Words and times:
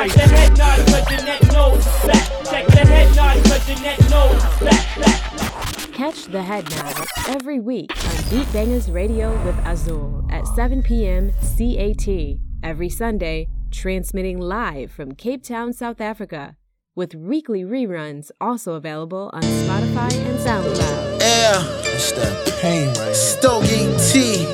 Check 0.00 0.12
the 0.14 0.22
head 0.22 0.56
nod, 0.56 0.78
cause 0.78 1.04
the 1.04 1.24
neck 1.26 1.42
knows 1.52 1.84
back. 2.06 2.44
Check 2.50 2.66
the 2.68 2.86
head 2.86 3.14
nod, 3.14 3.36
cause 3.44 3.66
the 3.66 3.74
neck 3.82 3.98
knows 4.08 4.42
back, 4.60 4.98
back. 4.98 5.92
Catch 5.92 6.24
the 6.24 6.42
head 6.42 6.70
nod 6.70 7.06
every 7.28 7.60
week 7.60 7.90
on 8.06 8.16
Beat 8.30 8.46
Bangaz 8.46 8.90
Radio 8.90 9.30
with 9.44 9.58
Azul 9.66 10.26
at 10.30 10.46
7 10.46 10.82
p.m. 10.82 11.32
CAT 11.42 12.38
every 12.62 12.88
Sunday, 12.88 13.48
transmitting 13.70 14.40
live 14.40 14.90
from 14.90 15.14
Cape 15.14 15.42
Town, 15.42 15.74
South 15.74 16.00
Africa, 16.00 16.56
with 16.94 17.14
weekly 17.14 17.62
reruns 17.62 18.30
also 18.40 18.76
available 18.76 19.28
on 19.34 19.42
Spotify 19.42 20.10
and 20.14 20.38
SoundCloud. 20.38 21.20
Yeah, 21.20 21.62
It's 21.92 22.12
that 22.12 22.58
pain 22.62 22.86
right 22.88 23.04
here. 23.04 23.14
Stogie 23.14 23.94
T. 24.10 24.44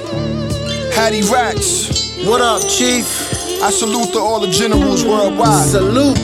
Haddy 0.92 1.22
Racks. 1.30 2.16
What 2.26 2.40
up, 2.40 2.62
Chief? 2.68 3.35
I 3.62 3.70
salute 3.70 4.12
to 4.12 4.18
all 4.18 4.40
the 4.40 4.50
generals 4.50 5.04
worldwide. 5.04 5.68
Salute. 5.68 6.18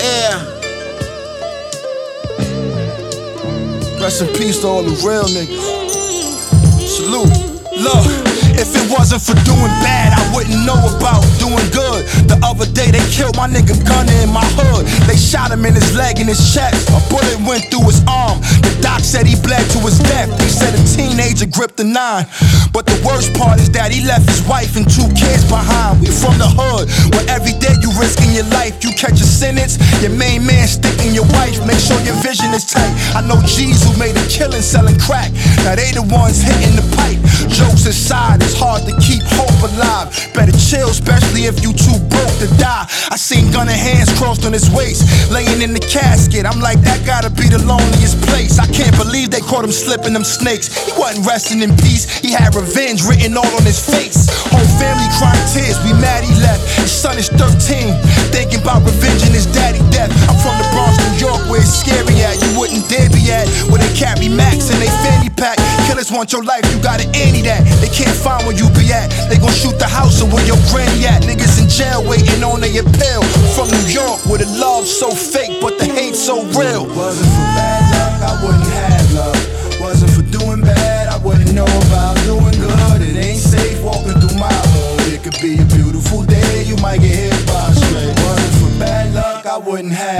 Yeah. 0.00 0.44
Rest 4.00 4.22
in 4.22 4.28
peace 4.28 4.60
to 4.60 4.66
all 4.68 4.82
the 4.82 4.94
real 5.06 5.24
niggas. 5.24 5.60
Salute. 6.80 7.28
Look, 7.76 8.27
if 8.58 8.74
it 8.74 8.90
wasn't 8.90 9.22
for 9.22 9.38
doing 9.46 9.72
bad, 9.86 10.10
I 10.10 10.22
wouldn't 10.34 10.66
know 10.66 10.78
about 10.98 11.22
doing 11.38 11.62
good. 11.70 12.02
The 12.26 12.36
other 12.42 12.66
day 12.66 12.90
they 12.90 13.02
killed 13.06 13.38
my 13.38 13.46
nigga 13.46 13.78
Gunner 13.86 14.18
in 14.18 14.30
my 14.34 14.44
hood. 14.58 14.84
They 15.06 15.16
shot 15.16 15.54
him 15.54 15.64
in 15.64 15.74
his 15.74 15.94
leg 15.94 16.18
and 16.18 16.28
his 16.28 16.42
chest. 16.52 16.90
A 16.90 16.98
bullet 17.06 17.38
went 17.46 17.70
through 17.70 17.86
his 17.86 18.02
arm. 18.10 18.42
The 18.66 18.74
doc 18.82 19.00
said 19.06 19.26
he 19.26 19.38
bled 19.38 19.62
to 19.74 19.78
his 19.86 20.02
death. 20.02 20.26
He 20.42 20.50
said 20.50 20.74
a 20.74 20.82
teenager 20.82 21.46
gripped 21.46 21.78
a 21.78 21.86
nine. 21.86 22.26
But 22.74 22.84
the 22.86 22.98
worst 23.06 23.32
part 23.38 23.62
is 23.62 23.70
that 23.78 23.94
he 23.94 24.02
left 24.02 24.26
his 24.28 24.42
wife 24.50 24.74
and 24.74 24.84
two 24.90 25.06
kids 25.14 25.46
behind. 25.46 26.02
We 26.02 26.10
from 26.10 26.36
the 26.36 26.50
hood, 26.50 26.90
where 27.14 27.26
every 27.30 27.54
day 27.62 27.78
you 27.78 27.94
risking 27.94 28.34
your 28.34 28.48
life. 28.50 28.82
You 28.82 28.90
catch 28.98 29.22
a 29.22 29.28
sentence, 29.28 29.78
your 30.02 30.12
main 30.12 30.42
man 30.42 30.66
sticking 30.66 31.14
your 31.14 31.26
wife. 31.38 31.62
Make 31.62 31.78
sure 31.78 31.98
your 32.02 32.18
vision 32.26 32.50
is 32.54 32.66
tight. 32.66 32.90
I 33.14 33.22
know 33.22 33.38
G's 33.46 33.86
who 33.86 33.94
made 33.98 34.18
a 34.18 34.24
killing 34.26 34.62
selling 34.62 34.98
crack. 34.98 35.30
Now 35.62 35.78
they 35.78 35.94
the 35.94 36.02
ones 36.02 36.42
hitting 36.42 36.74
the 36.74 36.86
pipe. 36.98 37.18
Jokes 37.48 37.86
aside, 37.86 38.42
it's 38.48 38.56
hard 38.56 38.88
to 38.88 38.96
keep 38.96 39.20
hope 39.36 39.60
alive. 39.60 40.08
Better 40.32 40.56
chill, 40.56 40.88
especially 40.88 41.44
if 41.44 41.60
you 41.60 41.76
too 41.76 42.00
broke 42.08 42.32
to 42.40 42.48
die. 42.56 42.88
I 43.12 43.16
seen 43.20 43.52
Gunner 43.52 43.76
hands 43.76 44.08
crossed 44.16 44.48
on 44.48 44.56
his 44.56 44.72
waist, 44.72 45.04
laying 45.28 45.60
in 45.60 45.76
the 45.76 45.84
casket. 45.84 46.48
I'm 46.48 46.60
like, 46.60 46.80
that 46.88 47.04
gotta 47.04 47.28
be 47.28 47.52
the 47.52 47.60
loneliest 47.68 48.16
place. 48.24 48.56
I 48.58 48.66
can't 48.72 48.96
believe 48.96 49.28
they 49.28 49.44
caught 49.44 49.64
him 49.64 49.72
slipping 49.72 50.16
them 50.16 50.24
snakes. 50.24 50.72
He 50.72 50.92
wasn't 50.96 51.28
resting 51.28 51.60
in 51.60 51.76
peace. 51.76 52.08
He 52.24 52.32
had 52.32 52.56
revenge 52.56 53.04
written 53.04 53.36
all 53.36 53.52
on 53.52 53.64
his 53.68 53.84
face. 53.84 54.32
Whole 54.48 54.70
family 54.80 55.08
crying 55.20 55.44
tears. 55.52 55.76
We 55.84 55.92
mad 56.00 56.24
he 56.24 56.32
left. 56.40 56.64
His 56.80 56.92
son 56.92 57.20
is 57.20 57.28
13, 57.36 57.92
thinking 58.32 58.64
about 58.64 58.80
revenge 58.88 59.28
and 59.28 59.36
his 59.36 59.44
daddy 59.44 59.84
death. 59.92 60.08
I'm 60.24 60.40
from 60.40 60.56
the 60.56 60.66
Bronx, 60.72 60.96
New 61.04 61.20
York, 61.20 61.44
where 61.52 61.60
it's 61.60 61.74
scary 61.84 62.16
at. 62.24 62.40
You 62.40 62.56
wouldn't 62.56 62.88
dare 62.88 63.12
be 63.12 63.28
at 63.28 63.44
where 63.68 63.76
they 63.82 63.92
carry 63.92 64.32
Max 64.32 64.72
and 64.72 64.80
they 64.80 64.88
fanny 65.04 65.28
pack. 65.28 65.60
Killers 65.84 66.08
want 66.08 66.32
your 66.32 66.44
life, 66.44 66.64
you 66.72 66.80
gotta 66.80 67.04
anti 67.12 67.44
that. 67.44 67.60
They 67.84 67.92
can't 67.92 68.16
find 68.16 68.37
where 68.46 68.56
you 68.56 68.68
be 68.76 68.92
at. 68.92 69.08
They 69.30 69.38
gon' 69.38 69.54
shoot 69.54 69.78
the 69.78 69.88
house 69.88 70.22
or 70.22 70.28
where 70.28 70.44
your 70.46 70.58
granny 70.70 71.06
at. 71.06 71.22
Niggas 71.22 71.62
in 71.62 71.68
jail 71.68 72.02
waiting 72.06 72.42
on 72.42 72.60
their 72.60 72.74
appeal. 72.82 73.22
From 73.54 73.70
New 73.70 73.86
York, 73.88 74.18
where 74.26 74.38
the 74.38 74.50
love 74.58 74.86
so 74.86 75.10
fake, 75.10 75.60
but 75.60 75.78
the 75.78 75.86
hate 75.86 76.14
so 76.14 76.44
real. 76.58 76.86
Wasn't 76.94 77.26
for 77.26 77.48
bad 77.56 77.82
luck, 77.94 78.14
I 78.22 78.32
wouldn't 78.42 78.70
have 78.82 79.08
love. 79.14 79.80
Wasn't 79.80 80.10
for 80.10 80.26
doing 80.30 80.60
bad, 80.60 81.08
I 81.08 81.18
wouldn't 81.18 81.52
know 81.54 81.68
about 81.86 82.16
doing 82.26 82.56
good. 82.58 83.00
It 83.02 83.16
ain't 83.16 83.38
safe 83.38 83.82
walking 83.82 84.18
through 84.20 84.38
my 84.38 84.52
hood. 84.52 85.12
It 85.14 85.22
could 85.22 85.38
be 85.40 85.58
a 85.58 85.66
beautiful 85.74 86.22
day, 86.24 86.64
you 86.64 86.76
might 86.76 87.00
get 87.00 87.14
hit 87.14 87.46
by 87.46 87.68
a 87.70 87.74
stray. 87.74 88.10
Wasn't 88.26 88.54
for 88.60 88.72
bad 88.78 89.14
luck, 89.14 89.46
I 89.46 89.56
wouldn't 89.58 89.94
have 89.94 90.17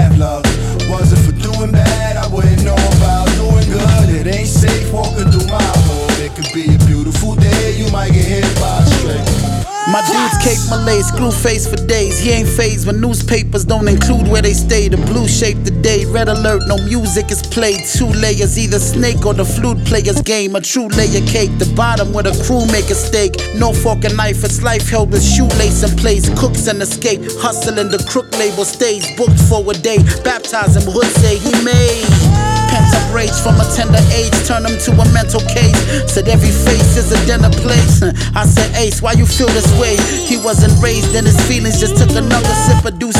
My 9.91 10.05
dudes 10.05 10.37
Cape 10.43 10.69
Malay, 10.69 11.01
screw 11.01 11.31
face 11.31 11.67
for 11.67 11.75
days. 11.87 12.19
He 12.19 12.29
ain't 12.29 12.47
phased 12.47 12.85
when 12.85 13.01
newspapers 13.01 13.65
don't 13.65 13.87
include 13.87 14.27
where 14.27 14.41
they 14.41 14.53
stay. 14.53 14.87
The 14.87 14.97
blue 14.97 15.27
shape 15.27 15.57
the 15.63 15.71
day, 15.71 16.05
red 16.05 16.29
alert, 16.29 16.61
no 16.67 16.77
music 16.85 17.31
is 17.31 17.41
played. 17.41 17.83
Two 17.85 18.05
layers, 18.05 18.59
either 18.59 18.77
snake 18.77 19.25
or 19.25 19.33
the 19.33 19.43
flute 19.43 19.83
player's 19.85 20.21
game. 20.21 20.55
A 20.55 20.61
true 20.61 20.89
layer 20.89 21.25
cake, 21.25 21.49
the 21.57 21.65
bottom 21.75 22.13
where 22.13 22.23
the 22.23 22.37
crew 22.45 22.67
make 22.67 22.91
a 22.91 22.95
stake. 22.95 23.33
No 23.55 23.73
fork 23.73 24.05
and 24.05 24.15
knife, 24.15 24.43
it's 24.43 24.61
life 24.61 24.87
held 24.87 25.11
with 25.11 25.23
shoelace 25.23 25.81
in 25.81 25.97
place. 25.97 26.29
Cooks 26.39 26.67
and 26.67 26.79
escape, 26.83 27.21
hustling 27.41 27.89
the 27.89 27.97
crook 28.07 28.29
label 28.37 28.65
stays. 28.65 29.09
Booked 29.17 29.41
for 29.49 29.65
a 29.71 29.73
day, 29.73 29.97
baptize 30.23 30.75
him, 30.75 30.83
hood 30.85 31.09
say 31.17 31.37
he 31.37 31.51
made. 31.65 32.48
Pent 32.69 32.93
up 32.93 33.05
rage 33.13 33.33
from 33.41 33.57
a 33.57 33.65
tender 33.73 34.01
age, 34.13 34.33
turn 34.45 34.65
him 34.65 34.77
to 34.85 34.91
a 34.93 35.05
mental 35.11 35.41
case. 35.49 35.77
Said 36.05 36.29
every 36.29 36.53
face 36.53 36.97
is 36.97 37.11
a 37.11 37.19
dinner 37.25 37.49
place. 37.61 38.01
I 38.37 38.45
said, 38.45 38.69
Ace, 38.77 39.01
why 39.01 39.13
you 39.13 39.25
feel 39.25 39.49
this 39.57 39.67
way? 39.81 39.97
He 40.29 40.37
wasn't 40.37 40.77
raised 40.81 41.15
in 41.15 41.25
his 41.25 41.39
feelings, 41.49 41.79
just 41.79 41.97
took 41.97 42.13
another 42.13 42.53
sip 42.65 42.85
of 42.85 42.99
Douce. 42.99 43.17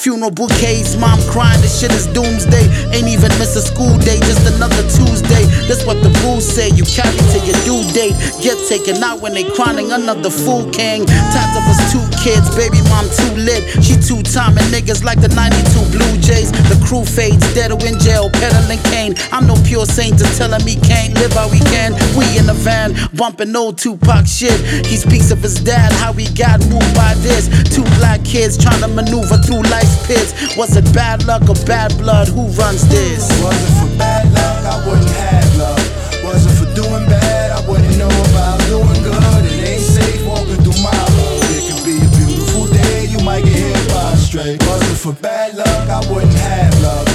Funeral 0.00 0.30
bouquets, 0.30 0.96
mom 0.96 1.20
crying, 1.28 1.60
this 1.60 1.80
shit 1.80 1.92
is 1.92 2.06
doomsday. 2.08 2.66
Ain't 2.96 3.08
even 3.08 3.28
miss 3.36 3.56
a 3.56 3.62
school 3.62 3.96
day, 4.00 4.16
just 4.24 4.48
another 4.56 4.82
Tuesday. 4.88 5.44
That's 5.68 5.84
what 5.84 6.00
the 6.00 6.10
rules 6.24 6.46
say, 6.46 6.70
you 6.72 6.84
carry 6.88 7.16
to 7.16 7.38
your 7.44 7.58
due 7.68 7.84
date. 7.92 8.16
Get 8.40 8.56
taken 8.68 9.02
out 9.04 9.20
when 9.20 9.34
they 9.34 9.44
crying, 9.44 9.92
another 9.92 10.30
fool 10.30 10.64
king. 10.72 11.04
Times 11.06 11.54
of 11.58 11.64
us 11.68 11.80
two 11.92 12.04
kids, 12.24 12.48
baby 12.56 12.80
mom 12.88 13.04
too 13.12 13.34
lit. 13.36 13.62
She 13.84 14.00
two 14.00 14.22
timing 14.24 14.64
niggas 14.72 15.04
like 15.04 15.20
the 15.20 15.28
92 15.28 15.92
Blue 15.92 16.14
Jays. 16.18 16.50
The 16.72 16.78
crew 16.86 17.04
fades, 17.04 17.44
dead 17.52 17.72
or 17.72 17.82
in 17.84 17.98
jail, 18.00 18.30
peddling 18.32 18.80
cane. 18.90 19.14
I'm 19.32 19.46
no 19.46 19.54
pure 19.64 19.86
saint 19.86 20.18
to 20.18 20.24
telling 20.36 20.64
me 20.64 20.76
can't 20.76 21.14
live 21.14 21.32
how 21.32 21.48
we 21.48 21.60
can. 21.60 21.92
We 22.16 22.24
in 22.38 22.46
the 22.46 22.54
van, 22.54 22.94
bumping 23.14 23.54
old 23.54 23.78
Tupac 23.78 24.26
shit. 24.26 24.58
He 24.86 24.96
speaks 24.96 25.30
of 25.30 25.42
his 25.42 25.60
dad, 25.60 25.92
how 25.92 26.12
he 26.12 26.26
got 26.34 26.60
moved 26.68 26.94
by 26.94 27.14
this. 27.20 27.48
Two 27.74 27.84
black 27.98 28.24
kids 28.24 28.56
trying 28.56 28.80
to 28.80 28.88
maneuver 28.88 29.38
through 29.38 29.62
life's 29.70 29.96
pits. 30.06 30.56
Was 30.56 30.76
it 30.76 30.86
bad 30.94 31.24
luck 31.26 31.48
or 31.48 31.58
bad 31.66 31.96
blood? 31.98 32.28
Who 32.28 32.48
runs 32.58 32.86
this? 32.88 33.28
Wasn't 33.42 33.74
for 33.80 33.98
bad 33.98 34.32
luck, 34.32 34.64
I 34.64 34.76
wouldn't 34.86 35.10
have 35.10 35.56
love. 35.56 36.24
Wasn't 36.24 36.54
for 36.58 36.68
doing 36.74 37.06
bad, 37.06 37.52
I 37.52 37.60
wouldn't 37.68 37.96
know 37.98 38.10
about 38.30 38.58
doing 38.66 39.02
good. 39.02 39.44
It 39.46 39.68
ain't 39.68 39.82
safe 39.82 40.26
walking 40.26 40.60
through 40.64 40.82
my 40.82 40.90
hood. 40.90 41.42
It 41.54 41.62
could 41.70 41.84
be 41.84 41.96
a 42.02 42.10
beautiful 42.18 42.66
day, 42.66 43.06
you 43.06 43.20
might 43.24 43.44
get 43.44 43.54
hit 43.54 43.88
by 43.94 44.12
a 44.12 44.16
stray. 44.16 44.56
Wasn't 44.66 44.98
for 44.98 45.12
bad 45.22 45.54
luck, 45.54 45.88
I 45.88 46.00
wouldn't 46.12 46.32
have 46.32 46.82
love. 46.82 47.05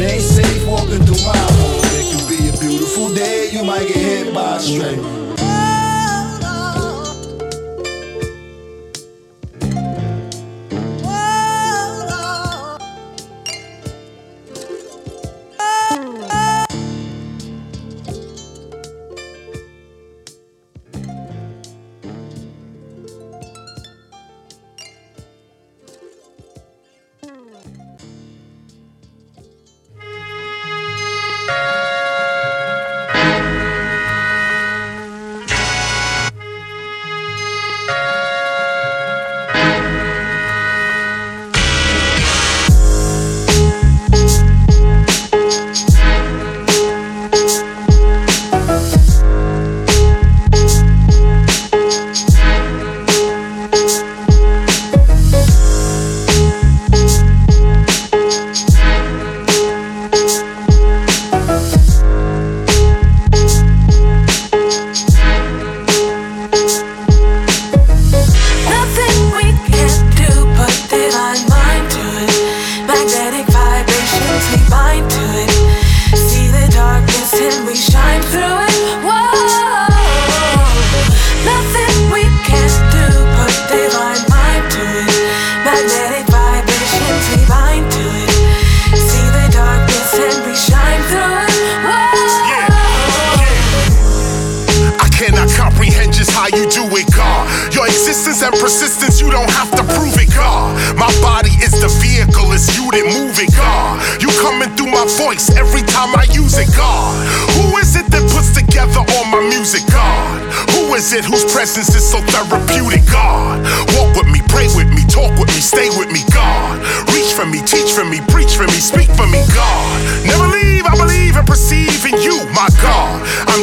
It 0.00 0.12
ain't 0.12 0.22
safe 0.22 0.64
walking 0.64 1.04
through 1.04 1.26
my 1.26 1.34
hood. 1.36 1.82
It 1.98 2.06
could 2.14 2.28
be 2.28 2.48
a 2.48 2.60
beautiful 2.60 3.12
day, 3.12 3.50
you 3.50 3.64
might 3.64 3.88
get 3.88 3.96
hit 3.96 4.32
by 4.32 4.54
a 4.54 4.60
stray. 4.60 5.27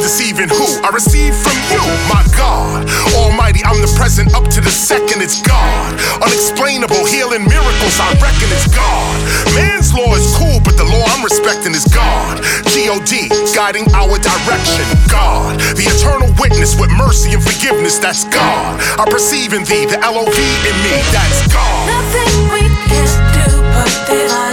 Deceiving 0.06 0.46
who? 0.46 0.62
I 0.86 0.94
receive 0.94 1.34
from 1.34 1.58
you, 1.66 1.82
my 2.06 2.22
God. 2.38 2.86
Almighty, 3.18 3.66
I'm 3.66 3.82
the 3.82 3.90
present 3.98 4.30
up 4.38 4.46
to 4.54 4.62
the 4.62 4.70
second, 4.70 5.18
it's 5.18 5.42
God. 5.42 5.98
Unexplainable 6.22 7.02
healing 7.10 7.42
miracles, 7.42 7.98
I 7.98 8.14
reckon 8.22 8.46
it's 8.54 8.70
God. 8.70 9.18
Man's 9.58 9.90
law 9.90 10.14
is 10.14 10.30
cool, 10.38 10.62
but 10.62 10.78
the 10.78 10.86
law 10.86 11.02
I'm 11.10 11.26
respecting 11.26 11.74
is 11.74 11.82
God. 11.90 12.38
G-O-D, 12.70 13.34
guiding 13.50 13.90
our 13.98 14.14
direction, 14.22 14.86
God. 15.10 15.58
The 15.74 15.90
eternal 15.90 16.30
witness 16.38 16.78
with 16.78 16.94
mercy 16.94 17.34
and 17.34 17.42
forgiveness, 17.42 17.98
that's 17.98 18.30
God. 18.30 18.78
I 19.02 19.10
perceive 19.10 19.58
in 19.58 19.66
thee 19.66 19.90
the 19.90 19.98
L-O-V 20.06 20.38
in 20.38 20.76
me, 20.86 21.02
that's 21.10 21.50
God. 21.50 21.82
Nothing 21.90 22.30
we 22.54 22.62
can 22.86 23.10
do 23.34 23.58
but 23.74 23.90
divine 24.06 24.45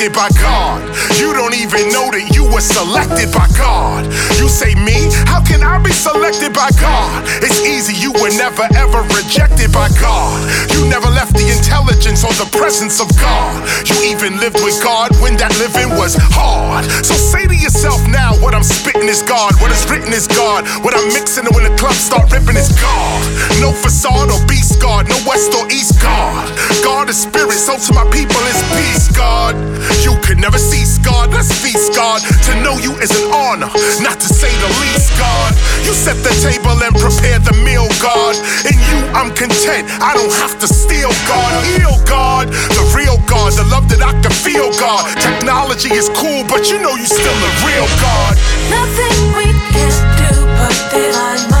protected 0.00 0.14
by 0.14 0.28
God. 0.40 0.80
You 1.18 1.32
don't 1.32 1.54
even 1.54 1.92
know 1.92 2.08
that 2.10 2.29
selected 2.60 3.32
by 3.34 3.48
God. 3.58 4.06
You 4.38 4.48
say 4.48 4.74
me? 4.74 5.10
How 5.26 5.42
can 5.42 5.62
I 5.62 5.82
be 5.82 5.92
selected 5.92 6.54
by 6.54 6.70
God? 6.78 7.24
It's 7.42 7.60
easy, 7.66 7.92
you 7.98 8.12
were 8.22 8.32
never 8.38 8.64
ever 8.78 9.02
rejected 9.12 9.72
by 9.72 9.88
God. 10.00 10.38
You 10.72 10.86
never 10.88 11.08
left 11.12 11.34
the 11.34 11.48
intelligence 11.50 12.24
or 12.24 12.32
the 12.38 12.48
presence 12.56 13.00
of 13.00 13.08
God. 13.18 13.58
You 13.90 14.14
even 14.14 14.38
lived 14.38 14.62
with 14.62 14.80
God 14.82 15.10
when 15.20 15.36
that 15.42 15.52
living 15.58 15.90
was 15.98 16.16
hard. 16.16 16.84
So 17.04 17.14
say 17.14 17.46
to 17.46 17.56
yourself 17.56 18.00
now, 18.08 18.32
what 18.40 18.54
I'm 18.54 18.64
spitting 18.64 19.08
is 19.08 19.22
God. 19.22 19.52
What 19.60 19.72
is 19.72 19.84
written 19.90 20.12
is 20.12 20.26
God. 20.26 20.64
What 20.84 20.94
I'm 20.94 21.08
mixing 21.12 21.46
and 21.46 21.54
when 21.56 21.64
the 21.64 21.74
club 21.78 21.94
start 21.96 22.30
ripping 22.32 22.56
is 22.56 22.68
God. 22.76 23.20
No 23.60 23.72
facade 23.72 24.30
or 24.30 24.40
beast 24.46 24.80
God, 24.80 25.08
no 25.08 25.16
west 25.26 25.54
or 25.56 25.64
east 25.72 26.00
God. 26.02 26.46
God 26.84 27.08
is 27.08 27.22
spirit, 27.22 27.56
so 27.56 27.76
to 27.76 27.90
my 27.94 28.04
people 28.12 28.40
is 28.50 28.60
peace, 28.76 29.08
God. 29.16 29.56
You 30.04 30.14
can 30.20 30.40
never 30.40 30.58
cease, 30.58 30.98
God. 30.98 31.30
Let's 31.30 31.50
feast, 31.50 31.94
God. 31.94 32.20
To 32.50 32.58
know 32.66 32.82
you 32.82 32.98
is 32.98 33.14
an 33.14 33.30
honor, 33.30 33.70
not 34.02 34.18
to 34.18 34.26
say 34.26 34.50
the 34.58 34.70
least, 34.82 35.14
God. 35.14 35.54
You 35.86 35.94
set 35.94 36.18
the 36.26 36.34
table 36.42 36.74
and 36.82 36.90
prepare 36.98 37.38
the 37.38 37.54
meal, 37.62 37.86
God. 38.02 38.34
In 38.66 38.74
you, 38.90 38.98
I'm 39.14 39.30
content. 39.30 39.86
I 40.02 40.18
don't 40.18 40.34
have 40.42 40.58
to 40.58 40.66
steal, 40.66 41.14
God. 41.30 41.50
Heal, 41.62 41.94
God. 42.10 42.48
The 42.50 42.84
real 42.90 43.22
God, 43.30 43.54
the 43.54 43.62
love 43.70 43.86
that 43.94 44.02
I 44.02 44.18
can 44.18 44.34
feel, 44.34 44.66
God. 44.82 45.06
Technology 45.22 45.94
is 45.94 46.10
cool, 46.18 46.42
but 46.50 46.66
you 46.70 46.82
know 46.82 46.98
you 46.98 47.06
still 47.06 47.38
a 47.38 47.50
real 47.62 47.86
God. 48.02 48.34
Nothing 48.66 49.14
we 49.38 49.46
can 49.70 49.94
do 50.18 50.34
but 50.58 50.74
divine 50.90 51.59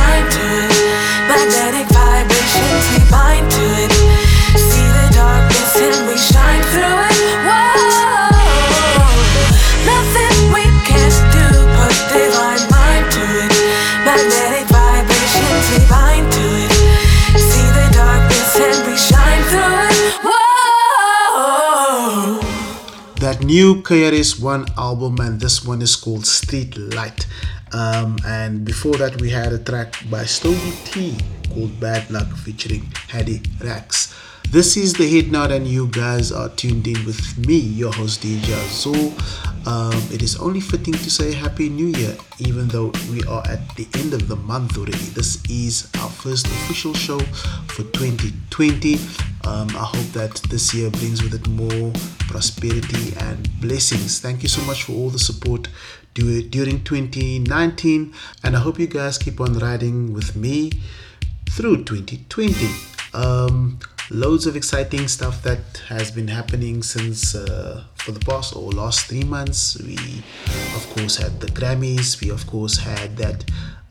new 23.50 23.82
KRS 23.82 24.40
One 24.40 24.64
album, 24.78 25.18
and 25.18 25.40
this 25.40 25.64
one 25.64 25.82
is 25.82 25.96
called 25.96 26.24
Street 26.24 26.76
Light. 26.78 27.26
Um, 27.72 28.16
and 28.24 28.64
before 28.64 28.94
that, 28.98 29.20
we 29.20 29.28
had 29.30 29.52
a 29.52 29.58
track 29.58 29.96
by 30.08 30.22
Stogie 30.22 30.78
T 30.84 31.18
called 31.52 31.80
Bad 31.80 32.08
Luck 32.12 32.28
featuring 32.36 32.86
Haddy 33.08 33.42
Racks. 33.60 34.14
This 34.50 34.76
is 34.76 34.94
the 34.94 35.08
Head 35.08 35.30
Nod, 35.30 35.52
and 35.52 35.64
you 35.64 35.86
guys 35.86 36.32
are 36.32 36.48
tuned 36.48 36.88
in 36.88 37.06
with 37.06 37.38
me, 37.38 37.56
your 37.56 37.92
host 37.92 38.20
DJ 38.20 38.50
Azul. 38.66 39.14
Um, 39.64 39.94
it 40.12 40.22
is 40.22 40.40
only 40.40 40.58
fitting 40.58 40.94
to 40.94 41.08
say 41.08 41.32
Happy 41.32 41.68
New 41.68 41.86
Year, 41.86 42.16
even 42.40 42.66
though 42.66 42.90
we 43.12 43.22
are 43.28 43.46
at 43.46 43.76
the 43.76 43.86
end 43.94 44.12
of 44.12 44.26
the 44.26 44.34
month 44.34 44.76
already. 44.76 45.06
This 45.14 45.40
is 45.48 45.88
our 46.00 46.08
first 46.08 46.46
official 46.46 46.94
show 46.94 47.20
for 47.68 47.84
2020. 47.92 48.94
Um, 49.46 49.68
I 49.70 49.84
hope 49.84 50.10
that 50.14 50.42
this 50.50 50.74
year 50.74 50.90
brings 50.90 51.22
with 51.22 51.34
it 51.34 51.46
more 51.46 51.92
prosperity 52.26 53.14
and 53.18 53.48
blessings. 53.60 54.18
Thank 54.18 54.42
you 54.42 54.48
so 54.48 54.62
much 54.62 54.82
for 54.82 54.94
all 54.94 55.10
the 55.10 55.20
support 55.20 55.68
du- 56.14 56.42
during 56.42 56.82
2019, 56.82 58.12
and 58.42 58.56
I 58.56 58.58
hope 58.58 58.80
you 58.80 58.88
guys 58.88 59.16
keep 59.16 59.40
on 59.40 59.56
riding 59.60 60.12
with 60.12 60.34
me 60.34 60.72
through 61.48 61.84
2020. 61.84 62.66
Um, 63.14 63.78
loads 64.10 64.46
of 64.46 64.56
exciting 64.56 65.06
stuff 65.06 65.42
that 65.42 65.82
has 65.88 66.10
been 66.10 66.28
happening 66.28 66.82
since 66.82 67.34
uh, 67.34 67.84
for 67.94 68.12
the 68.12 68.20
past 68.20 68.54
or 68.56 68.70
last 68.72 69.06
three 69.06 69.24
months. 69.24 69.80
We, 69.82 69.96
of 70.74 70.86
course, 70.96 71.16
had 71.16 71.40
the 71.40 71.46
Grammys. 71.46 72.20
We, 72.20 72.30
of 72.30 72.46
course, 72.46 72.76
had 72.76 73.16
that 73.16 73.44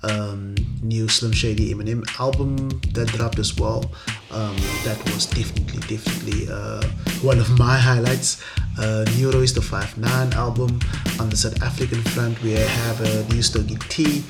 um, 0.04 0.56
new 0.82 1.08
Slim 1.08 1.32
Shady 1.32 1.74
Eminem 1.74 2.04
album 2.20 2.70
that 2.94 3.08
dropped 3.10 3.40
as 3.40 3.58
well. 3.58 3.92
Um, 4.32 4.56
that 4.84 5.02
was 5.06 5.26
definitely, 5.26 5.80
definitely 5.96 6.48
uh, 6.52 6.86
one 7.22 7.40
of 7.40 7.58
my 7.58 7.78
highlights. 7.78 8.44
Uh, 8.78 9.06
new 9.18 9.32
Royce 9.32 9.52
the 9.52 9.62
5 9.62 9.98
9 9.98 10.34
album 10.34 10.80
on 11.20 11.30
the 11.30 11.36
South 11.36 11.62
African 11.62 12.02
front. 12.02 12.42
We 12.42 12.52
have 12.52 13.02
a 13.02 13.34
new 13.34 13.42
Stogie 13.42 13.78
T. 13.90 14.24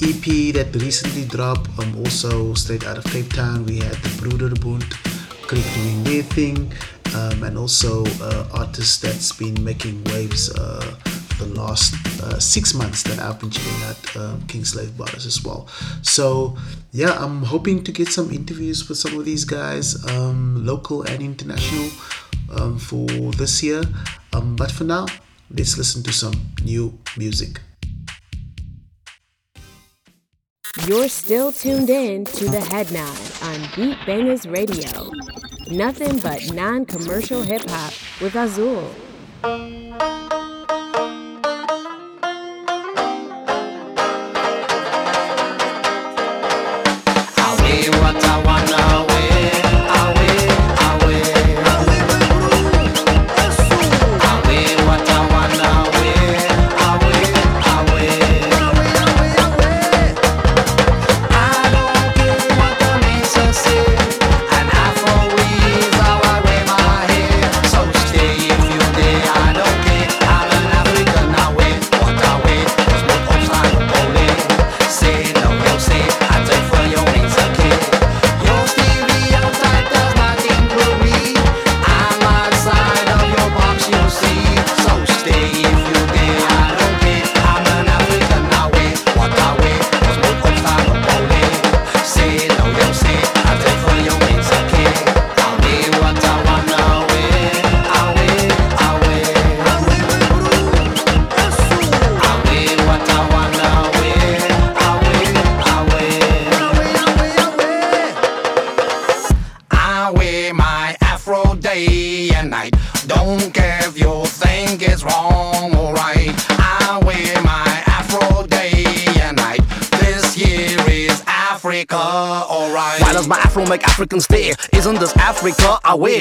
EP 0.00 0.54
that 0.54 0.74
recently 0.76 1.24
dropped, 1.24 1.68
um, 1.78 1.96
also 1.98 2.54
straight 2.54 2.86
out 2.86 2.98
of 2.98 3.04
Cape 3.04 3.32
Town. 3.32 3.66
We 3.66 3.78
had 3.78 3.96
the 3.96 4.10
Broederbond 4.20 4.88
Creek 5.42 5.64
doing 5.74 6.04
their 6.04 6.22
thing, 6.22 6.72
um, 7.16 7.42
and 7.42 7.58
also 7.58 8.04
uh, 8.20 8.48
artists 8.52 8.98
that's 8.98 9.32
been 9.32 9.62
making 9.64 10.04
waves 10.04 10.54
uh, 10.54 10.94
the 11.38 11.46
last 11.46 11.94
uh, 12.22 12.38
six 12.38 12.74
months 12.74 13.02
that 13.04 13.18
I've 13.18 13.40
been 13.40 13.50
checking 13.50 13.82
out 13.84 14.16
um, 14.16 14.46
King 14.46 14.64
Slave 14.64 14.96
Brothers 14.96 15.26
as 15.26 15.44
well. 15.44 15.68
So 16.02 16.56
yeah, 16.92 17.12
I'm 17.18 17.42
hoping 17.42 17.82
to 17.84 17.92
get 17.92 18.08
some 18.08 18.30
interviews 18.30 18.88
with 18.88 18.98
some 18.98 19.18
of 19.18 19.24
these 19.24 19.44
guys, 19.44 20.04
um, 20.10 20.64
local 20.64 21.02
and 21.02 21.22
international, 21.22 21.90
um, 22.56 22.78
for 22.78 23.06
this 23.32 23.62
year. 23.62 23.82
Um, 24.32 24.56
but 24.56 24.70
for 24.70 24.84
now, 24.84 25.06
let's 25.50 25.76
listen 25.76 26.02
to 26.04 26.12
some 26.12 26.34
new 26.62 26.98
music. 27.16 27.60
You're 30.86 31.08
still 31.08 31.52
tuned 31.52 31.90
in 31.90 32.24
to 32.24 32.44
the 32.46 32.60
Head 32.60 32.90
Nod 32.92 33.18
on 33.42 33.60
Beat 33.76 33.98
Bangaz 34.06 34.50
Radio. 34.50 35.10
Nothing 35.70 36.18
but 36.20 36.52
non 36.52 36.86
commercial 36.86 37.42
hip 37.42 37.68
hop 37.68 37.92
with 38.20 38.34
Azul. 38.34 38.90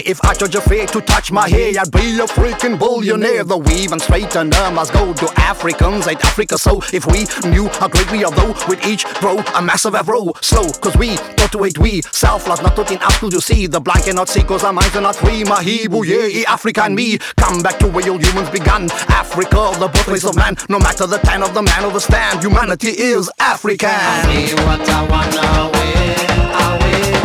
If 0.06 0.24
I 0.24 0.34
charge 0.34 0.56
a 0.56 0.62
fare 0.62 0.86
to 0.88 1.02
touch 1.02 1.32
my 1.32 1.50
hair, 1.50 1.72
I'd 1.80 1.92
be 1.92 2.20
a 2.20 2.26
freaking 2.26 2.78
billionaire. 2.78 3.44
The 3.44 3.58
weave 3.58 3.92
and 3.92 4.02
straightener 4.02 4.74
must 4.74 4.94
go 4.94 5.14
to 5.14 5.32
Africans, 5.38 6.08
ain't 6.08 6.24
Africa 6.24 6.58
so? 6.58 6.82
If 6.94 7.06
we 7.08 7.26
knew 7.50 7.68
how 7.80 7.88
great 7.88 8.12
we 8.12 8.24
are 8.24 8.32
though, 8.32 8.54
we'd 8.68 8.86
each 8.86 9.06
grow 9.16 9.38
a 9.56 9.62
massive 9.62 9.96
afro. 9.96 10.34
Slow, 10.42 10.70
cause 10.82 10.96
we 10.98 11.16
thought 11.18 11.52
to 11.54 11.64
hate 11.64 11.80
we. 11.80 12.02
Selfless, 12.12 12.62
not 12.62 12.78
in 12.92 13.00
school 13.12 13.30
to 13.30 13.38
you 13.38 13.42
see. 13.42 13.68
The 13.68 13.80
blind 13.80 14.04
cannot 14.06 14.30
see 14.30 14.44
cause 14.44 14.64
our 14.64 14.74
minds 14.74 14.96
are 14.96 15.02
not 15.02 15.16
free. 15.16 15.44
Mahibu, 15.44 16.06
yeah, 16.06 16.50
Africa 16.50 16.84
and 16.84 16.96
me. 16.96 17.18
Come 17.38 17.62
back 17.62 17.80
to 17.80 17.88
where 17.88 18.10
all 18.10 18.20
humans 18.20 18.50
began. 18.50 18.90
Africa, 19.10 19.72
the 19.80 19.88
birthplace 19.88 20.26
of 20.26 20.36
man. 20.36 20.56
No 20.70 20.80
matter 20.80 21.08
the 21.08 21.18
time 21.18 21.44
of 21.44 21.54
the 21.54 21.62
man 21.62 21.86
or 21.86 21.92
the 21.92 22.00
stand, 22.00 22.44
humanity 22.44 22.90
is 22.90 23.30
African. 23.40 23.90
Me 24.28 24.54
what 24.66 24.88
I 24.90 25.08
wanna 25.10 25.72
wear, 25.74 26.16
I 26.54 26.78
wear. 26.82 27.17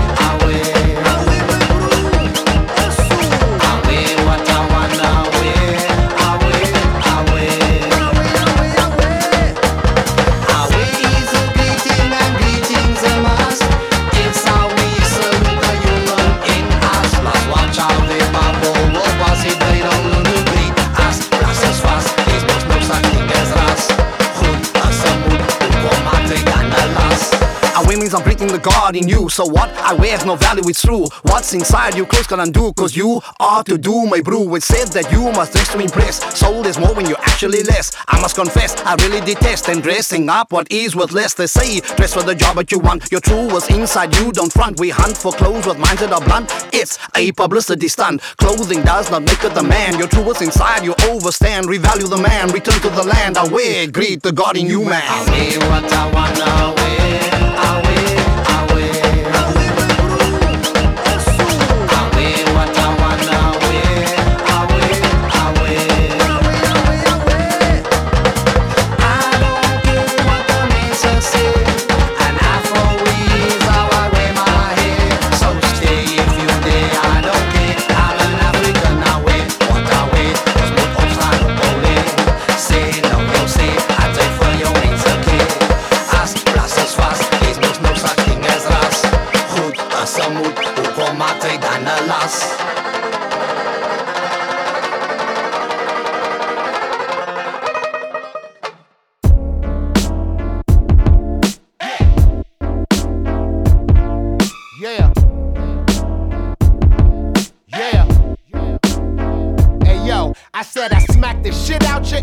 The 28.52 28.58
God 28.58 28.94
in 28.96 29.08
you. 29.08 29.28
So 29.30 29.46
what 29.46 29.70
I 29.78 29.94
wear 29.94 30.12
has 30.12 30.26
no 30.26 30.36
value, 30.36 30.62
it's 30.66 30.82
true. 30.82 31.06
What's 31.22 31.54
inside 31.54 31.96
you, 31.96 32.04
clothes 32.04 32.26
can 32.26 32.40
undo. 32.40 32.72
Cause 32.74 32.94
you 32.94 33.20
are 33.40 33.64
to 33.64 33.78
do, 33.78 34.06
my 34.06 34.20
brew. 34.20 34.54
It 34.54 34.62
said 34.62 34.88
that 34.88 35.10
you 35.10 35.32
must 35.32 35.52
dress 35.52 35.72
to 35.72 35.80
impress. 35.80 36.22
Soul 36.38 36.66
is 36.66 36.78
more 36.78 36.94
when 36.94 37.06
you're 37.06 37.20
actually 37.20 37.62
less. 37.62 37.96
I 38.08 38.20
must 38.20 38.36
confess, 38.36 38.76
I 38.84 38.94
really 38.96 39.24
detest 39.24 39.68
and 39.68 39.82
dressing 39.82 40.28
up 40.28 40.52
what 40.52 40.70
is 40.70 40.94
worthless. 40.94 41.32
They 41.34 41.46
say, 41.46 41.80
dress 41.96 42.12
for 42.12 42.22
the 42.22 42.34
job 42.34 42.56
that 42.56 42.70
you 42.70 42.78
want. 42.78 43.10
Your 43.10 43.22
true 43.22 43.48
was 43.48 43.68
inside 43.70 44.14
you, 44.16 44.32
don't 44.32 44.52
front. 44.52 44.78
We 44.78 44.90
hunt 44.90 45.16
for 45.16 45.32
clothes 45.32 45.66
with 45.66 45.78
minds 45.78 46.00
that 46.02 46.12
are 46.12 46.20
blunt. 46.22 46.52
It's 46.74 46.98
a 47.16 47.32
publicity 47.32 47.88
stunt. 47.88 48.20
Clothing 48.36 48.82
does 48.82 49.10
not 49.10 49.22
make 49.22 49.42
it 49.42 49.54
the 49.54 49.62
man. 49.62 49.98
Your 49.98 50.08
true 50.08 50.24
was 50.24 50.42
inside, 50.42 50.84
you 50.84 50.94
overstand. 51.08 51.66
Revalue 51.66 52.10
the 52.10 52.18
man, 52.18 52.48
return 52.50 52.78
to 52.82 52.90
the 52.90 53.04
land. 53.04 53.38
I 53.38 53.48
wear, 53.48 53.90
greet 53.90 54.22
the 54.22 54.32
God 54.32 54.58
in 54.58 54.66
you, 54.66 54.84
man. 54.84 55.02
I 55.02 55.30
wear 55.30 55.58
what 55.70 55.92
I 55.92 56.12
wanna 56.12 56.74
wear. 56.76 57.21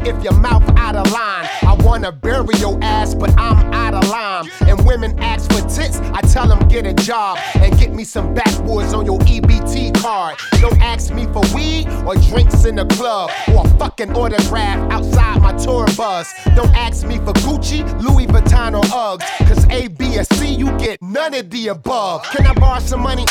If 0.07 0.23
your 0.23 0.33
mouth 0.33 0.63
out 0.77 0.95
of 0.95 1.11
line. 1.11 1.47
I 1.61 1.75
wanna 1.79 2.11
bury 2.11 2.55
your 2.57 2.77
ass, 2.81 3.13
but 3.13 3.31
I'm 3.37 3.73
out 3.73 3.93
of 3.93 4.07
line. 4.09 4.49
And 4.61 4.85
women 4.85 5.17
ask 5.19 5.51
for 5.51 5.61
tits, 5.61 5.99
I 6.13 6.21
tell 6.21 6.47
them 6.47 6.67
get 6.67 6.85
a 6.85 6.93
job 6.93 7.37
and 7.55 7.77
get 7.77 7.93
me 7.93 8.03
some 8.03 8.33
backwoods 8.33 8.93
on 8.93 9.05
your 9.05 9.19
EBT 9.19 9.99
card. 10.01 10.37
Don't 10.61 10.79
ask 10.81 11.13
me 11.13 11.25
for 11.27 11.41
weed 11.53 11.87
or 12.05 12.15
drinks 12.15 12.65
in 12.65 12.75
the 12.75 12.85
club 12.85 13.31
or 13.53 13.65
a 13.65 13.69
fucking 13.77 14.15
autograph 14.15 14.91
outside 14.91 15.41
my 15.41 15.53
tour 15.57 15.85
bus. 15.97 16.33
Don't 16.55 16.75
ask 16.75 17.05
me 17.05 17.17
for 17.17 17.33
Gucci, 17.43 17.83
Louis 18.01 18.27
Vuitton 18.27 18.77
or 18.77 18.83
Uggs, 18.83 19.47
cause 19.47 19.65
A, 19.69 19.87
B, 19.87 20.17
or 20.17 20.23
C, 20.23 20.53
you 20.53 20.67
get 20.77 21.01
none 21.01 21.33
of 21.33 21.49
the 21.49 21.69
above. 21.69 22.23
Can 22.23 22.45
I 22.45 22.53
borrow 22.53 22.79
some 22.79 23.01
money? 23.01 23.25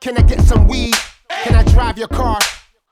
Can 0.00 0.16
I 0.16 0.22
get 0.22 0.40
some 0.42 0.68
weed? 0.68 0.94
Can 1.28 1.54
I 1.54 1.62
drive 1.64 1.98
your 1.98 2.08
car? 2.08 2.38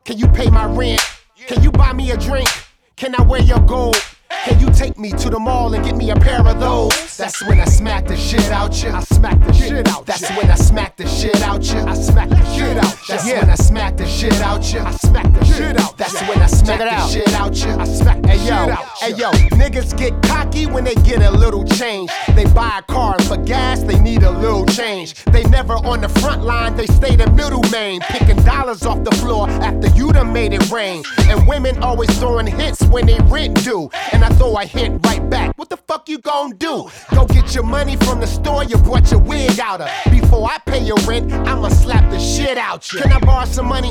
Can 0.05 0.19
you 0.19 0.29
pay 0.29 0.51
my 0.51 0.67
rent? 0.67 1.01
Can 1.47 1.63
you 1.63 1.71
buy 1.71 1.93
me 1.93 2.11
a 2.11 2.17
drink? 2.17 2.49
Can 2.97 3.15
I 3.17 3.23
wear 3.23 3.43
your 3.43 3.59
gold? 3.61 3.97
Can 4.45 4.61
you 4.61 4.71
take 4.73 4.99
me 4.99 5.11
to 5.11 5.31
the 5.31 5.39
mall 5.39 5.73
and 5.75 5.85
get 5.85 5.97
me 5.97 6.11
a 6.11 6.17
pair 6.17 6.47
of 6.47 6.61
those? 6.61 7.17
That's 7.17 7.47
when 7.47 7.61
I 7.61 7.65
smack 7.65 8.07
the 8.07 8.17
shit 8.17 8.51
out 8.51 8.83
you. 8.83 8.91
I 8.91 9.01
smack 9.05 9.39
the 9.41 9.53
shit 9.53 9.89
out. 9.89 10.05
That's 10.07 10.29
when 10.37 10.51
I 10.51 10.55
smack 10.57 10.97
the 10.97 11.07
shit 11.07 11.41
out 11.43 11.65
you. 11.65 11.79
I 11.81 11.95
smack 11.95 12.29
the 12.29 12.45
shit 12.55 12.77
out. 12.77 12.97
That's 13.09 13.25
when 13.25 13.51
I 13.51 13.55
smack 13.55 13.97
the 13.97 14.07
shit 14.07 14.41
out 14.41 14.73
you. 14.73 14.81
I 14.81 14.91
smack 14.93 15.33
the 15.33 15.45
shit 15.45 15.81
out. 15.81 15.97
That's 15.97 16.21
when 16.23 16.43
I 16.43 16.47
smack 16.47 16.79
the 16.81 17.09
shit 17.09 17.33
out 17.35 17.57
you. 17.57 17.73
I 17.73 17.85
smack 17.85 18.23
the 18.23 18.33
shit 18.33 18.51
out. 18.51 18.85
Hey 18.99 19.15
yo, 19.15 19.31
niggas 19.53 19.97
get 19.97 20.21
cocky 20.23 20.67
when 20.67 20.85
they 20.85 20.95
get 20.97 21.23
a 21.23 21.31
little 21.31 21.65
change. 21.65 22.11
They 22.35 22.45
buy 22.47 22.79
a 22.79 22.83
car 22.83 23.15
and 23.17 23.25
for 23.25 23.37
gas 23.37 23.83
they 23.83 23.99
need 23.99 24.23
a 24.23 24.31
little 24.31 24.67
change. 24.67 25.15
They 25.27 25.45
never 25.45 25.75
on 25.75 26.01
the 26.01 26.09
front 26.09 26.43
line, 26.43 26.77
they 26.77 26.87
stay 26.87 27.17
the 27.17 27.31
middle 27.31 27.63
main, 27.71 28.01
picking 28.01 28.43
dollars 28.43 28.85
off 28.85 29.05
the 29.05 29.13
floor 29.13 29.49
after 29.49 29.89
you 29.89 30.13
done 30.13 30.33
made 30.33 30.53
it 30.53 30.71
rain. 30.71 31.05
And 31.29 31.47
women 31.47 31.83
always 31.83 32.11
throwing 32.19 32.47
hits 32.47 32.83
when 32.87 33.07
they 33.07 33.19
rent 33.25 33.63
due. 33.63 33.91
And 34.13 34.24
I 34.25 34.31
throw 34.37 34.57
a 34.57 34.65
hit 34.65 34.91
right 35.05 35.29
back. 35.29 35.59
What 35.59 35.69
the 35.69 35.77
fuck 35.77 36.09
you 36.09 36.19
gon' 36.19 36.53
do? 36.57 36.89
Go 37.15 37.27
get 37.27 37.55
your 37.55 37.65
money 37.65 37.97
from 37.97 38.21
the 38.21 38.27
store 38.27 38.65
you 38.65 38.79
brought 38.79 39.11
your 39.11 39.21
wig 39.21 39.61
out 39.61 39.83
of. 39.83 39.91
Before 40.11 40.49
I 40.49 40.59
pay 40.65 40.83
your 40.83 40.97
rent, 41.07 41.31
I'ma 41.31 41.69
slap 41.69 42.11
the 42.11 42.19
shit 42.19 42.57
out 42.57 42.91
you. 42.91 43.01
Can 43.01 43.13
I 43.13 43.19
borrow 43.19 43.45
some 43.45 43.67
money? 43.67 43.91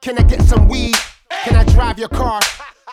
Can 0.00 0.16
I 0.18 0.22
get 0.22 0.40
some 0.42 0.66
weed? 0.66 0.94
Can 1.44 1.56
I 1.56 1.64
drive 1.64 1.98
your 1.98 2.08
car? 2.08 2.40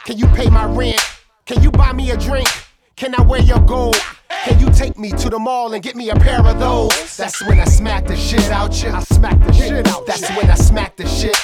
Can 0.05 0.17
you 0.17 0.27
pay 0.27 0.49
my 0.49 0.65
rent? 0.65 0.99
Can 1.45 1.63
you 1.63 1.71
buy 1.71 1.93
me 1.93 2.11
a 2.11 2.17
drink? 2.17 2.49
Can 2.97 3.15
I 3.15 3.21
wear 3.21 3.41
your 3.41 3.59
gold? 3.59 3.95
Can 4.43 4.59
you 4.59 4.69
take 4.71 4.99
me 4.99 5.11
to 5.11 5.29
the 5.29 5.39
mall 5.39 5.73
and 5.73 5.81
get 5.81 5.95
me 5.95 6.09
a 6.09 6.15
pair 6.15 6.45
of 6.45 6.59
those? 6.59 7.15
That's 7.15 7.41
when 7.47 7.61
I 7.61 7.65
smack 7.65 8.07
the 8.07 8.17
shit 8.17 8.51
out 8.51 8.83
you. 8.83 8.89
I 8.89 9.01
smack 9.03 9.39
the 9.39 9.53
shit 9.53 9.87
out. 9.87 10.05
That's 10.05 10.29
when 10.31 10.49
I 10.49 10.55
smack 10.55 10.97
the 10.97 11.07
shit. 11.07 11.37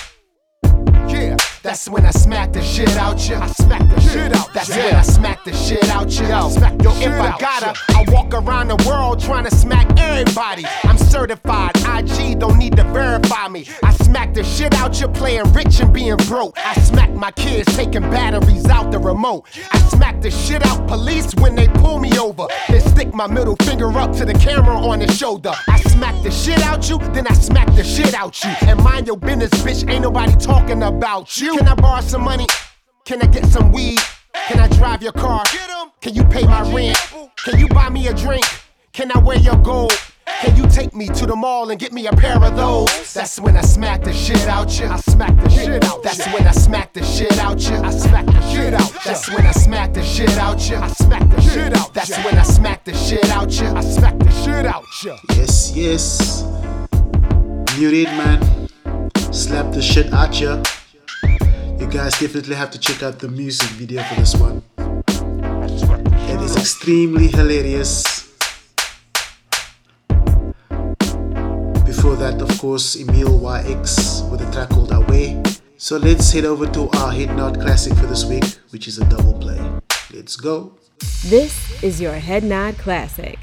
Yeah, 1.08 1.38
that's 1.62 1.90
when 1.90 2.06
I 2.06 2.12
smack 2.12 2.54
the 2.54 2.62
shit 2.62 2.90
out 2.98 3.30
you. 3.30 3.36
I 3.36 3.48
smack 3.48 3.82
the 3.90 4.00
shit 4.02 4.34
out. 4.36 4.54
That's 4.54 4.70
when 4.70 4.96
I 4.96 5.02
smack 5.02 5.44
the 5.44 5.54
shit 5.54 5.88
out 5.90 6.10
you. 6.12 6.28
Yo, 6.28 6.50
yo 6.82 6.92
if 7.02 7.12
I 7.12 7.38
gotta, 7.40 7.74
I 7.90 8.06
walk 8.10 8.34
around 8.34 8.70
the 8.70 8.84
world 8.88 9.20
trying 9.20 9.46
to 9.46 9.52
smack 9.56 9.88
everybody. 10.00 10.66
I'm 10.84 10.98
certified. 10.98 11.72
IG 11.78 12.40
don't 12.40 12.58
need 12.58 12.76
to 12.78 12.84
verify 12.86 13.48
me. 13.48 13.68
I 13.84 13.94
smack 13.94 14.34
the 14.34 14.44
shit 14.44 14.74
out 14.76 15.00
you 15.00 15.08
playing 15.08 15.52
rich 15.54 15.80
and 15.80 15.94
being 15.94 16.18
broke. 16.28 16.58
I 16.58 16.74
smack 16.82 17.12
my 17.12 17.32
kids 17.32 17.76
taking 17.76 18.02
batteries 18.02 18.66
out 18.68 18.92
the 18.92 19.00
remote. 19.00 19.46
I 19.72 19.80
smack 19.90 20.22
the 20.22 20.32
shit 20.32 20.66
out 20.66 20.88
police 20.88 21.34
when 21.36 21.56
they 21.56 21.68
pull 21.68 22.00
me 22.00 22.18
over. 22.18 22.48
Then 22.70 22.82
stick 22.82 23.14
my 23.14 23.28
middle 23.28 23.56
finger 23.58 23.90
up 23.98 24.14
to 24.14 24.26
the 24.26 24.34
camera 24.34 24.78
on 24.78 25.00
the 25.00 25.12
shoulder. 25.12 25.54
I 25.68 25.80
smack 26.00 26.24
the 26.24 26.32
shit 26.32 26.62
out 26.62 26.90
you, 26.90 26.98
then 27.14 27.28
I 27.28 27.34
smack 27.34 27.68
the 27.76 27.84
shit 27.84 28.14
out 28.14 28.42
you. 28.42 28.52
And 28.62 28.82
mind 28.82 29.06
your 29.06 29.18
business, 29.18 29.52
bitch. 29.64 29.90
Ain't 29.90 30.04
nobody 30.04 30.34
talking 30.38 30.82
about 30.82 31.38
you. 31.38 31.58
Can 31.58 31.68
I 31.68 31.76
borrow 31.76 32.00
some 32.00 32.24
money? 32.24 32.48
Can 33.04 33.22
I 33.22 33.26
get 33.26 33.46
some 33.46 33.74
weed? 33.74 34.00
Can 34.48 34.60
I 34.60 34.70
drive 34.70 35.04
your 35.04 35.12
car? 35.12 35.44
Can 36.00 36.16
you 36.16 36.24
pay 36.24 36.46
my 36.46 36.62
rent? 36.74 36.98
Can 37.44 37.60
you 37.60 37.68
buy 37.68 37.90
me 37.90 38.08
a 38.08 38.14
drink? 38.14 38.46
Can 38.94 39.12
I 39.12 39.20
wear 39.20 39.38
your 39.40 39.58
gold? 39.58 39.92
Can 40.42 40.56
you 40.56 40.68
take 40.68 40.96
me 40.96 41.08
to 41.08 41.26
the 41.26 41.36
mall 41.36 41.70
and 41.70 41.80
get 41.80 41.92
me 41.92 42.08
a 42.08 42.12
pair 42.12 42.42
of 42.42 42.56
those? 42.56 43.14
That's 43.14 43.40
when 43.40 43.58
I 43.58 43.62
smack 43.62 44.04
the 44.04 44.14
shit 44.14 44.48
out 44.48 44.80
you. 44.80 44.88
I 44.88 44.98
smack 44.98 45.36
the 45.44 45.50
shit 45.50 45.84
out. 45.84 46.02
That's 46.02 46.26
when 46.28 46.48
I 46.48 46.52
smack 46.52 46.94
the 46.94 47.04
shit 47.04 47.38
out 47.40 47.60
you. 47.62 47.76
I 47.76 47.92
smack 47.92 48.26
the 48.26 48.42
shit 48.52 48.74
out. 48.74 48.94
That's 49.04 49.30
when 49.30 49.46
I 49.46 49.52
smack 49.52 49.94
the 49.94 50.04
shit 50.04 50.38
out 50.38 50.70
you. 50.70 50.78
I 50.78 50.88
smack 50.88 51.30
the 51.30 51.42
shit 51.42 51.74
out. 51.76 51.94
That's 51.94 52.18
when 52.24 52.38
I 52.38 52.44
smack 52.44 52.86
the 52.86 52.94
shit 52.94 53.30
out 53.30 53.52
you. 53.60 53.68
I 53.68 53.82
smack 53.82 54.18
the 54.20 54.32
shit 54.32 54.66
out 54.66 54.86
you. 55.04 55.16
Yes, 55.36 55.74
yes. 55.76 56.44
New 57.78 57.92
Redman. 57.92 58.70
Slap 59.34 59.74
the 59.74 59.82
shit 59.82 60.08
at 60.14 60.40
ya. 60.40 60.64
You 61.80 61.88
guys 61.88 62.18
definitely 62.20 62.56
have 62.56 62.72
to 62.72 62.80
check 62.80 63.04
out 63.04 63.20
the 63.20 63.28
music 63.28 63.70
video 63.72 64.04
for 64.04 64.16
this 64.16 64.36
one. 64.36 64.64
It 64.78 66.42
is 66.42 66.56
extremely 66.56 67.28
hilarious. 67.28 68.29
Before 72.00 72.16
that, 72.16 72.42
of 72.42 72.58
course, 72.60 72.96
Emile 72.96 73.28
YX 73.28 74.32
with 74.32 74.40
a 74.40 74.50
track 74.54 74.70
called 74.70 74.90
Aweh. 74.92 75.60
So 75.76 75.98
let's 75.98 76.32
head 76.32 76.46
over 76.46 76.66
to 76.68 76.88
our 76.92 77.12
Head 77.12 77.36
Nod 77.36 77.60
Classic 77.60 77.92
for 77.94 78.06
this 78.06 78.24
week, 78.24 78.46
which 78.70 78.88
is 78.88 79.00
a 79.00 79.06
double 79.10 79.34
play. 79.34 79.60
Let's 80.14 80.38
go. 80.38 80.72
This 81.26 81.84
is 81.84 82.00
your 82.00 82.14
Head 82.14 82.46
Nod 82.46 82.78
Classic. 82.78 83.38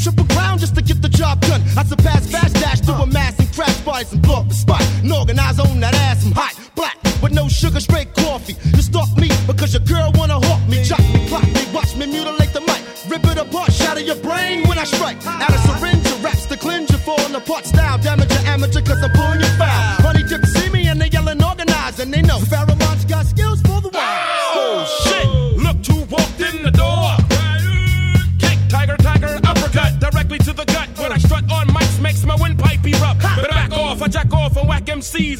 Triple 0.00 0.24
crown, 0.34 0.58
just 0.58 0.74
to 0.74 0.82
get 0.82 1.02
the 1.02 1.08
job 1.08 1.40
done. 1.42 1.60
I 1.76 1.84
surpass 1.84 2.30
fast 2.30 2.54
dash 2.54 2.80
through 2.80 2.94
a 2.94 3.06
mass 3.06 3.38
and 3.38 3.52
crash 3.52 3.78
bodies 3.82 4.12
and 4.12 4.22
blow 4.22 4.40
up 4.40 4.48
the 4.48 4.54
spot. 4.54 4.82
And 5.02 5.12
organize 5.12 5.60
on 5.60 5.80
that 5.80 5.94
ass, 5.94 6.24
I'm 6.24 6.32
hot, 6.32 6.54
black, 6.74 6.96
with 7.22 7.32
no 7.32 7.48
sugar, 7.48 7.80
straight 7.80 8.14
coffee. 8.14 8.56
You 8.74 8.82
stalk 8.82 9.10
me 9.16 9.28
because 9.46 9.74
your 9.74 9.84
girl 9.84 10.10
wanna 10.14 10.40
hawk 10.40 10.62
me, 10.68 10.82
chop 10.84 11.00
me, 11.12 11.28
clock 11.28 11.44
me, 11.44 11.62
watch 11.72 11.94
me 11.96 12.06
mutilate 12.06 12.52
the 12.52 12.62
mic, 12.62 12.80
rip 13.08 13.24
it 13.24 13.38
apart, 13.38 13.72
shatter 13.72 14.00
your 14.00 14.16
brain 14.16 14.66
when 14.68 14.78
I 14.78 14.84
strike. 14.84 15.18
Out 15.26 15.52
of 15.52 15.60
syringe, 15.68 16.06
raps 16.24 16.46
to 16.46 16.56
cleanse 16.56 16.90
you, 16.90 16.98
falling 16.98 17.34
apart 17.34 17.66
style, 17.66 17.98
damage 17.98 18.32
your 18.32 18.44
amateur 18.46 18.80
cause 18.80 19.02
I'm 19.02 19.12
pulling 19.12 19.40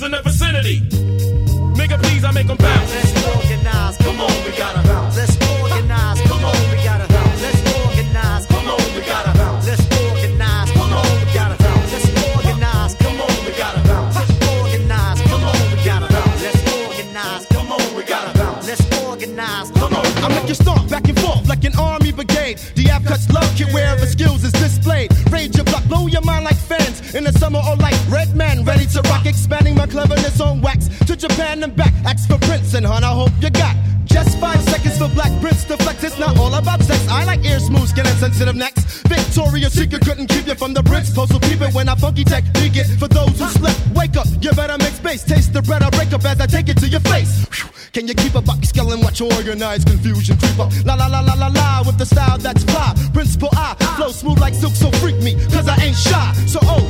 in 0.03 0.13
the 0.13 0.23
vicinity. 0.23 0.81
Nigga, 1.77 2.01
please, 2.03 2.25
I 2.25 2.31
make 2.33 2.47
them 2.47 2.57
bounce. 2.57 2.95
Let's 2.95 3.27
organize, 3.27 3.97
come 3.99 4.21
on, 4.21 4.30
ready 28.91 29.07
to 29.07 29.13
rock, 29.13 29.27
expanding 29.27 29.75
my 29.75 29.87
cleverness 29.87 30.41
on 30.41 30.61
wax 30.61 30.89
to 31.07 31.17
Japan 31.17 31.63
and 31.63 31.75
back. 31.75 31.93
Ask 32.05 32.29
for 32.29 32.39
Prince 32.39 32.75
and 32.75 32.87
Hun, 32.87 33.05
I 33.05 33.13
hope 33.13 33.31
you 33.41 33.51
got. 33.51 33.77
Just 34.05 34.39
five 34.39 34.61
seconds 34.63 34.99
for 34.99 35.09
Black 35.09 35.31
Prince 35.41 35.65
to 35.65 35.77
flex. 35.77 36.03
It's 36.03 36.19
not 36.19 36.37
all 36.39 36.53
about 36.55 36.83
sex. 36.83 37.07
I 37.09 37.25
like 37.25 37.45
ear 37.45 37.61
smooth 37.61 37.89
skin 37.89 38.07
and 38.07 38.19
sensitive 38.19 38.57
necks. 38.57 39.03
Victoria's 39.03 39.73
Secret 39.73 40.03
couldn't 40.03 40.27
keep 40.27 40.47
you 40.47 40.57
from 40.57 40.75
the 40.75 40.83
Prince. 40.83 41.15
Postal 41.15 41.39
peep 41.39 41.61
it 41.61 41.73
when 41.75 41.89
I 41.89 41.95
funky 41.95 42.25
tech. 42.25 42.43
Dig 42.53 42.77
it 42.77 42.87
for 42.99 43.07
those 43.07 43.39
who 43.39 43.47
slept. 43.47 43.79
Wake 43.95 44.17
up, 44.17 44.27
you 44.41 44.51
better 44.53 44.77
make 44.79 44.95
space. 44.95 45.23
Taste 45.23 45.53
the 45.53 45.63
bread 45.63 45.83
I 45.83 45.91
break 45.91 46.13
up 46.13 46.25
as 46.25 46.41
I 46.41 46.47
take 46.47 46.69
it 46.69 46.79
to 46.79 46.89
your 46.89 47.01
face. 47.01 47.47
Can 47.93 48.09
you 48.09 48.15
keep 48.15 48.35
up? 48.35 48.45
Bucky 48.45 48.67
skeleton, 48.67 49.01
watch 49.03 49.21
your 49.21 49.33
Organized 49.35 49.87
Konfusion 49.87 50.39
creep 50.41 50.59
up. 50.59 50.73
La 50.85 50.95
la 50.95 51.07
la 51.07 51.21
la 51.21 51.35
la 51.35 51.47
la 51.47 51.83
with 51.87 51.99
the 51.99 52.07
style 52.07 52.39
that's 52.39 52.65
fly. 52.65 52.95
Principal 53.13 53.51
I 53.53 53.75
flow 53.97 54.11
smooth 54.11 54.41
like 54.41 54.55
silk, 54.55 54.75
so 54.75 54.91
freak 54.99 55.17
me, 55.23 55.35
cause 55.51 55.69
I 55.69 55.77
ain't 55.77 55.97
shy. 55.97 56.33
So 56.47 56.59
oh, 56.63 56.83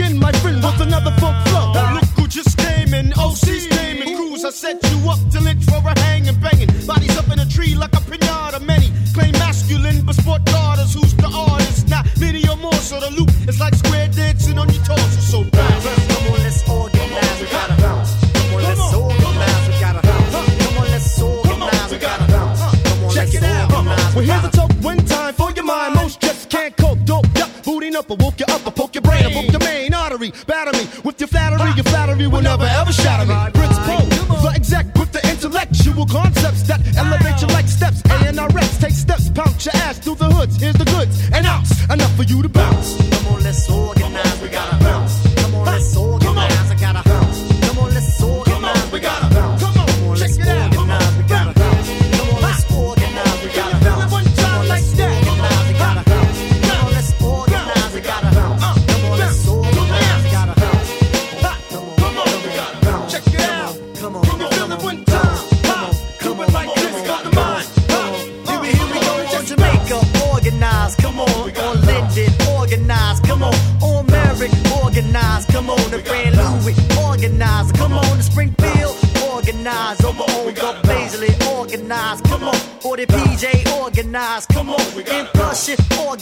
again, 0.00 0.18
my 0.18 0.32
friend, 0.40 0.62
with 0.62 0.80
another 0.80 1.12
funk 1.20 1.36
flow. 1.48 1.72
Oh, 1.74 1.90
look 1.94 2.08
who 2.16 2.26
just 2.28 2.56
came 2.58 2.94
in. 2.94 3.12
OC's 3.16 3.66
came 3.68 4.02
in. 4.02 4.16
Cruise, 4.16 4.44
I 4.44 4.50
set 4.50 4.82
you 4.90 5.10
up 5.10 5.20
to 5.32 5.40
lynch 5.40 5.64
for 5.64 5.80
a 5.84 5.98
hanging 6.00 6.38
banging. 6.40 6.68
Bodies 6.86 7.16
up 7.18 7.28
in 7.32 7.38
a 7.38 7.46
tree 7.46 7.74
like 7.74 7.92
a 7.92 8.02
pinata. 8.08 8.60
Many 8.64 8.90
claim 9.14 9.32
masculine, 9.32 10.04
but 10.04 10.14
sport 10.14 10.44
daughters. 10.44 10.94
Who's 10.94 11.14
the 11.14 11.28
artist? 11.28 11.88
Not 11.88 12.06
many 12.18 12.46
or 12.48 12.56
more, 12.56 12.80
so 12.90 13.00
the 13.00 13.10
loop 13.10 13.30
is 13.48 13.60
like 13.60 13.74
square 13.74 14.08
dancing 14.08 14.58
on 14.58 14.68
your 14.72 14.82
torso. 14.84 15.20
So 15.32 15.38
bounce. 15.44 15.84
Come 15.84 16.32
on, 16.32 16.38
let's 16.44 16.68
organize, 16.68 17.40
we 17.40 17.46
gotta 17.50 17.76
bounce. 17.82 18.10
Come 18.20 18.54
on, 18.54 18.62
let's 18.62 18.94
organize, 18.94 19.68
we 19.68 19.74
gotta 19.84 20.02
bounce. 20.08 20.32
Come 20.64 20.78
on, 20.78 20.90
let's 20.94 21.22
organize, 21.22 21.90
we 21.92 21.98
gotta 21.98 22.32
bounce. 22.32 22.60
Come 22.60 23.04
on, 23.04 23.14
Check 23.14 23.34
it 23.34 23.42
out. 23.42 23.70
We're 24.16 24.22
here 24.22 24.40
to 24.40 24.50
talk 24.50 24.72
one 24.80 24.98
time 25.04 25.34
for 25.34 25.50
your 25.52 25.64
mind. 25.64 25.94
Most 25.94 26.20
just 26.20 26.50
can't 26.50 26.76
cope. 26.76 26.98
Dope, 27.04 27.26
up, 27.36 27.50
booting 27.64 27.96
up, 27.96 28.10
I 28.10 28.14
woke 28.14 28.40
you 28.40 28.46
main. 30.20 30.32
Batter 30.46 30.72
me 30.76 30.86
with 31.02 31.18
your 31.20 31.28
flattery, 31.28 31.72
your 31.74 31.84
flattery 31.84 32.26
will 32.26 32.42
never 32.42 32.64
ever 32.64 32.92
shatter 32.92 33.26
me. 33.26 33.34
Prince 33.52 33.78
Po, 33.78 33.98
the 34.42 34.52
exec 34.54 34.86
with 34.96 35.12
the 35.12 35.22
intellectual 35.30 36.06
concepts 36.06 36.62
that 36.64 36.80
elevate 36.96 37.40
you 37.40 37.48
like 37.48 37.66
steps. 37.66 38.02
A&RX, 38.04 38.78
take 38.78 38.92
steps, 38.92 39.30
pounce 39.30 39.64
your 39.64 39.74
ass 39.76 39.98
through 39.98 40.16
the 40.16 40.26
hoods. 40.26 40.56
Here's 40.60 40.76
the 40.76 40.84
goods 40.84 41.30
and 41.32 41.46
outs, 41.46 41.72
enough 41.90 42.14
for 42.16 42.24
you 42.24 42.42
to 42.42 42.48
bounce. 42.48 42.96
Come 43.10 43.34
on, 43.34 43.42
let's 43.42 43.68
organize, 43.70 43.99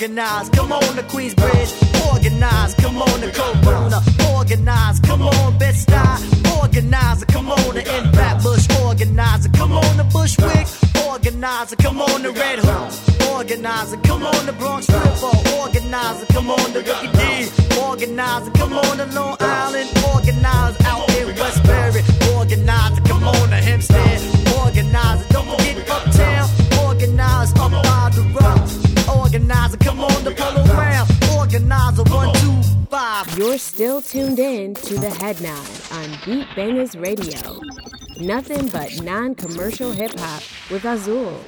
organize, 0.01 0.49
come 0.51 0.71
on, 0.71 0.95
the 0.95 1.03
Queensbridge, 1.03 1.75
organize, 2.13 2.73
come 2.75 3.03
on, 3.03 3.21
the 3.21 3.33
Corona, 3.35 3.99
organize, 4.33 5.01
come 5.01 5.23
on, 5.23 5.59
Bed-Stuy, 5.59 6.63
organize, 6.63 7.25
come 7.25 7.51
on, 7.51 7.75
the 7.75 7.83
in 7.83 8.07
Bush, 8.41 8.69
organize, 8.87 9.49
come 9.49 9.73
on, 9.73 9.97
the 9.97 10.05
Bushwick, 10.05 10.69
organizer, 11.05 11.75
come 11.77 12.01
on 12.01 12.23
the 12.23 12.31
Red 12.31 12.61
Hook, 12.61 12.93
organizer, 13.35 13.97
come 14.05 14.23
on 14.23 14.47
the 14.47 14.53
Bronx 14.53 14.89
River, 14.89 15.35
organizer, 15.59 16.27
come 16.27 16.51
on 16.51 16.73
the 16.73 16.79
Ricky 16.79 17.11
D, 17.19 17.51
organizer, 17.83 18.53
come 18.53 18.75
on 18.75 18.99
the 18.99 19.07
Long 19.19 19.37
Island, 19.41 19.91
organizer 20.15 20.79
out 20.87 21.11
in 21.19 21.27
Westbury, 21.35 22.03
organizer, 22.39 23.03
come 23.03 23.25
on 23.25 23.51
the 23.51 23.57
Hempstead, 23.57 24.23
organizer, 24.63 25.28
organizer, 29.99 29.99
come 29.99 30.05
on 30.05 30.25
the 30.25 30.35
Polo 30.35 30.65
Ground, 30.65 31.11
organizer, 31.39 32.03
one, 32.05 32.35
two, 32.35 32.63
five. 32.89 33.39
You're 33.39 33.59
still 33.59 34.03
tuned 34.03 34.39
in 34.39 34.75
to 34.75 34.95
the 34.95 35.11
Head 35.11 35.41
Nod 35.41 35.69
on 35.93 36.11
Beat 36.25 36.47
Bangaz 36.57 37.01
Radio. 37.01 37.61
Nothing 38.21 38.69
but 38.69 39.03
non 39.03 39.35
commercial 39.35 39.93
hip 39.93 40.19
hop 40.19 40.43
with 40.71 40.85
Azul. 40.85 41.41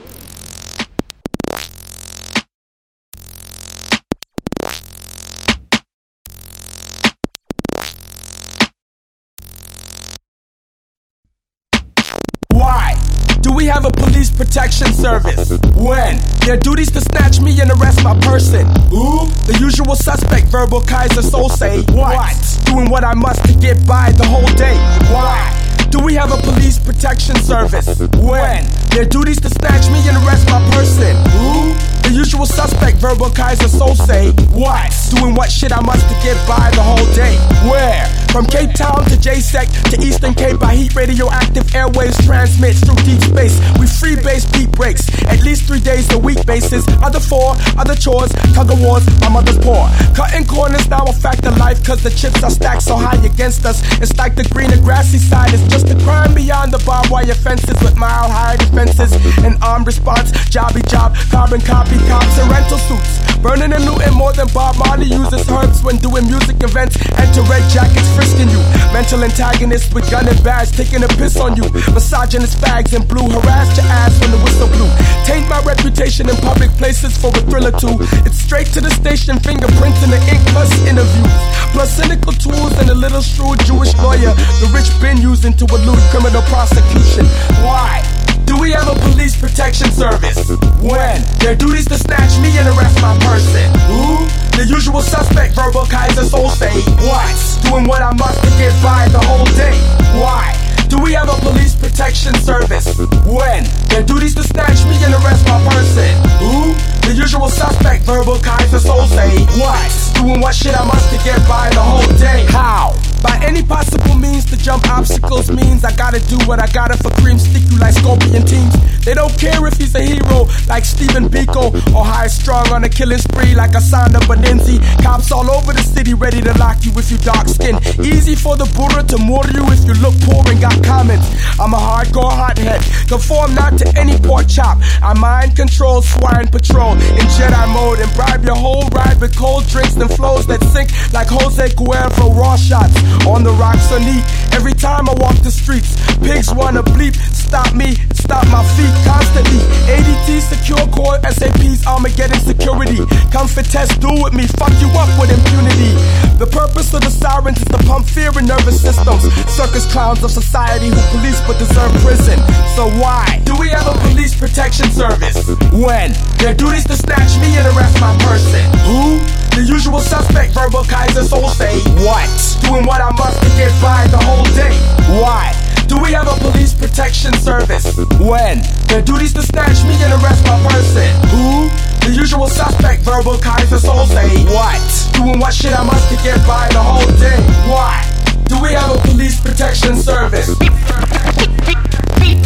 Have 13.70 13.84
a 13.84 13.90
police 13.92 14.30
protection 14.30 14.92
service? 14.92 15.50
When? 15.76 16.18
Their 16.44 16.56
duties 16.56 16.90
to 16.90 17.00
snatch 17.00 17.40
me 17.40 17.60
and 17.60 17.70
arrest 17.70 18.02
my 18.02 18.18
person. 18.18 18.66
Who? 18.90 19.28
The 19.46 19.56
usual 19.60 19.94
suspect, 19.94 20.48
verbal 20.48 20.80
Keyser 20.80 21.22
Söze. 21.22 21.88
What? 21.94 22.64
Doing 22.64 22.90
what 22.90 23.04
I 23.04 23.14
must 23.14 23.44
to 23.44 23.54
get 23.54 23.86
by 23.86 24.10
the 24.10 24.26
whole 24.26 24.50
day. 24.56 24.74
Why? 25.14 25.69
Do 25.90 25.98
we 25.98 26.14
have 26.14 26.30
a 26.30 26.36
police 26.42 26.78
protection 26.78 27.34
service? 27.42 27.98
When? 27.98 28.64
Their 28.94 29.04
duties 29.04 29.40
to 29.40 29.50
snatch 29.50 29.90
me 29.90 29.98
and 30.06 30.16
arrest 30.24 30.46
my 30.48 30.62
person. 30.70 31.16
Who? 31.34 31.74
The 32.06 32.10
usual 32.14 32.46
suspect, 32.46 32.98
verbal 32.98 33.30
Keyser 33.30 33.66
Söze. 33.66 34.34
What? 34.54 34.90
Doing 35.10 35.34
what 35.34 35.50
shit 35.50 35.72
I 35.72 35.80
must 35.80 36.06
to 36.08 36.14
get 36.22 36.38
by 36.46 36.70
the 36.74 36.82
whole 36.82 37.06
day. 37.14 37.36
Where? 37.68 38.06
From 38.30 38.46
Cape 38.46 38.74
Town 38.74 39.02
to 39.10 39.16
JSEC 39.18 39.90
to 39.90 39.96
Eastern 40.06 40.34
Cape, 40.34 40.62
I 40.62 40.74
heat 40.76 40.94
radioactive 40.94 41.64
airwaves 41.74 42.14
transmit 42.24 42.76
through 42.76 42.98
deep 43.02 43.20
space. 43.22 43.58
We 43.78 43.86
free 43.86 44.14
base 44.14 44.46
beat 44.50 44.70
breaks, 44.70 45.02
at 45.26 45.42
least 45.42 45.66
three 45.66 45.80
days 45.80 46.10
a 46.12 46.18
week 46.18 46.46
basis. 46.46 46.86
Other 47.02 47.18
four, 47.18 47.54
other 47.76 47.96
chores, 47.96 48.30
tug 48.54 48.70
of 48.70 48.80
wars, 48.80 49.02
my 49.20 49.28
mother's 49.28 49.58
poor. 49.58 49.90
Cutting 50.14 50.46
corners 50.46 50.88
now 50.88 51.04
a 51.06 51.12
fact 51.12 51.44
of 51.46 51.58
life, 51.58 51.82
cause 51.84 52.02
the 52.02 52.10
chips 52.10 52.42
are 52.42 52.50
stacked 52.50 52.82
so 52.82 52.96
high 52.96 53.18
against 53.24 53.66
us. 53.66 53.82
It's 54.00 54.16
like 54.16 54.36
the 54.36 54.44
green 54.54 54.72
and 54.72 54.82
grassy 54.82 55.18
side 55.18 55.52
is 55.52 55.62
just 55.68 55.79
a 55.88 55.96
crime 56.04 56.34
beyond 56.34 56.72
the 56.72 56.82
barbed 56.84 57.10
wire 57.10 57.34
fences 57.34 57.78
with 57.80 57.96
mile 57.96 58.28
high 58.28 58.56
defenses 58.56 59.12
and 59.44 59.56
armed 59.62 59.86
response. 59.86 60.32
Jobby 60.50 60.82
job, 60.90 61.14
carbon 61.30 61.60
copy 61.60 61.96
cops 62.10 62.38
and 62.38 62.50
rental 62.50 62.78
suits. 62.78 63.22
Burning 63.40 63.72
and 63.72 63.84
looting 63.84 64.12
more 64.12 64.32
than 64.32 64.48
Bob 64.52 64.76
Marley 64.76 65.06
uses 65.06 65.48
herbs 65.48 65.82
when 65.82 65.96
doing 65.96 66.26
music 66.26 66.60
events. 66.60 66.98
Enter 67.16 67.40
red 67.48 67.64
jackets 67.70 68.10
frisking 68.12 68.50
you. 68.50 68.60
Mental 68.92 69.22
antagonists 69.24 69.94
with 69.94 70.10
gun 70.10 70.28
and 70.28 70.36
badge 70.44 70.72
taking 70.72 71.02
a 71.02 71.08
piss 71.16 71.40
on 71.40 71.56
you. 71.56 71.64
Misogynist 71.94 72.58
fags 72.58 72.92
in 72.92 73.06
blue 73.06 73.30
harass 73.30 73.72
your 73.78 73.86
ass 73.88 74.12
when 74.20 74.30
the 74.30 74.40
whistle 74.44 74.68
blew. 74.68 74.90
Taint 75.24 75.48
my 75.48 75.62
reputation 75.64 76.28
in 76.28 76.36
public 76.44 76.68
places 76.76 77.16
for 77.16 77.32
a 77.32 77.40
thrill 77.48 77.64
or 77.64 77.76
two. 77.80 77.96
It's 78.28 78.36
straight 78.36 78.68
to 78.76 78.80
the 78.80 78.90
station, 78.90 79.38
fingerprints 79.40 80.02
in 80.02 80.10
the 80.10 80.20
ink 80.28 80.42
plus 80.52 80.68
interviews. 80.84 81.32
Plus 81.72 81.96
cynical 81.96 82.32
tools 82.32 82.76
and 82.82 82.90
a 82.90 82.94
little 82.94 83.22
shrewd 83.22 83.58
Jewish 83.64 83.94
lawyer 84.02 84.34
the 84.60 84.68
rich 84.74 84.90
been 85.00 85.16
using 85.16 85.54
to 85.54 85.64
elude 85.72 86.02
criminal 86.10 86.42
prosecution. 86.42 87.26
Why? 87.62 88.02
Do 88.44 88.58
we 88.58 88.72
have 88.72 88.88
a 88.88 88.98
police 89.06 89.36
protection 89.38 89.92
service? 89.92 90.50
When? 90.82 91.22
Their 91.38 91.54
duties 91.54 91.86
to 91.86 91.96
snatch 91.96 92.34
me 92.42 92.50
and 92.58 92.66
arrest 92.66 93.00
my 93.00 93.16
person. 93.22 93.70
Who? 93.86 94.26
The 94.58 94.66
usual 94.66 95.02
suspect, 95.02 95.54
verbal 95.54 95.86
Keyser 95.86 96.26
Söze. 96.26 96.82
What? 97.06 97.30
Doing 97.62 97.86
what 97.86 98.02
I 98.02 98.12
must 98.12 98.42
to 98.42 98.50
get 98.58 98.74
by 98.82 99.06
the 99.08 99.20
whole 99.20 99.46
day. 99.54 99.78
Why? 100.18 100.50
Do 100.90 100.98
we 100.98 101.12
have 101.12 101.28
a 101.30 101.38
police 101.46 101.76
protection 101.76 102.34
service? 102.42 102.98
When? 103.22 103.62
Their 103.86 104.02
duties 104.02 104.34
to 104.34 104.42
snatch 104.42 104.82
me 104.90 104.98
and 105.06 105.14
arrest 105.14 105.46
my 105.46 105.62
person. 105.70 106.10
Who? 106.42 106.74
The 107.06 107.14
usual 107.14 107.48
suspect, 107.48 108.04
verbal 108.04 108.42
Keyser 108.42 108.82
Söze. 108.82 109.46
What? 109.62 109.90
Doing 110.18 110.40
what 110.40 110.54
shit 110.56 110.74
I 110.74 110.84
must 110.84 111.08
to 111.14 111.18
get 111.22 111.38
by 111.46 111.70
the 111.70 111.80
whole 111.80 112.10
day. 112.18 112.44
How? 112.50 112.98
By 113.22 113.38
any 113.44 113.62
possible 113.62 114.14
means 114.14 114.44
to 114.46 114.56
jump 114.56 114.88
obstacles 114.88 115.50
means 115.50 115.84
I 115.84 115.94
gotta 115.94 116.20
do 116.28 116.38
what 116.46 116.58
I 116.60 116.66
gotta 116.72 116.96
for 116.96 117.10
cream 117.20 117.38
stick 117.38 117.62
you 117.70 117.78
like 117.78 117.94
scorpion 117.94 118.44
teams. 118.46 118.74
They 119.04 119.14
don't 119.14 119.32
care 119.38 119.66
if 119.66 119.76
he's 119.76 119.94
a 119.94 120.00
hero 120.00 120.48
like 120.68 120.84
Steven 120.84 121.28
Biko 121.28 121.72
or 121.94 122.04
high 122.04 122.28
strung 122.28 122.68
on 122.72 122.84
a 122.84 122.88
killing 122.88 123.18
spree 123.18 123.54
like 123.54 123.72
Asanda 123.72 124.20
Benenzi. 124.28 124.80
Cops 125.02 125.32
all 125.32 125.50
over 125.50 125.72
the 125.72 125.82
city 125.82 126.14
ready 126.14 126.40
to 126.40 126.52
lock 126.58 126.84
you 126.84 126.92
if 126.96 127.10
you 127.10 127.18
dark 127.18 127.48
skin. 127.48 127.76
Easy 128.04 128.34
for 128.34 128.56
the 128.56 128.68
Buddha 128.76 129.02
to 129.08 129.18
murder 129.18 129.52
you 129.52 129.64
if 129.72 129.84
you 129.84 129.94
look 130.00 130.14
poor 130.24 130.44
and 130.48 130.60
got 130.60 130.76
comments. 130.84 131.26
I'm 131.58 131.72
a 131.74 131.80
hardcore 131.80 132.32
hothead, 132.32 132.80
conform 133.08 133.54
not 133.54 133.78
to 133.78 133.88
any 133.98 134.16
pork 134.18 134.48
chop. 134.48 134.78
I 135.02 135.12
mind 135.18 135.56
control 135.56 136.02
swine 136.02 136.48
patrol 136.48 136.92
in 136.92 137.26
Jedi 137.36 137.66
mode 137.72 138.00
and 138.00 138.12
bribe 138.14 138.44
your 138.44 138.56
whole 138.56 138.88
ride 138.90 139.20
with 139.20 139.36
cold 139.36 139.66
drinks 139.68 139.96
and 139.96 140.10
flows 140.12 140.46
that 140.46 140.62
sink 140.72 140.88
like 141.12 141.28
Jose 141.28 141.68
Cuervo 141.76 142.36
raw 142.36 142.56
shots 142.56 143.09
on 143.26 143.42
the 143.42 143.52
rocks 143.52 143.90
are 143.92 144.00
neat. 144.00 144.24
Every 144.52 144.74
time 144.74 145.08
I 145.08 145.14
walk 145.18 145.36
the 145.42 145.50
streets, 145.50 145.96
pigs 146.20 146.52
wanna 146.52 146.82
bleep. 146.82 147.16
Stop 147.34 147.74
me, 147.74 147.94
stop 148.14 148.46
my 148.48 148.62
feet 148.78 148.94
constantly. 149.02 149.58
ADT 149.90 150.38
secure 150.38 150.86
core 150.94 151.18
SAP's 151.26 151.86
Armageddon 151.86 152.38
security. 152.40 153.02
Come 153.32 153.48
for 153.48 153.62
test, 153.62 154.00
do 154.00 154.10
with 154.22 154.32
me, 154.32 154.46
fuck 154.46 154.70
you 154.78 154.88
up 154.94 155.10
with 155.18 155.34
impunity. 155.34 155.98
The 156.38 156.46
purpose 156.46 156.94
of 156.94 157.02
the 157.02 157.10
sirens 157.10 157.58
is 157.58 157.68
to 157.68 157.78
pump 157.84 158.06
fear 158.06 158.30
in 158.38 158.46
nervous 158.46 158.80
systems. 158.80 159.26
Circus 159.50 159.90
clowns 159.90 160.22
of 160.22 160.30
society 160.30 160.88
who 160.88 161.00
police 161.10 161.40
but 161.46 161.58
deserve 161.58 161.92
prison. 162.00 162.38
So 162.76 162.88
why 163.02 163.42
do 163.44 163.58
we 163.58 163.68
have 163.68 163.86
a 163.86 163.98
police 164.08 164.34
protection 164.38 164.90
service? 164.90 165.36
When 165.72 166.14
their 166.38 166.54
duties 166.54 166.86
to 166.86 166.96
snatch 166.96 167.34
me 167.42 167.58
and 167.58 167.66
arrest 167.76 168.00
my 168.00 168.16
person? 168.22 168.62
Who? 168.86 169.49
The 169.56 169.64
usual 169.66 170.00
suspect, 170.00 170.54
verbal 170.54 170.84
Keyser 170.84 171.26
Söze. 171.26 171.82
What? 172.04 172.30
Doing 172.62 172.86
what 172.86 173.00
I 173.00 173.10
must 173.12 173.42
to 173.42 173.48
get 173.58 173.72
by 173.82 174.06
the 174.08 174.18
whole 174.18 174.44
day. 174.54 174.72
Why? 175.20 175.52
Do 175.86 175.98
we 176.00 176.12
have 176.12 176.28
a 176.28 176.36
police 176.38 176.72
protection 176.72 177.34
service? 177.34 177.96
When? 178.18 178.62
Their 178.86 179.02
duties 179.02 179.34
to 179.34 179.42
snatch 179.42 179.82
me 179.84 179.94
and 180.02 180.14
arrest 180.22 180.46
my 180.46 180.56
person. 180.70 181.10
Who? 181.34 181.68
The 182.06 182.14
usual 182.14 182.46
suspect, 182.46 183.02
verbal 183.02 183.38
Keyser 183.38 183.82
Söze. 183.82 184.46
What? 184.54 184.80
Doing 185.14 185.40
what 185.40 185.52
shit 185.52 185.74
I 185.74 185.84
must 185.84 186.08
to 186.10 186.16
get 186.22 186.38
by 186.46 186.68
the 186.70 186.80
whole 186.80 187.10
day. 187.18 187.36
Why? 187.68 188.06
Do 188.46 188.60
we 188.62 188.72
have 188.72 188.94
a 188.94 188.98
police 189.08 189.40
protection 189.40 189.96
service? 189.96 190.54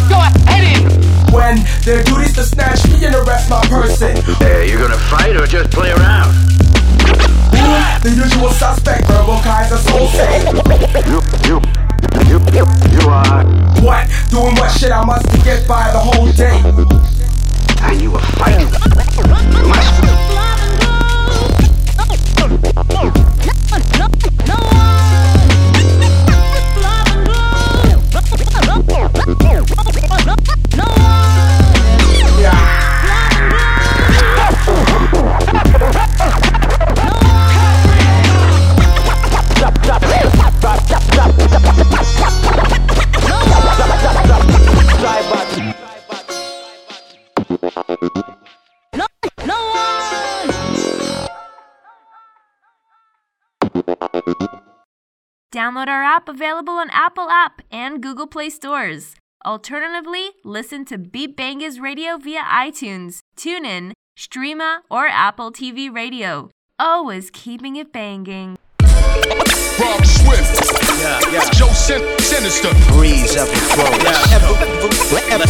Go 0.09 0.17
ahead 0.21 1.33
When 1.33 1.63
their 1.83 2.03
duties 2.03 2.33
to 2.33 2.43
snatch 2.43 2.85
me 2.87 3.05
and 3.05 3.15
arrest 3.15 3.49
my 3.49 3.61
person. 3.67 4.17
Hey, 4.37 4.71
you 4.71 4.77
gonna 4.77 4.97
fight 4.97 5.35
or 5.35 5.45
just 5.47 5.71
play 5.71 5.91
around? 5.91 6.64
The 8.05 8.11
usual 8.11 8.49
suspect, 8.51 9.07
verbal 9.07 9.39
Söze. 9.77 10.27
You, 11.07 11.21
you, 11.47 11.59
you, 12.29 12.39
you, 12.53 13.09
are. 13.09 13.43
What? 13.81 14.07
Doing 14.29 14.55
what 14.55 14.71
shit 14.71 14.91
I 14.91 15.03
must 15.05 15.29
to 15.31 15.37
get 15.43 15.67
by 15.67 15.91
the 15.91 15.99
whole 15.99 16.31
day. 16.33 16.61
Are 17.81 17.93
you 17.93 18.15
a 18.15 18.19
fighter? 18.19 18.69
Download 55.65 55.87
our 55.87 56.03
app 56.03 56.29
available 56.29 56.75
on 56.75 56.91
Apple 56.91 57.27
App 57.27 57.59
and 57.71 57.99
Google 57.99 58.27
Play 58.27 58.51
stores. 58.51 59.15
Alternatively, 59.43 60.29
listen 60.43 60.85
to 60.85 60.99
Beat 60.99 61.35
Bangaz 61.35 61.81
Radio 61.81 62.17
via 62.17 62.41
iTunes, 62.41 63.17
TuneIn, 63.35 63.93
Streema, 64.15 64.81
or 64.91 65.07
Apple 65.07 65.51
TV 65.51 65.91
Radio. 65.91 66.51
Always 66.77 67.31
keeping 67.31 67.77
it 67.77 67.91
banging. 67.91 68.57
Rob 69.81 70.05
Swift. 70.05 70.53
Yeah, 71.01 71.19
yeah. 71.33 71.49
Joe 71.49 71.73
Sin- 71.73 72.19
Sinister. 72.19 72.69
Breez 72.93 73.35
ever 73.35 73.55
flow. 73.73 73.89
Yeah. 74.05 74.37
Ever, 74.37 74.53
ever, 75.33 75.49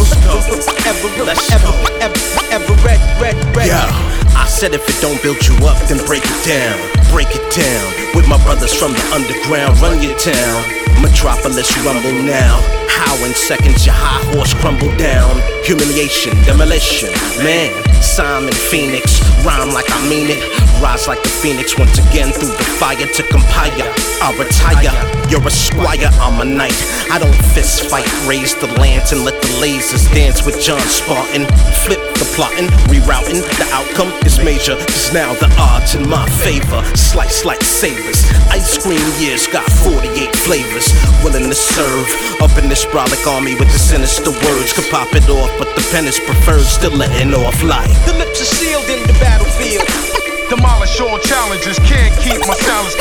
ever, 0.88 1.24
Let's 1.24 1.52
ever, 1.52 1.68
ever, 2.00 2.16
ever, 2.56 2.72
red, 2.86 3.20
red, 3.20 3.36
red. 3.54 3.66
Yeah, 3.66 4.32
I 4.34 4.46
said 4.48 4.72
if 4.72 4.88
it 4.88 4.98
don't 5.02 5.22
build 5.22 5.46
you 5.46 5.54
up, 5.66 5.76
then 5.88 5.98
break 6.06 6.22
it 6.24 6.46
down. 6.46 6.95
Break 7.16 7.32
it 7.32 7.48
down. 7.48 8.14
With 8.14 8.28
my 8.28 8.36
brothers 8.44 8.74
from 8.74 8.92
the 8.92 9.00
underground, 9.16 9.80
run 9.80 10.02
your 10.02 10.12
town. 10.18 10.60
Metropolis 11.00 11.72
rumble 11.80 12.12
now. 12.12 12.60
How 12.92 13.16
in 13.24 13.32
seconds 13.32 13.86
your 13.86 13.94
high 13.96 14.20
horse 14.36 14.52
crumble 14.52 14.94
down. 14.98 15.40
Humiliation, 15.64 16.36
demolition, 16.44 17.08
man. 17.40 17.72
Simon 18.02 18.52
Phoenix, 18.52 19.24
rhyme 19.48 19.72
like 19.72 19.88
I 19.88 19.96
mean 20.12 20.28
it. 20.28 20.44
Rise 20.82 21.08
like 21.08 21.22
the 21.22 21.28
phoenix 21.28 21.78
once 21.78 21.98
again 21.98 22.32
through 22.32 22.52
the 22.52 22.64
fire 22.76 23.06
to 23.06 23.22
compire. 23.28 23.88
I 24.20 24.28
retire. 24.36 24.92
You're 25.30 25.46
a 25.46 25.50
squire, 25.50 26.10
I'm 26.20 26.40
a 26.40 26.44
knight. 26.44 26.76
I 27.10 27.18
don't 27.18 27.34
fist 27.56 27.90
fight, 27.90 28.06
raise 28.28 28.54
the 28.54 28.68
lantern, 28.78 29.24
let 29.24 29.40
the 29.40 29.48
lasers 29.58 30.06
dance 30.12 30.44
with 30.44 30.60
John 30.60 30.80
Spartan. 30.80 31.46
Flip 31.84 32.00
the 32.14 32.28
plotting, 32.36 32.68
rerouting. 32.92 33.40
The 33.58 33.68
outcome 33.72 34.12
is 34.24 34.38
major, 34.38 34.76
cause 34.76 35.12
now 35.12 35.32
the 35.34 35.48
odds 35.58 35.94
in 35.94 36.08
my 36.08 36.28
favor. 36.44 36.84
Slice 36.94 37.44
like 37.44 37.62
sabers. 37.62 38.24
Ice 38.52 38.78
cream 38.78 39.02
years 39.18 39.46
got 39.46 39.64
48 39.82 40.34
flavors. 40.44 40.92
Willing 41.24 41.48
to 41.48 41.56
serve 41.56 42.06
up 42.40 42.56
in 42.58 42.68
this 42.68 42.84
brolic 42.86 43.26
army 43.26 43.54
with 43.54 43.72
the 43.72 43.78
sinister 43.78 44.30
words 44.30 44.72
could 44.72 44.88
pop 44.90 45.08
it 45.14 45.28
off, 45.28 45.50
but 45.58 45.74
the 45.74 45.82
pen 45.90 46.06
is 46.06 46.20
preferred, 46.20 46.64
still 46.64 46.92
letting 46.92 47.34
off 47.34 47.62
like. 47.62 47.90
The 48.04 48.14
lips 48.14 48.40
are 48.40 48.52
sealed 48.56 48.88
in 48.88 49.06
the 49.06 49.16
battlefield. 49.18 50.15
Demolish 50.48 51.00
all 51.00 51.18
challenges, 51.18 51.76
can't 51.80 52.14
keep 52.22 52.38
my 52.46 52.54
silence. 52.54 52.94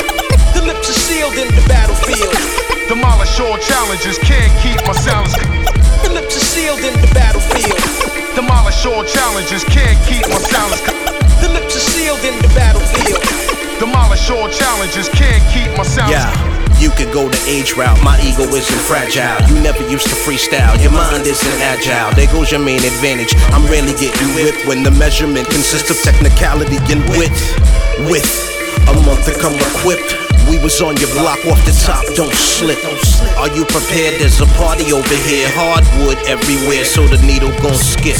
The 0.58 0.63
lips 0.65 0.89
are 0.89 0.99
sealed 1.05 1.36
in 1.36 1.47
the 1.53 1.63
battlefield. 1.67 2.34
Demolish 2.89 3.39
all 3.39 3.58
challenges, 3.60 4.17
can't 4.19 4.51
keep 4.65 4.81
my 4.88 4.93
silence. 4.93 5.38
The 6.01 6.10
lips 6.12 6.36
are 6.36 6.39
sealed 6.39 6.79
in 6.79 6.99
the 6.99 7.12
battlefield. 7.13 7.77
Demolish 8.34 8.84
all 8.86 9.03
challenges, 9.05 9.63
can't 9.65 9.97
keep 10.10 10.27
my 10.27 10.39
silence. 10.41 10.81
The 11.39 11.49
lips 11.53 11.75
are 11.75 11.86
sealed 11.93 12.25
in 12.25 12.34
the 12.41 12.49
battlefield. 12.58 13.21
Demolish 13.79 14.27
all 14.31 14.49
challenges, 14.49 15.08
can't 15.10 15.43
keep 15.53 15.69
my 15.77 15.84
silence. 15.84 16.12
Yeah. 16.12 16.54
You 16.79 16.91
could 16.91 17.11
go 17.11 17.29
the 17.29 17.41
age 17.47 17.73
route, 17.73 18.01
my 18.03 18.19
ego 18.21 18.43
isn't 18.43 18.81
fragile. 18.85 19.41
You 19.47 19.61
never 19.61 19.81
used 19.89 20.07
to 20.07 20.15
freestyle, 20.15 20.81
your 20.81 20.91
mind 20.91 21.25
isn't 21.25 21.61
agile. 21.61 22.13
There 22.15 22.27
goes 22.27 22.51
your 22.51 22.61
main 22.61 22.83
advantage. 22.83 23.33
I'm 23.53 23.65
rarely 23.65 23.93
getting 23.93 24.27
whipped 24.35 24.67
when 24.67 24.83
the 24.83 24.91
measurement 24.91 25.47
consists 25.47 25.89
of 25.89 25.97
technicality 26.01 26.77
and 26.91 27.01
width. 27.17 27.39
With 28.09 28.27
a 28.88 28.93
month 29.05 29.25
to 29.25 29.39
come 29.39 29.55
equipped. 29.55 30.24
We 30.55 30.63
was 30.63 30.79
on 30.79 30.95
your 31.03 31.11
block 31.11 31.43
off 31.51 31.59
the 31.67 31.75
top, 31.83 32.07
don't 32.15 32.31
slip. 32.31 32.79
Are 33.35 33.51
you 33.51 33.67
prepared? 33.67 34.23
There's 34.23 34.39
a 34.39 34.47
party 34.55 34.87
over 34.95 35.17
here, 35.27 35.51
hardwood 35.51 36.15
everywhere, 36.31 36.87
so 36.87 37.03
the 37.03 37.19
needle 37.27 37.51
gon' 37.59 37.75
skip. 37.75 38.15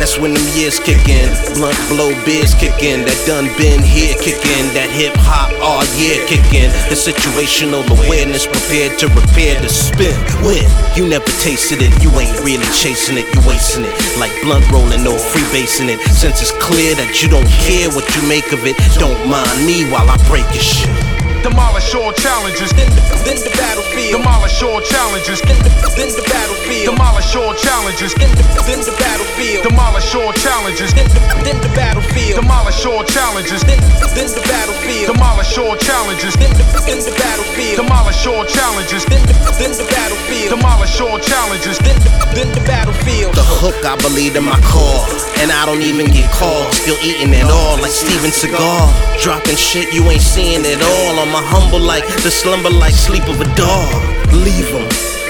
That's 0.00 0.16
when 0.16 0.32
them 0.32 0.48
years 0.56 0.80
kick 0.80 1.04
in, 1.04 1.28
blunt 1.52 1.76
blow 1.92 2.16
beers 2.24 2.56
kick 2.56 2.80
in, 2.80 3.04
that 3.04 3.20
done 3.28 3.52
been 3.60 3.84
here 3.84 4.16
kick 4.16 4.40
in, 4.56 4.72
that 4.72 4.88
hip 4.88 5.12
hop 5.20 5.52
all 5.60 5.84
year 6.00 6.24
kick 6.24 6.48
in. 6.56 6.72
The 6.88 6.96
situational 6.96 7.84
awareness 7.92 8.48
prepared 8.48 8.96
to 9.04 9.12
repair 9.12 9.60
the 9.60 9.68
spin. 9.68 10.16
When 10.40 10.64
you 10.96 11.04
never 11.04 11.28
tasted 11.44 11.84
it, 11.84 11.92
you 12.00 12.08
ain't 12.16 12.40
really 12.40 12.66
chasing 12.72 13.20
it, 13.20 13.28
you 13.36 13.44
wasting 13.44 13.84
it. 13.84 13.92
Like 14.16 14.32
blunt 14.40 14.64
rolling, 14.72 15.04
no 15.04 15.12
freebasing 15.12 15.92
it. 15.92 16.00
Since 16.08 16.40
it's 16.40 16.56
clear 16.56 16.96
that 16.96 17.20
you 17.20 17.28
don't 17.28 17.52
care 17.68 17.92
what 17.92 18.08
you 18.16 18.24
make 18.24 18.48
of 18.56 18.64
it, 18.64 18.80
don't 18.96 19.20
mind 19.28 19.60
me 19.68 19.84
while 19.92 20.08
I 20.08 20.16
break 20.24 20.48
your 20.56 20.64
shit. 20.64 21.15
Demolish 21.46 21.94
all 21.94 22.10
challenges. 22.10 22.74
Then 22.74 22.90
the, 22.90 23.02
then 23.22 23.38
the 23.38 23.54
battlefield. 23.54 24.18
Demolish 24.18 24.58
all 24.66 24.82
challenges. 24.82 25.38
Then 25.46 25.54
the, 25.62 25.70
then 25.94 26.10
the 26.10 26.26
battlefield. 26.26 26.90
Demolish 26.90 27.36
all 27.38 27.54
challenges. 27.54 28.10
Then 28.18 28.34
the, 28.34 28.42
then 28.66 28.82
the 28.82 28.90
battlefield. 28.98 29.62
Demolish 29.62 30.10
all 30.18 30.34
challenges. 30.34 30.90
Then 30.90 31.06
the, 31.06 31.22
then 31.46 31.58
the 31.62 31.70
battlefield. 31.78 32.42
Demolish 32.42 32.82
all 32.82 33.06
challenges. 33.06 33.62
Then, 33.62 33.78
then 34.18 34.26
the 34.34 34.42
battlefield. 34.42 35.06
Demolish 35.14 35.54
all 35.54 35.78
challenges. 35.78 36.34
Then 36.34 36.50
the, 36.58 36.64
then 36.82 36.98
the 37.06 37.14
battlefield. 37.14 37.78
Demolish 37.78 38.26
all 38.26 38.42
challenges. 38.42 39.06
Then 39.06 39.22
the, 39.30 39.34
then 39.54 39.70
the 39.78 39.86
battlefield. 39.86 40.50
Demolish 40.50 40.98
all 40.98 41.18
challenges. 41.22 41.78
Then 41.78 41.94
the, 42.02 42.10
then 42.34 42.48
the 42.58 42.62
battlefield. 42.66 43.38
The 43.38 43.46
hook 43.46 43.86
I 43.86 43.94
believe 44.02 44.34
in 44.34 44.42
my 44.42 44.58
car, 44.66 45.06
and 45.38 45.54
I 45.54 45.62
don't 45.62 45.86
even 45.86 46.10
get 46.10 46.26
calls. 46.34 46.74
Still 46.74 46.98
eating 47.06 47.30
it 47.30 47.46
all 47.46 47.78
like 47.78 47.94
Steven 47.94 48.34
Seagal. 48.34 48.90
Dropping 49.22 49.54
shit 49.54 49.94
you 49.94 50.02
ain't 50.10 50.26
seeing 50.26 50.66
at 50.66 50.82
all. 50.82 51.22
On 51.22 51.30
my 51.30 51.35
humble 51.42 51.80
like 51.80 52.06
the 52.22 52.30
slumber 52.30 52.70
like 52.70 52.94
sleep 52.94 53.26
of 53.28 53.40
a 53.40 53.48
dog. 53.54 53.90
Leave 54.32 54.68
Leave 54.68 54.72
'em, 54.74 54.88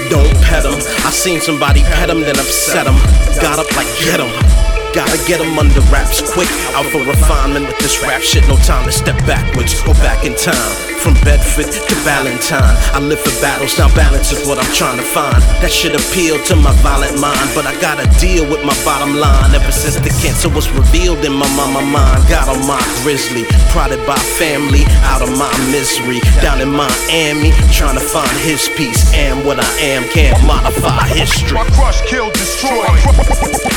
don't 0.09 0.33
pet 0.41 0.65
pet 0.65 0.65
'em. 0.65 0.75
I 1.05 1.11
seen 1.11 1.39
somebody 1.41 1.81
pet 1.83 2.09
pet 2.09 2.09
'em, 2.09 2.21
then 2.21 2.37
upset 2.39 2.87
upset 2.87 2.87
'em. 2.87 2.95
Got 3.41 3.59
up 3.59 3.69
like 3.75 3.87
get 3.99 4.19
get 4.19 4.19
'em. 4.19 4.56
Gotta 4.97 5.17
get 5.27 5.37
get 5.37 5.45
'em 5.45 5.59
under 5.59 5.81
wraps 5.91 6.21
quick. 6.21 6.49
Out 6.75 6.85
for 6.87 7.01
refinement 7.03 7.67
with 7.67 7.77
this 7.79 8.01
rap 8.01 8.21
shit. 8.21 8.47
No 8.47 8.57
time 8.57 8.85
to 8.85 8.91
step 8.91 9.17
backwards 9.25 9.73
or 9.87 9.93
back 9.95 10.25
in 10.25 10.33
time. 10.35 10.73
From 11.03 11.13
Bedford 11.23 11.71
to 11.71 11.95
Valentine. 12.03 12.75
I 12.93 12.99
live 12.99 13.19
for 13.19 13.35
battles, 13.39 13.77
now 13.77 13.89
balance 13.95 14.31
is 14.31 14.47
what 14.47 14.57
I'm 14.57 14.73
trying 14.73 14.97
to 14.97 15.03
find. 15.03 15.41
That 15.61 15.71
shit 15.71 15.93
appeal 15.93 16.43
to 16.45 16.55
my 16.55 16.73
violent 16.81 17.19
mind. 17.19 17.49
But 17.53 17.65
I 17.67 17.75
gotta 17.79 18.07
deal 18.19 18.45
with 18.49 18.63
my 18.63 18.75
bottom 18.83 19.15
line. 19.15 19.53
Ever 19.53 19.71
since 19.71 19.95
the 19.95 20.09
cancer 20.21 20.49
was 20.49 20.67
revealed 20.71 21.23
in 21.23 21.33
my 21.33 21.49
mama 21.55 21.81
mind. 21.81 22.27
Got 22.27 22.49
on 22.49 22.65
my 22.65 22.81
grizzly. 23.03 23.45
Prodded 23.69 24.03
by 24.07 24.17
family. 24.41 24.83
Out 25.11 25.21
of 25.21 25.31
my 25.37 25.53
misery. 25.71 26.19
Down 26.41 26.59
in 26.61 26.71
Miami. 26.71 27.51
Trying 27.71 27.97
to 28.01 28.05
find 28.15 28.35
his 28.49 28.67
peace. 28.77 29.13
Am 29.13 29.45
what 29.45 29.59
I 29.59 29.71
am. 29.93 30.03
Can't 30.09 30.41
modify 30.45 31.07
history. 31.09 31.53
My 31.53 31.65
crush, 31.77 32.01
kill, 32.09 32.31
destroy. 32.31 32.87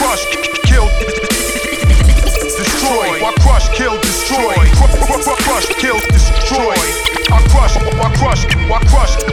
Crush, 0.01 0.25
kill, 0.71 0.87
destroy. 2.63 3.21
My 3.21 3.33
crush, 3.43 3.69
kill, 3.71 3.99
destroy. 4.01 4.55
Crush, 5.45 5.67
kill, 5.83 5.99
destroy. 6.15 6.77
I 7.33 7.43
crush, 7.51 7.77
I 7.77 8.09
crush, 8.17 8.47
I 8.47 8.79
crush, 8.87 9.30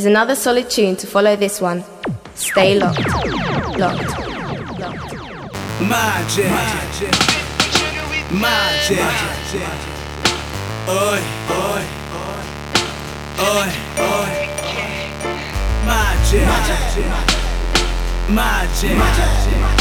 There's 0.00 0.10
another 0.10 0.34
solid 0.34 0.70
tune 0.70 0.96
to 0.96 1.06
follow 1.06 1.36
this 1.36 1.60
one. 1.60 1.84
Stay 2.34 2.78
locked. 2.78 3.06
Locked. 3.76 4.16
Magic. 5.82 6.48
Magic. 8.32 8.98
Oi, 10.88 11.20
oi. 11.50 11.84
Oi, 13.40 13.68
oi. 13.98 14.30
Magic. 15.84 16.46
Magic. 18.30 18.96
Oi, 18.96 19.79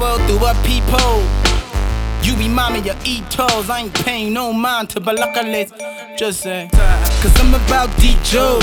through 0.00 0.46
a 0.46 0.54
peephole. 0.64 1.22
You 2.22 2.34
be 2.36 2.48
mommy 2.48 2.80
your 2.80 2.94
etos. 3.04 3.68
I 3.68 3.80
ain't 3.80 3.94
paying 3.94 4.32
no 4.32 4.52
mind 4.52 4.88
to 4.90 5.00
balakalet. 5.00 5.68
Just 6.16 6.40
say, 6.40 6.68
cause 6.72 7.38
I'm 7.40 7.52
about 7.54 7.90
DJ. 8.00 8.58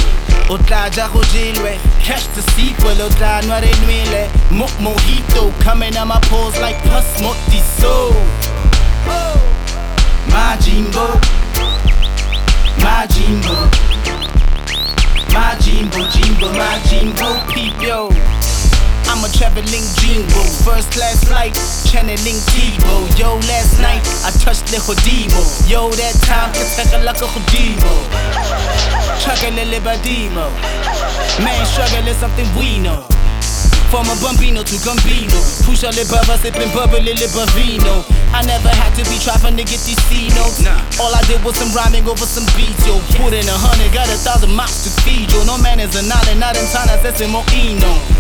Otla 0.50 0.90
jaho 0.90 1.22
jailway. 1.34 1.78
Catch 2.02 2.26
the 2.36 2.42
sequel. 2.54 2.96
Otla 2.96 3.46
noire 3.48 3.72
nuele. 3.82 4.30
Mok 4.52 4.72
mojito. 4.80 5.52
Coming 5.62 5.96
on 5.98 6.08
my 6.08 6.20
pose 6.24 6.60
like 6.60 6.78
pus 6.90 7.22
motiso. 7.22 8.14
My 10.32 10.58
Jimbo. 10.62 11.08
My 12.82 13.06
Jimbo. 13.08 13.70
My 15.34 15.56
Jimbo, 15.60 16.00
Jimbo, 16.10 16.52
my 16.54 16.82
Jimbo, 16.90 17.54
peep 17.54 17.80
yo. 17.82 18.37
I'm 19.18 19.26
a 19.26 19.30
traveling 19.34 19.82
Jimbo, 19.98 20.44
first 20.64 20.92
class 20.92 21.24
flight, 21.24 21.56
channeling 21.90 22.38
Tebow. 22.54 23.18
Yo, 23.18 23.34
last 23.50 23.82
night 23.82 24.06
I 24.24 24.30
touched 24.38 24.68
the 24.68 24.78
Hodimo. 24.78 25.68
Yo, 25.68 25.90
that 25.90 26.14
time 26.22 26.54
to 26.54 26.62
take 26.76 26.94
a 26.94 27.04
like 27.04 27.18
a 27.18 27.26
Hodimo. 27.26 27.94
Chugging 29.20 29.58
a 29.58 29.66
libadimo. 29.66 30.54
Man, 31.44 31.66
struggle 31.66 32.08
is 32.08 32.18
something 32.18 32.46
we 32.60 32.78
know. 32.78 33.17
From 33.88 34.04
a 34.12 34.16
bambino 34.20 34.64
to 34.64 34.76
gambino. 34.84 35.40
Push 35.64 35.84
a 35.84 35.90
libaba, 35.96 36.36
sipping 36.38 36.68
bubbly 36.76 37.16
libavino. 37.16 38.04
I 38.36 38.44
never 38.44 38.68
had 38.68 38.92
to 39.00 39.04
be 39.08 39.16
trapping 39.18 39.56
to 39.56 39.64
get 39.64 39.80
these 39.88 40.00
C 40.12 40.28
notes. 40.36 40.60
All 41.00 41.16
I 41.16 41.24
did 41.24 41.40
was 41.44 41.56
some 41.56 41.72
rhyming 41.72 42.04
over 42.04 42.28
some 42.28 42.44
beats, 42.60 42.84
yo. 42.84 43.00
Put 43.16 43.32
in 43.32 43.48
a 43.48 43.56
hundred, 43.56 43.96
got 43.96 44.12
a 44.12 44.20
thousand 44.20 44.52
miles 44.52 44.84
to 44.84 44.92
feed, 45.08 45.32
yo. 45.32 45.48
No 45.48 45.58
man 45.58 45.80
is 45.80 45.96
a 45.96 46.04
nine 46.04 46.28
and 46.28 46.40
not 46.40 46.60
in 46.60 46.68
time, 46.68 46.92
that's 47.00 47.22
Eno. 47.24 47.40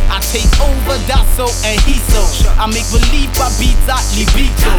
I 0.08 0.24
take 0.32 0.48
over 0.64 0.96
Dasso 1.04 1.52
and 1.68 1.76
Hiso. 1.84 2.24
I 2.56 2.66
make 2.72 2.88
believe 2.88 3.30
by 3.36 3.52
beats, 3.60 3.84
I 3.92 4.00
libito. 4.16 4.72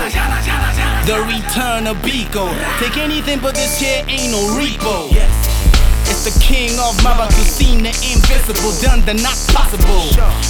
The 1.04 1.20
return 1.28 1.86
of 1.86 2.00
Biko. 2.00 2.48
Take 2.80 2.96
anything 2.96 3.40
but 3.40 3.54
this 3.54 3.78
here 3.78 4.04
ain't 4.08 4.32
no 4.32 4.40
repo. 4.56 5.12
It's 6.08 6.24
the 6.24 6.34
king 6.40 6.74
of 6.80 6.96
Maracucine, 7.04 7.84
the 7.84 7.92
invisible, 8.08 8.72
done 8.82 9.04
the 9.04 9.14
not 9.20 9.36
possible. 9.52 10.08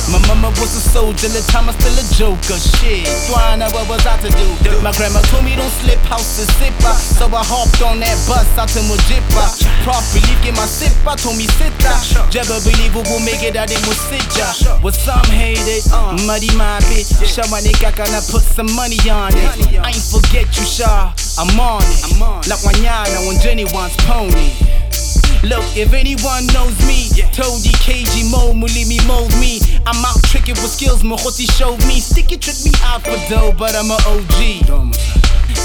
My 0.08 0.22
mama 0.30 0.54
was 0.62 0.72
a 0.78 0.80
soldier, 0.80 1.28
the 1.28 1.42
time 1.50 1.68
I 1.68 1.76
still 1.76 1.98
a 1.98 2.04
joker. 2.14 2.56
Shit, 2.56 3.04
Dwana, 3.28 3.68
what 3.74 3.90
was 3.90 4.06
I 4.06 4.16
to 4.24 4.30
do? 4.30 4.48
My 4.80 4.94
grandma 4.94 5.20
told 5.28 5.44
me 5.44 5.58
don't 5.58 5.68
slip, 5.82 5.98
house 6.08 6.38
is 6.38 6.48
zipper. 6.56 6.94
So 6.96 7.26
I 7.28 7.42
hopped 7.44 7.82
on 7.82 8.00
that 8.00 8.16
bus 8.30 8.46
out 8.56 8.72
to 8.72 8.80
Mujipa. 8.86 9.44
Prof 9.84 10.04
relief, 10.14 10.38
get 10.46 10.54
my 10.56 10.64
sipper, 10.64 11.18
told 11.20 11.36
me 11.36 11.44
sit 11.58 11.74
down. 11.82 12.00
Jabba 12.32 12.62
believe 12.64 12.94
we 12.94 13.02
will 13.10 13.20
make 13.20 13.42
it 13.42 13.56
out 13.58 13.70
in 13.70 13.80
Musija. 13.84 14.80
What 14.82 14.94
some 14.94 15.26
hate 15.28 15.58
hated, 15.58 15.90
muddy 16.26 16.50
my 16.56 16.78
bitch. 16.88 17.10
Shawa 17.24 17.60
nigga 17.60 17.94
gonna 17.96 18.20
put 18.30 18.42
some 18.42 18.70
money 18.74 18.98
on 19.10 19.32
it. 19.34 19.78
I 19.78 19.90
ain't 19.90 20.08
forget 20.10 20.46
you, 20.56 20.64
Shaw. 20.64 21.12
I'm 21.38 21.58
on 21.58 21.82
it. 21.82 22.48
Like 22.48 22.60
Wanyana 22.60 23.26
when 23.26 23.40
Jenny 23.40 23.64
wants 23.64 23.96
pony. 24.04 24.52
Look, 25.48 25.64
if 25.74 25.94
anyone 25.94 26.46
knows 26.48 26.76
me, 26.86 27.08
yeah. 27.16 27.30
Toady, 27.30 27.72
KG, 27.80 28.30
Mo, 28.30 28.52
Mulimi, 28.52 29.00
mold 29.08 29.32
me. 29.40 29.60
I'm 29.86 30.04
out 30.04 30.22
tricking 30.24 30.60
with 30.60 30.68
skills, 30.68 31.02
Mohoti 31.02 31.48
showed 31.56 31.80
me. 31.88 32.00
Sticky 32.00 32.36
trick 32.36 32.56
me 32.66 32.72
out 32.84 33.00
for 33.00 33.16
dough, 33.30 33.54
but 33.56 33.74
I'm 33.74 33.90
a 33.90 33.96
OG. 34.12 34.68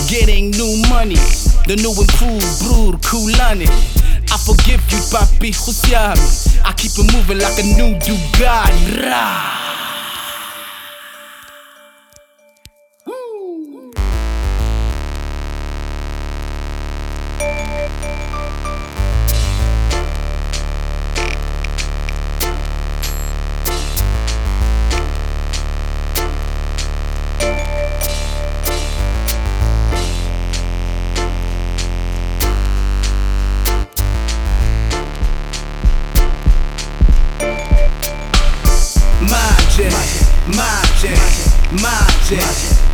Getting 0.08 0.52
new 0.52 0.82
money, 0.88 1.20
the 1.68 1.76
new 1.84 1.92
and 1.92 2.08
improved, 2.08 2.48
brood, 2.64 3.02
Kulani. 3.04 3.68
I 4.32 4.38
forgive 4.48 4.80
you, 4.88 5.04
papi, 5.12 5.52
Husiami. 5.52 6.64
I 6.64 6.72
keep 6.74 6.92
it 6.96 7.12
moving 7.12 7.40
like 7.40 7.60
a 7.60 7.64
new 7.64 8.00
Bugatti. 8.00 9.04
Rah. 9.04 9.83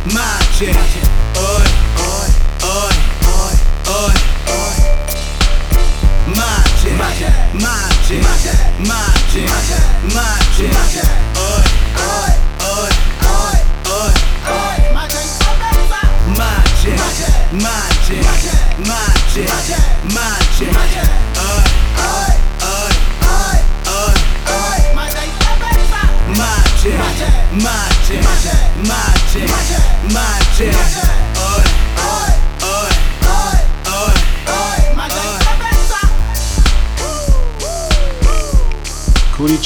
Magic, 0.06 1.09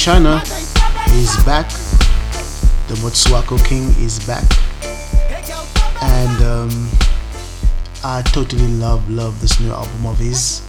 Chana 0.05 0.39
is 1.19 1.35
back. 1.45 1.67
The 2.87 2.93
Motswako 3.01 3.57
King 3.65 3.85
is 4.05 4.19
back. 4.27 4.45
And 5.99 6.43
um, 6.43 6.89
I 8.03 8.21
totally 8.21 8.67
love, 8.73 9.09
love 9.09 9.41
this 9.41 9.59
new 9.59 9.71
album 9.71 10.05
of 10.05 10.19
his. 10.19 10.61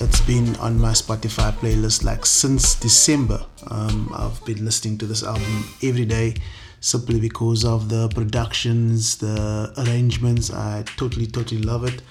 It's 0.00 0.20
been 0.22 0.56
on 0.56 0.80
my 0.80 0.90
Spotify 0.90 1.52
playlist 1.52 2.02
like 2.02 2.26
since 2.26 2.74
December. 2.74 3.40
Um, 3.70 4.10
I've 4.12 4.44
been 4.44 4.64
listening 4.64 4.98
to 4.98 5.06
this 5.06 5.22
album 5.22 5.72
every 5.84 6.04
day 6.04 6.34
simply 6.80 7.20
because 7.20 7.64
of 7.64 7.88
the 7.88 8.08
productions, 8.08 9.18
the 9.18 9.72
arrangements. 9.78 10.52
I 10.52 10.82
totally, 10.96 11.28
totally 11.28 11.62
love 11.62 11.84
it. 11.84 12.02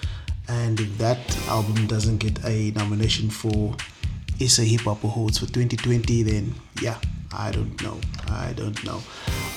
And 0.48 0.80
if 0.80 0.96
that 0.96 1.18
album 1.48 1.86
doesn't 1.86 2.16
get 2.16 2.42
a 2.46 2.70
nomination 2.70 3.28
for 3.28 3.76
SA 4.46 4.62
Hip 4.62 4.82
Hop 4.82 5.02
Awards 5.04 5.38
for 5.38 5.46
2020, 5.46 6.22
then 6.22 6.54
yeah, 6.80 6.98
I 7.32 7.50
don't 7.50 7.80
know. 7.82 7.98
I 8.28 8.52
don't 8.54 8.82
know. 8.84 9.00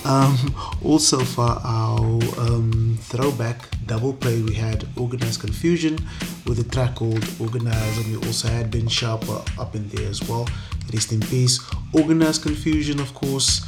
Um, 0.04 0.54
also, 0.84 1.20
for 1.20 1.58
our 1.64 1.98
um, 2.38 2.98
throwback 3.00 3.68
double 3.86 4.12
play, 4.12 4.42
we 4.42 4.54
had 4.54 4.86
Organized 4.96 5.40
Konfusion 5.40 6.00
with 6.46 6.58
a 6.58 6.64
track 6.64 6.96
called 6.96 7.24
Organized, 7.40 8.04
and 8.04 8.16
we 8.20 8.26
also 8.26 8.48
had 8.48 8.70
Ben 8.70 8.86
Sharpa 8.86 9.58
up 9.58 9.74
in 9.74 9.88
there 9.88 10.08
as 10.08 10.26
well. 10.28 10.48
Rest 10.92 11.12
in 11.12 11.20
peace. 11.20 11.60
Organized 11.92 12.42
Konfusion, 12.42 13.00
of 13.00 13.14
course, 13.14 13.64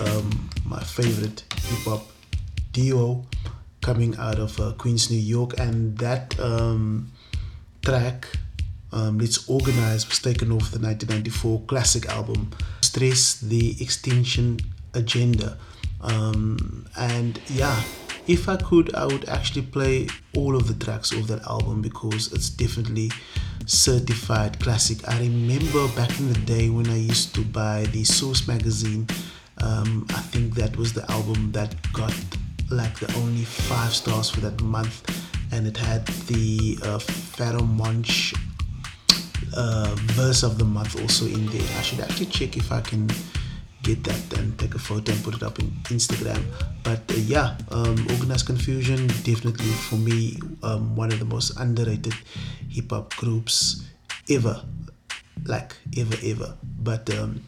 um, 0.00 0.50
my 0.64 0.80
favorite 0.80 1.44
hip 1.54 1.84
hop 1.84 2.06
duo 2.72 3.24
coming 3.80 4.16
out 4.18 4.38
of 4.38 4.58
uh, 4.60 4.72
Queens, 4.72 5.10
New 5.10 5.18
York, 5.18 5.58
and 5.58 5.96
that 5.98 6.38
um, 6.40 7.12
track 7.82 8.26
um, 8.96 9.18
Let's 9.18 9.48
Organize 9.48 10.08
was 10.08 10.20
taken 10.20 10.50
off 10.50 10.70
the 10.70 10.78
1994 10.78 11.62
classic 11.66 12.06
album 12.06 12.50
Stress 12.80 13.40
the 13.40 13.76
Extinction 13.80 14.58
Agenda. 14.94 15.58
Um, 16.00 16.86
and 16.96 17.38
yeah, 17.48 17.82
if 18.26 18.48
I 18.48 18.56
could, 18.56 18.94
I 18.94 19.04
would 19.04 19.28
actually 19.28 19.62
play 19.62 20.08
all 20.34 20.56
of 20.56 20.66
the 20.66 20.84
tracks 20.84 21.12
of 21.12 21.26
that 21.26 21.42
album 21.46 21.82
because 21.82 22.32
it's 22.32 22.48
definitely 22.48 23.10
certified 23.66 24.58
classic. 24.60 25.06
I 25.06 25.18
remember 25.20 25.88
back 25.88 26.18
in 26.18 26.32
the 26.32 26.40
day 26.40 26.70
when 26.70 26.88
I 26.88 26.96
used 26.96 27.34
to 27.34 27.42
buy 27.42 27.84
the 27.92 28.04
Source 28.04 28.48
magazine, 28.48 29.06
um, 29.62 30.06
I 30.10 30.20
think 30.20 30.54
that 30.54 30.74
was 30.76 30.92
the 30.94 31.10
album 31.10 31.52
that 31.52 31.74
got 31.92 32.14
like 32.70 32.98
the 32.98 33.14
only 33.18 33.44
five 33.44 33.92
stars 33.92 34.30
for 34.30 34.40
that 34.40 34.60
month, 34.62 35.04
and 35.52 35.66
it 35.66 35.76
had 35.76 36.06
the 36.28 36.78
uh, 36.82 36.98
Pharoahe 36.98 37.68
Monch 37.68 38.34
uh, 39.56 39.94
verse 40.14 40.42
of 40.42 40.58
the 40.58 40.64
month 40.64 41.00
also 41.00 41.26
in 41.26 41.46
there. 41.46 41.68
I 41.78 41.82
should 41.82 42.00
actually 42.00 42.26
check 42.26 42.56
if 42.56 42.70
I 42.70 42.80
can 42.80 43.08
get 43.82 44.02
that 44.04 44.38
and 44.38 44.58
take 44.58 44.74
a 44.74 44.78
photo 44.78 45.12
and 45.12 45.22
put 45.22 45.34
it 45.34 45.42
up 45.42 45.58
in 45.58 45.70
Instagram. 45.84 46.42
But 46.82 47.02
uh, 47.10 47.14
yeah, 47.14 47.56
um, 47.70 47.96
Organized 48.10 48.46
Konfusion 48.46 49.06
definitely 49.24 49.70
for 49.88 49.96
me 49.96 50.38
um, 50.62 50.96
one 50.96 51.12
of 51.12 51.18
the 51.18 51.24
most 51.24 51.58
underrated 51.58 52.14
hip 52.68 52.90
hop 52.90 53.14
groups 53.16 53.84
ever, 54.28 54.62
like 55.44 55.76
ever 55.96 56.16
ever. 56.24 56.54
But 56.82 57.08
um, 57.16 57.42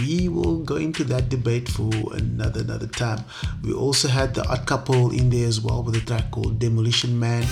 we 0.00 0.28
will 0.28 0.58
go 0.64 0.76
into 0.76 1.04
that 1.04 1.28
debate 1.28 1.68
for 1.68 1.90
another 2.14 2.60
another 2.60 2.86
time. 2.88 3.24
We 3.62 3.72
also 3.72 4.08
had 4.08 4.34
the 4.34 4.46
Odd 4.48 4.66
Couple 4.66 5.12
in 5.12 5.30
there 5.30 5.46
as 5.46 5.60
well 5.60 5.82
with 5.82 5.96
a 5.96 6.00
track 6.00 6.30
called 6.30 6.58
Demolition 6.58 7.18
Man 7.18 7.44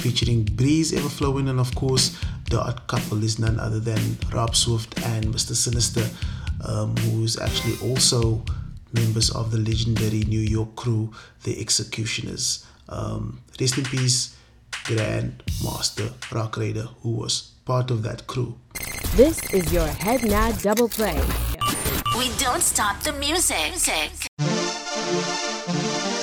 featuring 0.00 0.44
Breez 0.44 0.92
Evahflowin 0.92 1.48
and 1.48 1.60
of 1.60 1.74
course 1.74 2.18
the 2.52 2.60
Odd 2.60 2.86
Couple 2.86 3.24
is 3.24 3.38
none 3.38 3.58
other 3.58 3.80
than 3.80 4.18
Rob 4.30 4.54
Swift 4.54 5.00
and 5.06 5.24
Mr. 5.24 5.54
Sinister 5.54 6.04
um, 6.64 6.94
who's 6.98 7.38
actually 7.40 7.76
also 7.88 8.44
members 8.92 9.30
of 9.30 9.50
the 9.50 9.56
legendary 9.56 10.20
New 10.24 10.40
York 10.40 10.76
crew, 10.76 11.10
the 11.44 11.58
X-Ecutioners. 11.58 12.66
Um, 12.90 13.40
rest 13.58 13.78
in 13.78 13.84
peace, 13.84 14.36
Grand 14.84 15.42
Master 15.64 16.10
Rock 16.30 16.58
Raider, 16.58 16.88
who 17.00 17.12
was 17.12 17.52
part 17.64 17.90
of 17.90 18.02
that 18.02 18.26
crew. 18.26 18.54
This 19.16 19.42
is 19.54 19.72
your 19.72 19.86
Head 19.86 20.22
Nod 20.22 20.60
Double 20.60 20.90
Play. 20.90 21.18
We 22.18 22.28
don't 22.36 22.60
stop 22.60 23.00
the 23.02 23.14
music. 23.14 23.72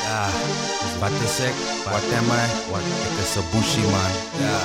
Yeah, 0.06 0.59
what 1.00 1.12
they 1.20 1.28
say, 1.28 1.52
what 1.88 2.04
am 2.14 2.32
I? 2.32 2.46
What 2.72 2.84
it's 3.20 3.38
a 3.38 3.44
bushy 3.56 3.82
man. 3.82 4.12
Yeah, 4.40 4.60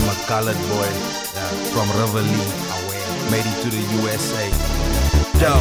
I'm 0.00 0.08
a 0.08 0.14
colored 0.26 0.56
boy. 0.72 0.90
Yeah, 1.36 1.48
from 1.72 1.88
Reveille, 2.00 2.74
made 3.30 3.44
it 3.44 3.56
to 3.62 3.68
the 3.68 3.82
USA. 4.00 4.46
Yo, 5.40 5.54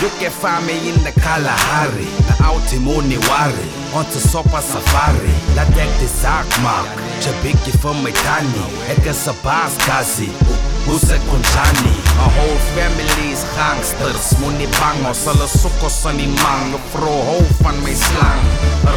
you 0.00 0.08
can 0.18 0.30
find 0.30 0.66
me 0.66 0.88
in 0.88 0.96
the 1.04 1.12
Kalahari, 1.20 2.08
the 2.28 2.34
Autimoni 2.48 3.18
Wari, 3.28 3.68
on 3.94 4.04
to 4.12 4.18
Sopa 4.18 4.60
Safari, 4.62 5.28
la 5.56 5.64
deck 5.76 5.90
the 6.00 6.06
Zakmark, 6.06 6.88
Chabiki 7.20 7.72
from 7.80 7.96
Metani, 8.04 8.64
Eka 8.88 9.12
Sabas 9.12 9.76
Kazi. 9.86 10.69
Usekunjani 10.94 11.94
a 12.18 12.28
whole 12.36 12.58
family's 12.74 13.44
gangsters. 13.56 14.34
Moenie 14.40 14.68
bang 14.78 15.06
ons 15.06 15.22
hulle 15.28 15.46
soek 15.48 15.84
ons 15.86 15.98
in 16.10 16.18
die 16.20 16.30
man 16.42 16.74
vrou 16.92 17.40
my 17.84 17.94
slang. 17.94 18.42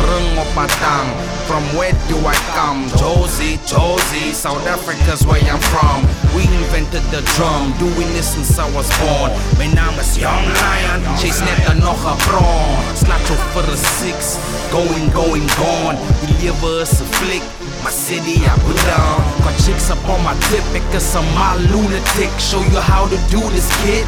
Ring 0.10 0.38
op 0.39 0.50
my 0.56 0.68
tang 0.80 1.10
from 1.48 1.64
where 1.78 1.94
do 2.10 2.18
I 2.26 2.36
come? 2.56 2.88
Josie 2.98 3.60
Josie 3.68 4.34
South 4.34 4.66
Africa's 4.68 5.26
where 5.26 5.44
I'm 5.44 5.62
from. 5.72 6.04
We 6.36 6.44
invented 6.44 7.04
the 7.14 7.22
drum 7.36 7.74
doing 7.78 8.10
this 8.16 8.34
since 8.34 8.58
I 8.58 8.68
was 8.76 8.89
born. 9.00 9.32
My 9.60 9.68
naam 9.78 10.00
is 10.00 10.18
Young 10.18 10.46
Lion 10.60 11.02
chase 11.20 11.41
net 11.46 11.78
nog 11.80 12.02
'n 12.06 12.18
bron 12.26 12.96
snatch 12.96 13.32
op 13.36 13.44
vir 13.54 13.68
'n 13.72 13.78
six 14.00 14.38
going 14.72 15.08
going 15.14 15.48
gone. 15.60 15.98
Lewe 16.39 16.82
is 16.82 17.02
'n 17.02 17.08
flick 17.18 17.46
my 17.84 17.92
city 17.92 18.40
I 18.48 18.56
down 18.88 19.20
got 19.44 19.56
chicks 19.60 19.92
up 19.92 20.00
on 20.08 20.24
my 20.24 20.34
tip 20.48 20.64
because 20.72 21.16
I'm 21.16 21.28
my 21.36 21.56
lunatic 21.72 22.32
show 22.40 22.64
you 22.64 22.80
how 22.80 23.08
to 23.08 23.18
do 23.30 23.42
this 23.52 23.68
kid 23.84 24.08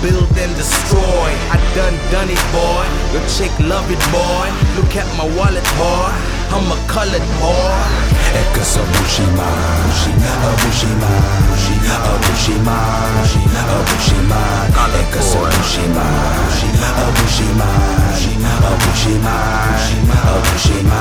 build 0.00 0.32
and 0.38 0.56
destroy. 0.56 1.28
I 1.52 1.60
done 1.76 1.92
done 2.10 2.28
it, 2.32 2.42
boy. 2.56 2.84
Your 3.12 3.24
chick 3.28 3.52
love 3.68 3.84
it, 3.92 4.00
boy. 4.08 4.46
Look 4.80 4.96
at 4.96 5.06
my 5.20 5.28
wallet, 5.36 5.64
boy. 5.76 6.08
I'm 6.56 6.72
a 6.72 6.78
colored 6.88 7.26
boy. 7.36 8.09
Ekas 8.30 8.76
a 8.76 8.82
Bushima, 8.86 9.42
a 9.42 10.54
Bushima, 10.62 11.10
a 11.90 12.14
Bushima, 12.22 12.78
a 13.10 13.82
Bushima, 13.90 14.40
Ekas 15.00 15.34
a 15.34 15.42
Bushima, 15.50 16.06
a 16.80 17.10
Bushima, 17.16 17.70
a 18.50 18.78
Bushima, 18.82 19.36
a 20.14 20.38
Bushima. 20.46 21.00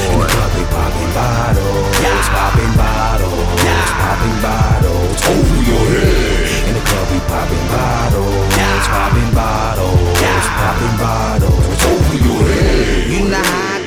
In 0.00 0.18
the 0.18 0.26
club 0.26 0.50
we 0.56 0.64
popping 0.74 1.10
bottles, 1.14 2.26
popping 2.34 2.74
bottles, 2.76 3.90
popping 4.00 4.38
bottles 4.42 5.20
over 5.30 5.60
your 5.70 5.86
head. 5.94 6.66
In 6.66 6.74
the 6.74 6.82
club 6.82 7.06
we 7.12 7.18
popping 7.30 7.66
bottles, 7.70 8.86
popping 8.90 9.30
bottles, 9.34 10.46
popping 10.58 10.96
bottles 10.98 11.80
over 11.84 12.16
your 12.26 12.42
head. 12.42 13.06
You 13.06 13.28
know 13.28 13.79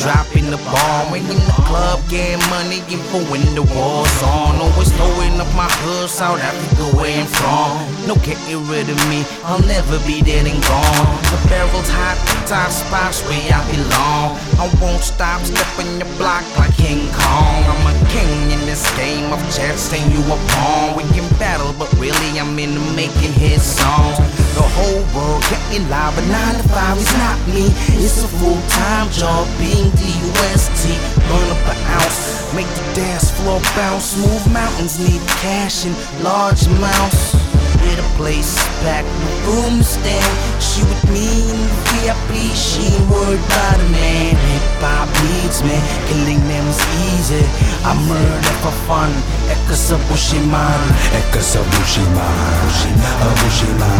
dropping 0.00 0.50
the 0.50 0.58
bomb. 0.70 1.10
When 1.10 1.22
in 1.26 1.38
the 1.38 1.58
club, 1.66 2.00
getting 2.08 2.42
money, 2.50 2.80
and 2.88 3.02
when 3.30 3.42
the 3.54 3.62
war's 3.62 4.22
on. 4.22 4.56
Always 4.56 4.90
throwing 4.96 5.40
up 5.40 5.50
my 5.54 5.68
hood, 5.82 6.08
South 6.10 6.40
Africa, 6.40 6.96
where 6.96 7.12
I'm 7.12 7.26
from. 7.26 7.82
No 8.06 8.14
getting 8.24 8.66
rid 8.68 8.88
of 8.88 8.98
me, 9.08 9.24
I'll 9.44 9.62
never 9.66 9.98
be 10.06 10.22
dead 10.22 10.46
and 10.46 10.60
gone. 10.64 11.08
The 11.30 11.38
barrel's 11.48 11.90
hot, 11.90 12.16
the 12.26 12.36
top 12.48 12.70
spots 12.70 13.22
where 13.26 13.52
I 13.52 13.60
belong. 13.70 14.38
I 14.62 14.66
won't 14.80 15.02
stop 15.02 15.42
stepping 15.42 15.98
the 15.98 16.08
block 16.16 16.44
like 16.56 16.74
King 16.76 17.10
Kong. 17.12 17.60
I'm 17.68 17.84
a 17.90 17.94
king 18.08 18.52
in 18.54 18.60
this 18.66 18.84
game 18.96 19.32
of 19.32 19.40
chess, 19.54 19.92
and 19.92 20.04
you 20.12 20.20
a 20.24 20.36
pawn. 20.54 20.96
We 20.96 21.04
can 21.14 21.28
battle, 21.38 21.74
but 21.78 21.92
really 21.98 22.38
I'm 22.38 22.58
into 22.58 22.80
making 22.94 23.32
hit 23.32 23.60
songs. 23.60 24.47
The 24.58 24.66
whole 24.74 25.06
world 25.14 25.42
getting 25.46 25.88
live, 25.88 26.16
but 26.16 26.26
9 26.26 26.54
to 26.56 26.68
5 26.68 26.98
is 26.98 27.12
not 27.22 27.38
me. 27.46 27.70
It's 28.02 28.24
a 28.24 28.26
full 28.42 28.58
time 28.66 29.08
job 29.12 29.46
being 29.56 29.88
D-U-S-T. 29.94 30.98
Burn 31.30 31.48
up 31.54 31.62
an 31.70 31.78
ounce, 31.94 32.52
make 32.58 32.66
the 32.66 32.82
dance 32.98 33.30
floor 33.30 33.60
bounce. 33.76 34.18
Move 34.18 34.52
mountains, 34.52 34.98
need 34.98 35.22
cash 35.38 35.86
in 35.86 35.94
large 36.24 36.66
amounts. 36.66 37.37
With 37.82 37.98
a 37.98 38.08
place 38.16 38.56
packed, 38.82 39.06
the 39.06 39.30
room 39.46 39.82
stand. 39.82 40.34
She 40.62 40.82
with 40.82 41.04
me 41.10 41.26
in 41.50 41.58
the 41.58 41.70
VIP, 41.88 42.30
she 42.54 42.82
ain't 42.94 43.06
worried 43.10 43.40
about 43.48 43.78
a 43.78 43.88
man. 43.94 44.34
Hip 44.34 44.82
hop 44.82 45.08
needs 45.30 45.62
me, 45.62 45.78
killing 46.10 46.42
them's 46.50 46.80
easy. 47.14 47.44
I 47.86 47.94
murder 48.10 48.54
for 48.62 48.74
fun, 48.86 49.10
Ekasa 49.46 49.96
Bushiman. 50.10 50.82
Ekasa 51.14 51.62
Bushima, 51.72 52.26
a 52.26 53.28
Bushima, 53.40 53.90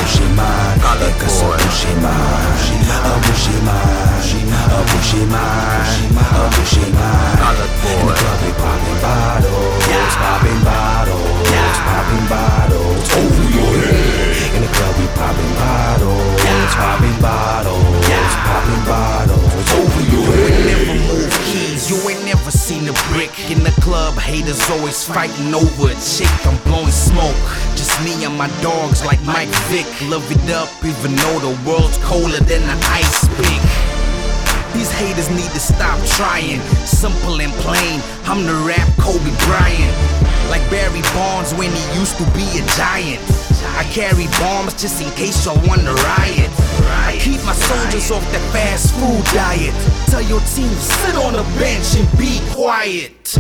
Haters 24.48 24.70
always 24.70 25.04
fighting 25.04 25.54
over 25.54 25.92
a 25.92 25.96
chick. 26.00 26.32
I'm 26.48 26.56
blowing 26.64 26.88
smoke, 26.88 27.36
just 27.76 27.92
me 28.00 28.24
and 28.24 28.32
my 28.38 28.48
dogs 28.64 29.04
like 29.04 29.20
Mike 29.26 29.52
Vick. 29.68 29.84
Love 30.08 30.24
it 30.32 30.40
up, 30.56 30.72
even 30.88 31.12
though 31.20 31.52
the 31.52 31.52
world's 31.68 31.98
colder 31.98 32.40
than 32.40 32.64
the 32.64 32.78
ice 32.96 33.28
pick. 33.36 33.60
These 34.72 34.90
haters 34.90 35.30
need 35.36 35.52
to 35.52 35.60
stop 35.60 36.00
trying. 36.16 36.62
Simple 36.88 37.42
and 37.42 37.52
plain, 37.60 38.00
I'm 38.24 38.48
the 38.48 38.56
rap 38.64 38.88
Kobe 38.96 39.36
Bryant. 39.52 39.92
Like 40.48 40.64
Barry 40.72 41.04
Bonds 41.12 41.52
when 41.60 41.68
he 41.68 42.00
used 42.00 42.16
to 42.16 42.24
be 42.32 42.48
a 42.56 42.64
giant. 42.80 43.20
I 43.76 43.84
carry 43.92 44.32
bombs 44.40 44.80
just 44.80 45.04
in 45.04 45.12
case 45.20 45.44
y'all 45.44 45.60
wanna 45.68 45.92
riot. 45.92 46.52
I 47.04 47.20
keep 47.20 47.44
my 47.44 47.52
soldiers 47.52 48.12
off 48.12 48.24
that 48.32 48.46
fast 48.56 48.96
food 48.96 49.28
diet. 49.36 49.76
Tell 50.08 50.24
your 50.24 50.40
team 50.56 50.72
sit 50.80 51.20
on 51.20 51.34
the 51.36 51.44
bench 51.60 52.00
and 52.00 52.08
be 52.16 52.40
quiet. 52.56 53.36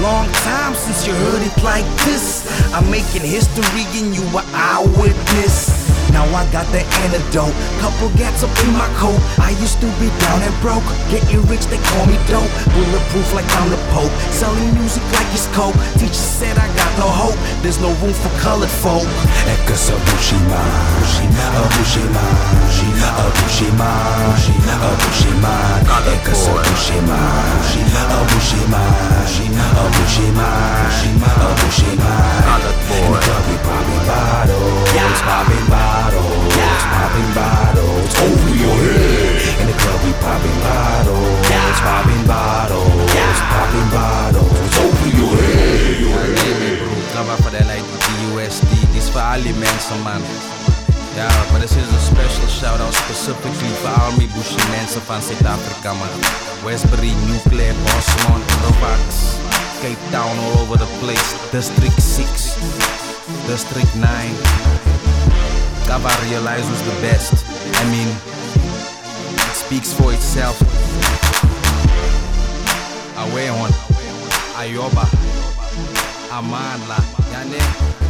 Long 0.00 0.26
time 0.32 0.74
since 0.74 1.06
you 1.06 1.12
heard 1.14 1.42
it 1.42 1.62
like 1.62 1.84
this. 2.04 2.42
I'm 2.72 2.90
making 2.90 3.22
history 3.22 3.84
and 4.00 4.14
you 4.14 4.22
were 4.34 4.44
eyewitness. 4.52 5.81
Now 6.12 6.28
I 6.36 6.44
got 6.52 6.68
the 6.70 6.84
antidote. 7.02 7.56
Couple 7.80 8.08
gats 8.20 8.44
up 8.44 8.52
in 8.64 8.72
my 8.76 8.88
coat. 9.00 9.18
I 9.40 9.50
used 9.64 9.80
to 9.80 9.88
be 9.96 10.12
down 10.20 10.44
and 10.44 10.54
broke. 10.60 10.84
Getting 11.08 11.42
rich, 11.48 11.64
they 11.72 11.80
call 11.90 12.04
me 12.06 12.20
dope. 12.28 12.52
Bulletproof 12.76 13.32
like 13.34 13.48
I'm 13.58 13.68
the 13.72 13.80
Pope. 13.90 14.12
Selling 14.30 14.72
music 14.76 15.02
like 15.16 15.26
it's 15.32 15.48
coke. 15.56 15.74
Teacher 15.96 16.12
said 16.12 16.56
I 16.58 16.68
got 16.76 16.92
no 17.00 17.08
hope. 17.08 17.38
There's 17.62 17.80
no 17.80 17.90
room 18.04 18.12
for 18.12 18.32
colored 18.44 18.70
folk. 18.84 19.08
Ekasa 19.48 19.96
Bushima, 20.06 20.60
a 20.60 21.64
Bushima, 21.72 22.24
a 23.08 23.26
Bushima, 23.40 23.90
a 24.68 24.90
Bushima, 25.00 25.52
Ekasa 26.12 26.52
Bushima, 26.66 27.20
a 28.02 28.20
Bushima, 28.30 28.82
a 29.72 29.84
Bushima, 29.96 30.48
a 31.24 31.50
Bushima. 31.60 32.12
In 32.92 33.12
the 33.12 33.20
club 33.24 33.42
we 33.48 33.56
popping 33.64 34.02
bottles, 34.06 34.92
popping 36.12 36.52
bottles, 36.52 36.84
popping 36.84 37.30
bottles 37.34 38.12
over 38.20 38.54
your 38.56 38.76
head. 38.84 39.60
In 39.60 39.66
the 39.66 39.76
club 39.80 40.00
we 40.04 40.12
popping 40.20 40.58
bottles, 40.60 41.80
popping 41.80 42.24
bottles, 42.26 43.40
popping 43.48 43.88
bottles 43.90 44.74
over 44.76 45.08
your 45.16 45.36
head. 45.36 46.02
Cover 47.12 47.36
for 47.42 47.50
that 47.50 47.66
like 47.66 47.84
the 47.84 47.98
USD. 48.32 48.92
This 48.92 49.08
for 49.08 49.20
all 49.20 49.40
the 49.40 49.52
mensen, 49.52 50.02
man. 50.02 50.22
Ja, 51.14 51.28
maar 51.50 51.60
this 51.60 51.76
is 51.76 51.88
a 51.92 52.00
special 52.00 52.48
shout 52.48 52.80
out 52.80 52.94
specifically 52.94 53.72
for 53.82 53.92
all 54.00 54.12
my 54.16 54.26
Bushi 54.34 54.68
mensen 54.70 55.02
van 55.02 55.22
Zuid-Afrika, 55.22 55.92
man. 55.92 56.08
Westbury, 56.64 57.12
Newclare, 57.26 57.74
Bosmont, 57.84 58.44
Robax, 58.64 59.36
Cape 59.82 60.02
Town, 60.10 60.38
all 60.38 60.60
over 60.62 60.78
the 60.78 60.88
place. 61.00 61.34
District 61.50 62.02
6, 62.02 62.56
District 63.46 63.94
9. 63.94 65.11
Cover 65.92 66.24
realized 66.24 66.70
was 66.70 66.80
the 66.88 66.96
best. 67.04 67.44
I 67.76 67.84
mean, 67.92 68.08
it 68.08 69.56
speaks 69.60 69.92
for 69.92 70.10
itself. 70.10 70.56
Away 73.20 73.50
on 73.50 73.68
Ayoba. 74.56 75.04
Amandla. 76.32 76.96
Yani, 77.32 77.60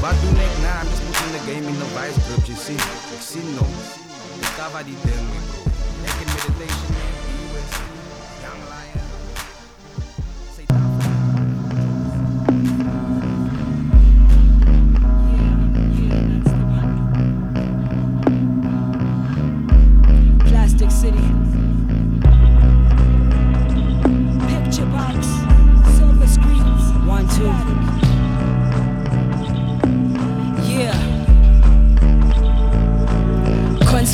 wat 0.00 0.14
doe 0.22 0.30
ik 0.30 0.54
na? 0.62 0.78
I'm 0.78 0.86
just 0.86 1.02
putting 1.10 1.32
the 1.34 1.42
game 1.50 1.66
in 1.66 1.76
the 1.82 1.88
vice 1.98 2.18
grip, 2.26 2.46
you 2.46 2.54
see. 2.54 2.78
Ik 3.14 3.22
zie 3.30 3.42
no. 3.58 3.66
Ik 4.40 4.50
cover 4.56 4.84
die 4.84 4.96
ding, 5.02 5.26
we 5.32 5.38
bro. 5.50 5.62
Ik 6.06 6.16
in 6.22 6.28
meditation, 6.38 6.94
One, 27.42 27.91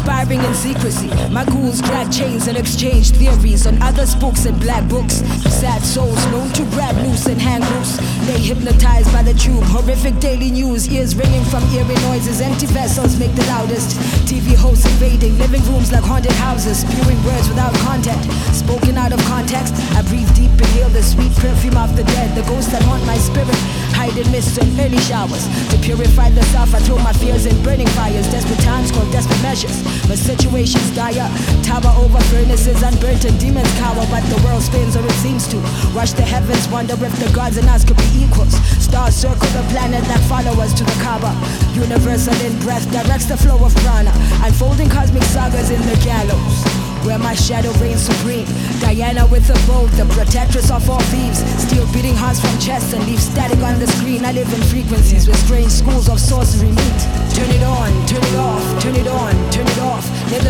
Conspiring 0.09 0.43
in 0.43 0.55
secrecy. 0.55 1.11
My 1.29 1.45
ghouls 1.45 1.83
drag 1.83 2.11
chains 2.11 2.49
and 2.49 2.57
exchange 2.57 3.11
theories 3.11 3.67
on 3.67 3.77
other 3.83 4.07
spooks 4.07 4.47
and 4.47 4.59
black 4.59 4.89
books. 4.89 5.17
Sad 5.53 5.83
souls 5.83 6.25
known 6.33 6.49
to 6.55 6.65
grab 6.73 6.97
loose 7.05 7.27
and 7.27 7.39
hang 7.39 7.61
loose. 7.77 7.99
They 8.25 8.41
hypnotized 8.41 9.13
by 9.13 9.23
the 9.23 9.35
tube. 9.35 9.63
Horrific 9.65 10.19
daily 10.19 10.51
news, 10.51 10.89
ears 10.89 11.15
ringing 11.15 11.45
from 11.45 11.63
eerie 11.75 11.95
noises. 12.09 12.41
Empty 12.41 12.67
vessels 12.73 13.19
make 13.19 13.35
the 13.35 13.45
loudest. 13.53 14.01
TV 14.25 14.57
hosts 14.57 14.87
invading 14.87 15.37
living 15.37 15.63
rooms 15.69 15.93
like 15.93 16.05
haunted 16.05 16.33
houses. 16.41 16.81
Spewing 16.81 17.23
words 17.25 17.47
without 17.51 17.75
content. 17.85 18.25
Spoken 18.57 18.97
out 18.97 19.13
of 19.13 19.21
context. 19.29 19.75
I 19.93 20.01
breathe 20.09 20.33
deep, 20.35 20.51
and 20.53 20.63
inhale 20.63 20.89
the 20.89 21.03
sweet 21.03 21.33
perfume 21.37 21.77
of 21.77 21.95
the 21.97 22.05
dead. 22.05 22.35
The 22.35 22.49
ghosts 22.49 22.73
that 22.73 22.81
haunt 22.83 23.05
my 23.05 23.19
spirit. 23.19 23.61
Hide 23.93 24.17
in 24.17 24.31
mists 24.33 24.57
and 24.57 24.73
early 24.81 25.01
showers. 25.05 25.45
To 25.69 25.77
purify 25.79 26.31
the 26.31 26.43
self, 26.45 26.75
I 26.75 26.81
throw 26.81 26.97
my 26.99 27.13
fears 27.13 27.45
in 27.45 27.63
burning 27.63 27.89
fires. 27.89 28.27
Desperate 28.31 28.61
times 28.61 28.91
call 28.91 29.05
desperate 29.11 29.43
measures. 29.43 29.98
But 30.07 30.19
situations 30.19 30.91
dire. 30.95 31.29
Tower 31.65 31.93
over 31.99 32.21
furnaces, 32.31 32.83
unburnt 32.83 33.25
and 33.25 33.39
demons 33.41 33.71
cower. 33.81 34.05
But 34.13 34.23
the 34.31 34.41
world 34.45 34.63
spins 34.63 34.97
or 34.97 35.05
it 35.05 35.19
seems 35.25 35.49
to. 35.49 35.59
Rush 35.97 36.13
the 36.13 36.23
heavens, 36.23 36.69
wonder 36.69 36.95
if 36.95 37.15
the 37.19 37.31
gods 37.35 37.57
and 37.57 37.69
us 37.69 37.85
could 37.85 37.97
be 37.97 38.11
equals. 38.23 38.55
Stars 38.79 39.15
circle 39.15 39.49
the 39.57 39.65
planet 39.73 40.05
that 40.05 40.21
follow 40.29 40.55
us 40.63 40.73
to 40.75 40.85
the 40.85 40.97
Kaaba. 41.03 41.33
Universal 41.75 42.39
in 42.47 42.59
breath 42.61 42.85
directs 42.93 43.27
the 43.27 43.37
flow 43.37 43.59
of 43.65 43.75
prana. 43.83 44.13
Unfolding 44.45 44.89
cosmic 44.89 45.25
sagas 45.25 45.71
in 45.71 45.81
the 45.83 45.97
gallows 46.05 46.89
where 47.05 47.19
my 47.19 47.35
shadow 47.35 47.73
reigns 47.81 48.03
supreme. 48.03 48.47
Diana 48.81 49.27
with 49.27 49.49
a 49.51 49.59
bow, 49.67 49.87
the 49.97 50.05
protectress 50.15 50.71
of 50.71 50.89
all 50.91 51.01
thieves. 51.09 51.41
Still 51.63 51.87
beating 51.93 52.15
hearts 52.15 52.41
from 52.41 52.53
chests 52.59 52.93
and 52.93 53.05
leave 53.07 53.21
static 53.21 53.59
on 53.61 53.79
the 53.79 53.87
screen. 53.87 54.25
I 54.25 54.33
live 54.33 54.53
in 54.53 54.63
frequencies 54.69 55.27
where 55.29 55.37
strange 55.37 55.71
schools 55.71 56.09
of 56.09 56.21
sorcery 56.21 56.69
meet. 56.69 57.01
Turn 57.35 57.51
it 57.51 57.63
on, 57.63 57.91
turn 58.07 58.23
it 58.23 58.37
off, 58.37 58.83
turn 58.83 58.97
it 58.97 59.09
on, 59.09 59.35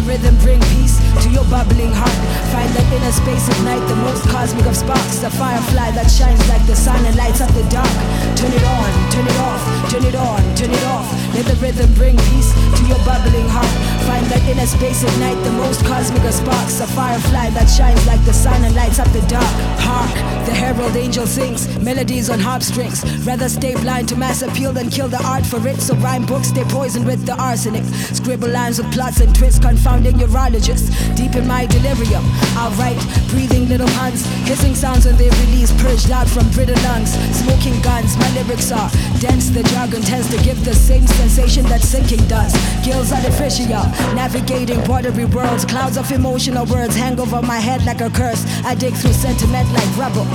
rhythm 0.09 0.35
bring 0.39 0.61
peace 0.73 0.88
to 1.23 1.29
your 1.31 1.45
bubbling 1.51 1.93
heart. 1.93 2.19
Find 2.53 2.71
that 2.75 2.87
inner 2.93 3.13
space 3.13 3.49
of 3.49 3.59
night, 3.65 3.83
the 3.89 3.97
most 3.97 4.23
cosmic 4.29 4.67
of 4.67 4.77
sparks. 4.77 5.19
The 5.19 5.31
firefly 5.31 5.91
that 5.93 6.11
shines 6.11 6.43
like 6.49 6.65
the 6.67 6.77
sun 6.77 7.05
and 7.05 7.17
lights 7.17 7.41
up 7.41 7.51
the 7.55 7.65
dark. 7.71 7.91
Turn 8.37 8.53
it 8.53 8.65
on, 8.65 8.91
turn 9.11 9.27
it 9.27 9.39
off, 9.43 9.63
turn 9.91 10.05
it 10.05 10.15
on, 10.15 10.41
turn 10.55 10.71
it 10.71 10.85
off. 10.85 11.07
Let 11.35 11.47
the 11.47 11.57
rhythm 11.63 11.93
bring 11.95 12.17
peace 12.33 12.51
to 12.53 12.83
your 12.87 12.99
bubbling 13.05 13.49
heart. 13.49 13.71
Find 14.09 14.25
that 14.27 14.43
inner 14.49 14.67
space 14.67 15.05
of 15.05 15.13
night, 15.21 15.39
the 15.45 15.53
most 15.53 15.85
cosmic 15.85 16.23
of 16.25 16.35
sparks. 16.35 16.81
A 16.81 16.87
firefly 16.87 17.51
that 17.51 17.67
shines 17.67 18.05
like 18.07 18.23
the 18.25 18.33
sun 18.33 18.65
and 18.65 18.75
lights 18.75 18.99
up 18.99 19.09
the 19.13 19.23
dark. 19.29 19.53
Hark, 19.83 20.13
the 20.47 20.55
herald 20.55 20.97
angel 20.97 21.27
sings 21.27 21.69
melodies 21.79 22.31
on 22.31 22.39
harp 22.39 22.63
strings. 22.63 23.05
Rather 23.27 23.49
stay 23.49 23.75
blind 23.75 24.09
to 24.09 24.17
mass 24.17 24.43
appeal 24.43 24.73
than 24.73 24.89
kill 24.91 25.09
the 25.09 25.23
art 25.25 25.45
for 25.45 25.61
it. 25.69 25.81
So 25.81 25.95
rhyme 25.97 26.27
books 26.27 26.49
stay 26.49 26.65
poisoned 26.65 27.07
with 27.07 27.25
the 27.27 27.35
arsenic. 27.41 27.85
Scribble 28.15 28.49
lines 28.49 28.79
with 28.79 28.93
plots 28.93 29.21
and 29.21 29.35
twists, 29.35 29.59
confounding 29.59 30.15
urologists. 30.15 30.89
Deep 31.15 31.35
in 31.35 31.47
my 31.47 31.67
delirium, 31.67 32.25
I'll 32.57 32.71
write 32.79 32.99
breathing 33.29 33.69
little 33.69 33.89
puns, 33.99 34.25
hissing 34.47 34.75
sounds 34.75 35.07
when 35.07 35.17
they 35.17 35.31
release, 35.45 35.73
purged 35.83 36.11
out 36.11 36.29
from 36.29 36.49
brittle 36.51 36.81
lungs. 36.85 37.13
Smoking 37.37 37.81
guns, 37.83 38.17
my 38.17 38.31
lyrics 38.35 38.73
are 38.73 38.91
dense. 39.21 39.51
The 39.51 39.63
jargon 39.63 40.03
tends 40.03 40.29
to 40.31 40.43
give 40.43 40.65
the 40.65 40.75
same 40.75 41.07
sensation 41.07 41.65
that 41.67 41.83
sinking 41.83 42.25
does. 42.29 42.53
Gills 42.85 43.13
artificial, 43.13 43.85
navigating 44.15 44.83
watery 44.85 45.25
worlds, 45.27 45.65
clouds 45.65 45.97
of 45.97 46.11
emotional 46.13 46.67
words 46.67 46.97
hang 46.97 47.19
over 47.21 47.43
my 47.43 47.59
head 47.59 47.85
like 47.85 48.01
a 48.01 48.11
curse. 48.11 48.45
I 48.65 48.75
dig 48.75 48.95
through 48.95 49.13
sentiment 49.13 49.71
like 49.73 49.97
rubble. 49.97 50.27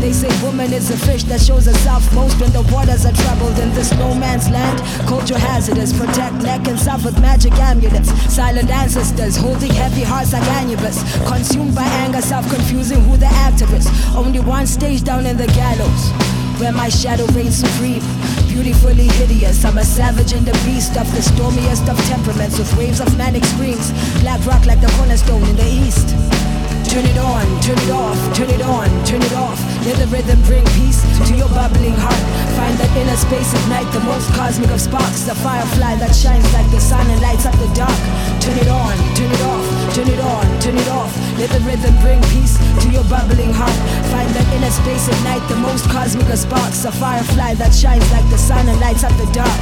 They 0.00 0.12
say 0.12 0.30
woman 0.42 0.72
is 0.72 0.90
a 0.90 0.96
fish 0.96 1.24
that 1.24 1.40
shows 1.40 1.66
herself 1.66 2.02
most 2.14 2.40
when 2.40 2.52
the 2.52 2.62
waters 2.72 3.04
are 3.06 3.12
troubled 3.12 3.58
in 3.58 3.72
this 3.74 3.92
no 3.94 4.14
man's 4.14 4.48
land. 4.50 4.78
Culture 5.08 5.38
hazardous, 5.38 5.92
protect 5.92 6.34
neck 6.42 6.68
and 6.68 6.78
self 6.78 7.04
with 7.04 7.20
magic 7.20 7.52
amulets. 7.54 8.10
Silent 8.32 8.70
ancestors 8.70 9.36
holding 9.36 9.72
heavy 9.72 10.02
hearts 10.02 10.32
like 10.32 10.46
anubis. 10.60 11.02
Consumed 11.26 11.74
by 11.74 11.86
anger, 12.04 12.20
self 12.20 12.48
confusing 12.48 13.00
who 13.04 13.16
the 13.16 13.26
actor 13.26 13.66
is. 13.74 13.86
Only 14.14 14.40
one 14.40 14.66
stage 14.66 15.02
down 15.02 15.26
in 15.26 15.36
the 15.36 15.48
gallows 15.48 16.12
where 16.58 16.72
my 16.72 16.88
shadow 16.88 17.26
reigns 17.32 17.56
supreme. 17.56 18.02
Beautifully 18.48 19.08
hideous, 19.18 19.64
I'm 19.64 19.78
a 19.78 19.84
savage 19.84 20.32
and 20.32 20.48
a 20.48 20.52
beast 20.64 20.96
of 20.96 21.10
the 21.14 21.22
stormiest 21.22 21.88
of 21.88 21.98
temperaments 22.06 22.58
with 22.58 22.74
waves 22.78 23.00
of 23.00 23.16
manic 23.18 23.44
screams. 23.44 23.92
Black 24.22 24.44
rock 24.46 24.64
like 24.66 24.80
the 24.80 24.92
cornerstone 24.96 25.42
in 25.42 25.56
the 25.56 25.68
east. 25.68 26.45
Turn 26.88 27.04
it 27.04 27.18
on, 27.18 27.44
turn 27.60 27.78
it 27.78 27.90
off, 27.90 28.16
turn 28.34 28.48
it 28.48 28.62
on, 28.62 28.88
turn 29.04 29.20
it 29.20 29.34
off. 29.34 29.58
Let 29.84 29.98
the 29.98 30.06
rhythm 30.06 30.40
bring 30.42 30.64
peace 30.78 31.02
to 31.28 31.34
your 31.36 31.48
bubbling 31.50 31.94
heart. 31.98 32.22
Find 32.56 32.72
that 32.78 32.88
inner 32.96 33.16
space 33.16 33.52
of 33.52 33.62
night, 33.68 33.84
the 33.92 34.00
most 34.00 34.30
cosmic 34.32 34.70
of 34.70 34.80
sparks. 34.80 35.26
The 35.26 35.34
firefly 35.34 35.96
that 36.00 36.14
shines 36.14 36.46
like 36.54 36.70
the 36.70 36.80
sun 36.80 37.04
and 37.10 37.20
lights 37.20 37.44
up 37.44 37.54
the 37.58 37.68
dark. 37.74 37.98
Turn 38.40 38.56
it 38.56 38.68
on, 38.68 38.94
turn 39.18 39.30
it 39.30 39.42
off, 39.44 39.66
turn 39.94 40.08
it 40.08 40.20
on, 40.20 40.44
turn 40.60 40.76
it 40.78 40.88
off. 40.88 41.12
Let 41.36 41.50
the 41.50 41.60
rhythm 41.66 41.94
bring 42.00 42.22
peace 42.32 42.56
to 42.56 42.86
your 42.88 43.04
bubbling 43.10 43.52
heart. 43.52 43.76
Find 44.08 44.30
that 44.32 44.46
inner 44.56 44.72
space 44.72 45.08
of 45.10 45.18
night, 45.24 45.42
the 45.48 45.56
most 45.56 45.90
cosmic 45.90 46.28
of 46.30 46.38
sparks. 46.38 46.84
A 46.86 46.92
firefly 46.92 47.54
that 47.60 47.74
shines 47.74 48.06
like 48.12 48.28
the 48.30 48.38
sun 48.38 48.68
and 48.68 48.80
lights 48.80 49.04
up 49.04 49.12
the 49.18 49.28
dark. 49.34 49.60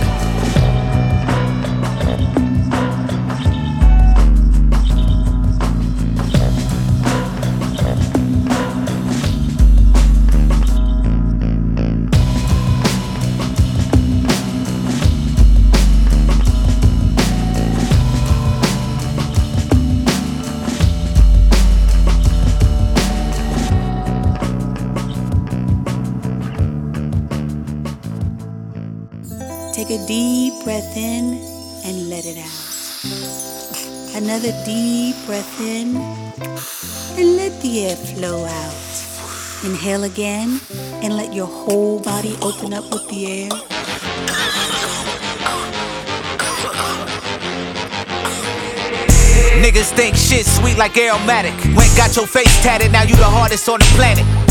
Deep 30.07 30.65
breath 30.65 30.97
in 30.97 31.41
and 31.85 32.11
let 32.11 32.27
it 32.27 32.37
out. 32.37 34.15
Another 34.15 34.53
deep 34.65 35.17
breath 35.27 35.61
in 35.61 35.97
and 37.17 37.37
let 37.37 37.61
the 37.63 37.87
air 37.87 37.97
flow 37.97 38.45
out. 38.45 39.65
Inhale 39.65 40.05
again 40.05 40.61
and 41.03 41.17
let 41.17 41.33
your 41.33 41.47
whole 41.47 42.01
body 42.01 42.37
open 42.43 42.75
up 42.75 42.85
with 42.93 43.09
the 43.09 43.45
air. 43.45 43.49
Niggas 49.63 49.93
think 49.93 50.17
shit 50.17 50.45
sweet 50.45 50.77
like 50.77 50.97
aromatic. 50.99 51.55
Went 51.75 51.97
got 51.97 52.15
your 52.15 52.27
face 52.27 52.63
tatted, 52.63 52.93
now 52.93 53.03
you 53.03 53.17
the 53.17 53.25
hardest 53.25 53.69
on 53.69 53.79
the 53.79 53.87
planet. 53.97 54.44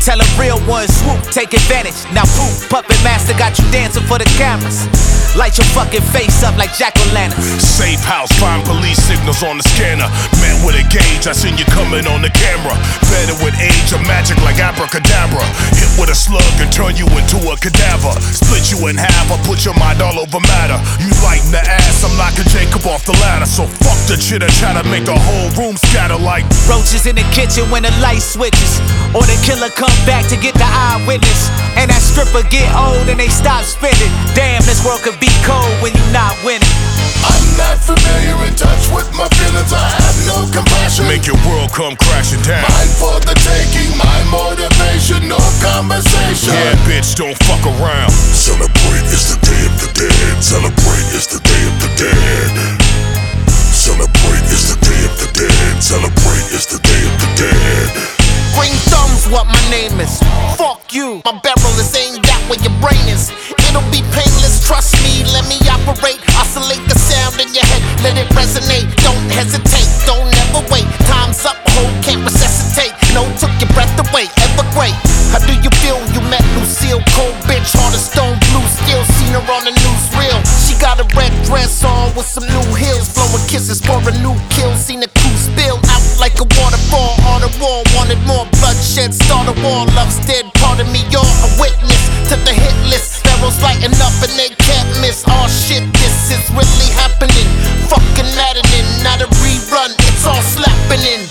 Tell 0.00 0.18
a 0.20 0.24
real 0.40 0.58
one, 0.60 0.88
swoop, 0.88 1.22
take 1.30 1.52
advantage. 1.52 1.94
Now 2.14 2.24
poof, 2.24 2.68
puppet 2.70 2.96
master 3.04 3.34
got 3.34 3.58
you 3.58 3.70
dancing 3.70 4.02
for 4.04 4.18
the 4.18 4.24
cameras. 4.38 5.09
Light 5.38 5.54
your 5.54 5.66
fucking 5.70 6.02
face 6.10 6.42
up 6.42 6.58
like 6.58 6.74
jack 6.74 6.90
o' 6.98 7.06
lanterns. 7.14 7.62
Safe 7.62 8.02
house, 8.02 8.34
find 8.42 8.66
police 8.66 8.98
signals 8.98 9.46
on 9.46 9.62
the 9.62 9.66
scanner. 9.70 10.10
Man 10.42 10.58
with 10.66 10.74
a 10.74 10.82
gauge, 10.90 11.30
I 11.30 11.32
seen 11.38 11.54
you 11.54 11.62
coming 11.70 12.02
on 12.10 12.18
the 12.18 12.34
camera. 12.34 12.74
Better 13.06 13.38
with 13.38 13.54
age 13.62 13.94
or 13.94 14.02
magic 14.10 14.42
like 14.42 14.58
abracadabra. 14.58 15.38
Hit 15.78 15.86
with 16.02 16.10
a 16.10 16.18
slug 16.18 16.42
and 16.58 16.66
turn 16.74 16.98
you 16.98 17.06
into 17.14 17.38
a 17.46 17.54
cadaver. 17.54 18.10
Split 18.34 18.74
you 18.74 18.90
in 18.90 18.98
half, 18.98 19.30
I 19.30 19.38
put 19.46 19.62
your 19.62 19.78
mind 19.78 20.02
all 20.02 20.18
over 20.18 20.42
matter. 20.42 20.82
You 20.98 21.14
lighting 21.22 21.54
the 21.54 21.62
ass, 21.62 22.02
I'm 22.02 22.10
knocking 22.18 22.50
Jacob 22.50 22.82
off 22.90 23.06
the 23.06 23.14
ladder. 23.22 23.46
So 23.46 23.70
fuck 23.86 24.02
the 24.10 24.18
chitter 24.18 24.50
chatter, 24.58 24.82
make 24.90 25.06
the 25.06 25.14
whole 25.14 25.54
room 25.54 25.78
scatter 25.78 26.18
like 26.18 26.42
Roaches 26.66 27.06
in 27.06 27.14
the 27.14 27.26
kitchen 27.30 27.70
when 27.70 27.86
the 27.86 27.94
light 28.02 28.18
switches. 28.18 28.82
Or 29.14 29.22
the 29.22 29.38
killer 29.46 29.70
come 29.70 29.94
back 30.10 30.26
to 30.26 30.36
get 30.36 30.58
the 30.58 30.66
eyewitness. 30.66 31.54
And 31.78 31.86
that 31.86 32.02
stripper 32.02 32.42
get 32.50 32.66
old 32.74 33.06
and 33.06 33.22
they 33.22 33.30
stop 33.30 33.62
spinning. 33.62 34.10
Damn, 34.34 34.66
this 34.66 34.82
world 34.82 35.06
could 35.06 35.19
be 35.20 35.28
cold 35.44 35.68
when 35.84 35.92
you're 35.92 36.16
not 36.16 36.32
winning. 36.40 36.66
I'm 37.20 37.44
not 37.60 37.76
familiar 37.76 38.40
in 38.48 38.56
touch 38.56 38.88
with 38.88 39.06
my 39.12 39.28
feelings. 39.36 39.68
I 39.68 39.84
have 40.00 40.18
no 40.24 40.48
compassion. 40.48 41.04
Make 41.04 41.28
your 41.28 41.36
world 41.44 41.68
come 41.76 41.94
crashing 41.94 42.40
down. 42.48 42.64
Mine 42.64 42.92
for 42.96 43.20
the 43.20 43.36
taking, 43.44 43.92
my 44.00 44.18
motivation, 44.32 45.28
no 45.28 45.38
conversation. 45.60 46.56
Yeah, 46.56 46.72
bitch, 46.88 47.20
don't 47.20 47.36
fuck 47.44 47.60
around. 47.76 48.10
Celebrate, 48.32 49.04
is 49.12 49.36
the 49.36 49.38
day 49.44 49.62
of 49.68 49.74
the 49.84 49.90
dead. 49.92 50.32
Celebrate, 50.40 51.06
is 51.12 51.28
the 51.28 51.40
day 51.44 51.62
of 51.68 51.76
the 51.84 51.90
dead. 52.00 52.50
Celebrate, 53.76 54.44
it's 54.48 54.72
the 54.72 54.78
day 54.80 55.00
of 55.04 55.14
the 55.20 55.28
dead. 55.36 55.72
Celebrate, 55.84 56.46
it's 56.56 56.66
the 56.72 56.80
day 56.80 57.02
of 57.04 57.14
the 57.20 57.28
dead. 57.36 57.86
Green 58.56 58.76
thumbs, 58.88 59.28
what 59.28 59.44
my 59.46 59.60
name 59.68 60.00
is. 60.00 60.18
Fuck 60.56 60.92
you. 60.92 61.20
My 61.28 61.36
barrel 61.44 61.76
is 61.76 61.92
aimed 61.94 62.24
at 62.24 62.40
where 62.48 62.60
your 62.64 62.74
brain 62.80 63.04
is. 63.12 63.28
It'll 63.70 63.86
be 63.94 64.02
painless, 64.10 64.66
trust 64.66 64.98
me. 64.98 65.22
Let 65.30 65.46
me 65.46 65.54
operate. 65.70 66.18
Oscillate 66.34 66.82
the 66.90 66.98
sound 66.98 67.38
in 67.38 67.54
your 67.54 67.62
head. 67.62 67.82
Let 68.02 68.18
it 68.18 68.26
resonate. 68.34 68.90
Don't 69.06 69.30
hesitate. 69.30 69.86
Don't 70.10 70.26
ever 70.26 70.66
wait. 70.74 70.90
Time's 71.06 71.46
up. 71.46 71.54
Hold, 71.78 71.94
can't 72.02 72.18
resuscitate. 72.26 72.90
No, 73.14 73.22
took 73.38 73.54
your 73.62 73.70
breath 73.70 73.94
away. 73.94 74.26
Ever 74.42 74.66
great. 74.74 74.98
How 75.30 75.38
do 75.38 75.54
you 75.54 75.70
feel? 75.78 76.02
You 76.10 76.18
met 76.26 76.42
Lucille, 76.58 76.98
cold 77.14 77.38
bitch, 77.46 77.70
heart 77.78 77.94
of 77.94 78.02
stone 78.02 78.34
blue. 78.50 78.66
Still 78.82 79.06
seen 79.14 79.38
her 79.38 79.44
on 79.54 79.62
the 79.62 79.70
news 79.70 80.04
reel. 80.18 80.34
She 80.66 80.74
got 80.82 80.98
a 80.98 81.06
red 81.14 81.30
dress 81.46 81.86
on 81.86 82.10
with 82.18 82.26
some 82.26 82.42
new 82.50 82.66
heels, 82.74 83.14
Blowing 83.14 83.46
kisses 83.46 83.78
for 83.78 84.02
a 84.02 84.14
new 84.18 84.34
kill. 84.50 84.74
Seen 84.74 84.98
the 84.98 85.10
crew 85.14 85.36
spill 85.38 85.78
out 85.94 86.02
like 86.18 86.34
a 86.42 86.46
waterfall 86.58 87.14
on 87.30 87.46
the 87.46 87.52
wall. 87.62 87.86
Wanted 87.94 88.18
more 88.26 88.50
bloodshed, 88.58 89.14
start 89.14 89.46
a 89.46 89.54
war. 89.62 89.86
Love's 89.94 90.18
dead, 90.26 90.50
part 90.58 90.82
of 90.82 90.90
me, 90.90 91.06
you're 91.14 91.22
a 91.22 91.48
witness 91.62 92.02
to 92.26 92.34
the 92.42 92.50
hit 92.50 92.74
list. 92.90 93.29
Barrels 93.50 93.62
lighting 93.62 93.94
up 94.00 94.14
and 94.22 94.34
they 94.38 94.50
can't 94.54 94.88
miss. 95.00 95.24
Oh 95.26 95.48
shit, 95.48 95.82
this 95.94 96.30
is 96.30 96.42
really 96.50 96.90
happening. 96.94 97.46
Fucking 97.90 98.30
maddening, 98.38 98.86
not 99.02 99.20
a 99.20 99.26
rerun, 99.42 99.90
it's 100.06 100.26
all 100.26 100.42
slapping 100.42 101.02
in. 101.02 101.26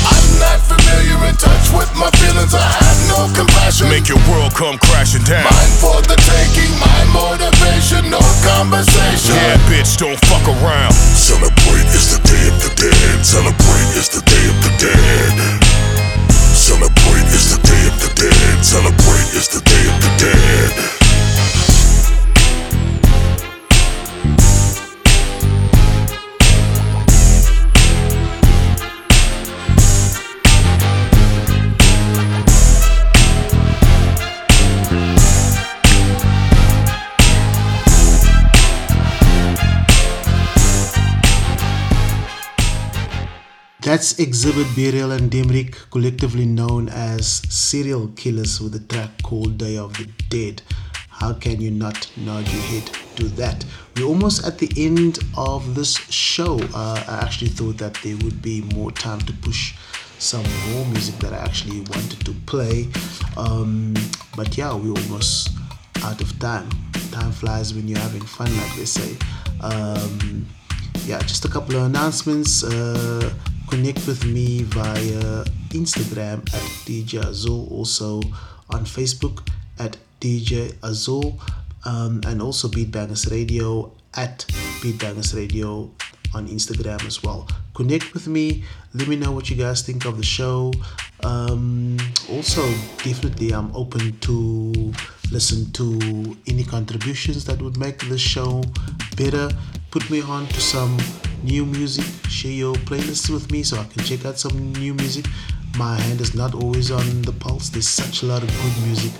I'm 0.00 0.28
not 0.40 0.60
familiar 0.64 1.20
in 1.28 1.36
touch 1.36 1.68
with 1.76 1.90
my 1.96 2.08
feelings. 2.16 2.54
I 2.54 2.64
have 2.64 3.00
no 3.08 3.28
compassion. 3.36 3.88
Make 3.88 4.08
your 4.08 4.20
world 4.32 4.54
come 4.54 4.78
crashing 4.78 5.24
down. 5.24 5.44
Mine 5.44 5.74
for 5.76 6.00
the 6.08 6.16
taking, 6.16 6.72
my 6.80 7.00
motivation, 7.12 8.08
no 8.08 8.22
conversation. 8.40 9.36
Yeah, 9.36 9.60
bitch, 9.68 10.00
don't 10.00 10.18
fuck 10.24 10.44
around. 10.48 10.92
Celebrate 11.12 11.88
is 11.92 12.16
the 12.16 12.20
day 12.24 12.44
of 12.48 12.56
the 12.64 12.72
dead. 12.80 13.16
Celebrate 13.24 13.90
is 14.00 14.08
the 14.08 14.22
day 14.24 14.44
of 14.48 14.56
the 14.64 14.72
dead. 14.80 15.32
Celebrate 16.56 17.28
is 17.36 17.52
the 17.52 17.60
day 17.60 17.82
of 17.88 17.96
the 18.00 18.10
dead. 18.16 18.64
Celebrate 18.64 19.28
is 19.36 19.48
the 19.48 19.60
day 19.60 19.84
of 19.88 19.96
the 20.00 20.10
dead. 20.16 20.99
That's 43.90 44.14
Xzibit 44.14 44.76
B-Real 44.76 45.10
and 45.10 45.28
Demrick, 45.28 45.74
collectively 45.90 46.46
known 46.46 46.88
as 46.90 47.26
serial 47.52 48.06
killers, 48.14 48.60
with 48.60 48.76
a 48.76 48.78
track 48.78 49.20
called 49.24 49.58
Day 49.58 49.78
of 49.78 49.94
the 49.94 50.08
Dead. 50.28 50.62
How 51.08 51.32
can 51.32 51.60
you 51.60 51.72
not 51.72 52.08
nod 52.16 52.46
your 52.46 52.62
head 52.62 52.84
to 53.16 53.24
that? 53.30 53.64
We're 53.96 54.06
almost 54.06 54.46
at 54.46 54.58
the 54.58 54.70
end 54.76 55.18
of 55.36 55.74
this 55.74 55.96
show. 56.08 56.60
Uh, 56.72 57.02
I 57.08 57.24
actually 57.24 57.48
thought 57.48 57.78
that 57.78 57.94
there 58.04 58.16
would 58.18 58.40
be 58.40 58.60
more 58.76 58.92
time 58.92 59.18
to 59.22 59.32
push 59.32 59.74
some 60.20 60.44
more 60.68 60.86
music 60.86 61.16
that 61.16 61.32
I 61.32 61.38
actually 61.38 61.80
wanted 61.80 62.24
to 62.26 62.32
play. 62.46 62.86
Um, 63.36 63.94
but 64.36 64.56
yeah, 64.56 64.72
we're 64.72 64.94
almost 65.02 65.50
out 66.04 66.20
of 66.20 66.38
time. 66.38 66.70
Time 67.10 67.32
flies 67.32 67.74
when 67.74 67.88
you're 67.88 67.98
having 67.98 68.22
fun, 68.22 68.56
like 68.56 68.76
they 68.76 68.84
say. 68.84 69.16
Um, 69.60 70.46
yeah, 71.06 71.18
just 71.22 71.44
a 71.44 71.48
couple 71.48 71.74
of 71.74 71.82
announcements. 71.82 72.62
Uh, 72.62 73.34
connect 73.70 74.04
with 74.08 74.26
me 74.26 74.64
via 74.64 75.44
Instagram 75.70 76.40
at 76.52 76.66
DJ 76.84 77.24
Azul, 77.24 77.68
also 77.70 78.20
on 78.70 78.84
Facebook 78.84 79.48
at 79.78 79.96
DJ 80.20 80.74
Azul, 80.82 81.38
um, 81.84 82.20
and 82.26 82.42
also 82.42 82.68
Beat 82.68 82.90
Beatbangers 82.90 83.30
Radio 83.30 83.92
at 84.14 84.44
Beat 84.82 84.96
Beatbangers 84.96 85.36
Radio 85.36 85.88
on 86.34 86.48
Instagram 86.48 87.04
as 87.06 87.22
well. 87.22 87.46
Connect 87.74 88.12
with 88.12 88.26
me. 88.26 88.64
Let 88.92 89.06
me 89.06 89.14
know 89.14 89.30
what 89.30 89.48
you 89.50 89.56
guys 89.56 89.82
think 89.82 90.04
of 90.04 90.16
the 90.16 90.24
show. 90.24 90.72
Um, 91.22 91.96
also, 92.28 92.66
definitely, 93.04 93.52
I'm 93.52 93.74
open 93.76 94.18
to 94.18 94.92
listen 95.30 95.70
to 95.72 96.36
any 96.48 96.64
contributions 96.64 97.44
that 97.44 97.62
would 97.62 97.76
make 97.76 98.00
the 98.08 98.18
show 98.18 98.64
better. 99.16 99.48
Put 99.90 100.08
me 100.08 100.22
on 100.22 100.46
to 100.46 100.60
some 100.60 100.96
new 101.42 101.66
music. 101.66 102.04
Share 102.28 102.52
your 102.52 102.74
playlists 102.74 103.28
with 103.28 103.50
me 103.50 103.64
so 103.64 103.76
I 103.76 103.84
can 103.84 104.04
check 104.04 104.24
out 104.24 104.38
some 104.38 104.72
new 104.74 104.94
music. 104.94 105.26
My 105.76 105.98
hand 105.98 106.20
is 106.20 106.32
not 106.34 106.54
always 106.54 106.92
on 106.92 107.22
the 107.22 107.32
pulse. 107.32 107.70
There's 107.70 107.88
such 107.88 108.22
a 108.22 108.26
lot 108.26 108.42
of 108.42 108.48
good 108.48 108.86
music 108.86 109.12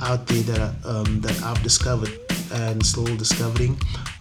out 0.00 0.26
there 0.26 0.42
that 0.42 0.60
I, 0.60 0.88
um, 0.88 1.20
that 1.22 1.42
I've 1.42 1.60
discovered 1.62 2.12
and 2.52 2.84
still 2.86 3.16
discovering. 3.16 3.76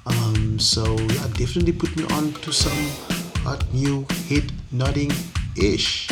Um, 0.07 0.57
so 0.57 0.83
yeah, 0.97 1.27
definitely 1.33 1.73
put 1.73 1.95
me 1.95 2.05
on 2.15 2.33
to 2.33 2.51
some 2.51 3.11
hot 3.43 3.71
new 3.71 4.05
hit 4.25 4.51
nodding 4.71 5.11
ish. 5.55 6.09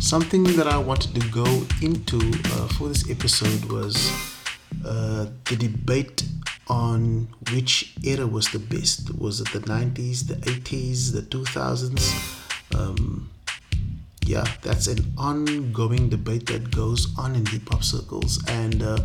Something 0.00 0.44
that 0.56 0.66
I 0.66 0.78
wanted 0.78 1.14
to 1.20 1.28
go 1.28 1.44
into 1.82 2.18
uh, 2.18 2.68
for 2.68 2.88
this 2.88 3.10
episode 3.10 3.64
was 3.70 4.10
uh, 4.84 5.26
the 5.44 5.56
debate 5.56 6.22
on 6.68 7.28
which 7.52 7.94
era 8.04 8.26
was 8.26 8.48
the 8.48 8.58
best. 8.58 9.14
Was 9.18 9.40
it 9.40 9.52
the 9.52 9.60
90s, 9.60 10.26
the 10.26 10.34
80s, 10.34 11.12
the 11.12 11.22
2000s? 11.22 12.74
Um, 12.74 13.30
yeah, 14.24 14.44
that's 14.62 14.88
an 14.88 15.12
ongoing 15.16 16.08
debate 16.08 16.46
that 16.46 16.70
goes 16.74 17.16
on 17.16 17.36
in 17.36 17.46
hip 17.46 17.68
hop 17.70 17.84
circles, 17.84 18.42
and 18.48 18.82
uh, 18.82 18.98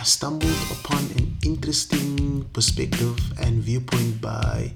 I 0.00 0.02
stumbled 0.02 0.56
upon 0.70 1.04
an 1.16 1.36
interesting 1.44 2.44
perspective 2.54 3.18
and 3.38 3.62
viewpoint 3.62 4.20
by 4.20 4.72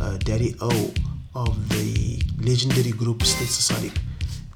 uh, 0.00 0.16
Daddy 0.18 0.54
O 0.60 0.92
of 1.34 1.68
the 1.68 2.22
legendary 2.38 2.92
group 2.92 3.18
Stetsasonic. 3.18 3.96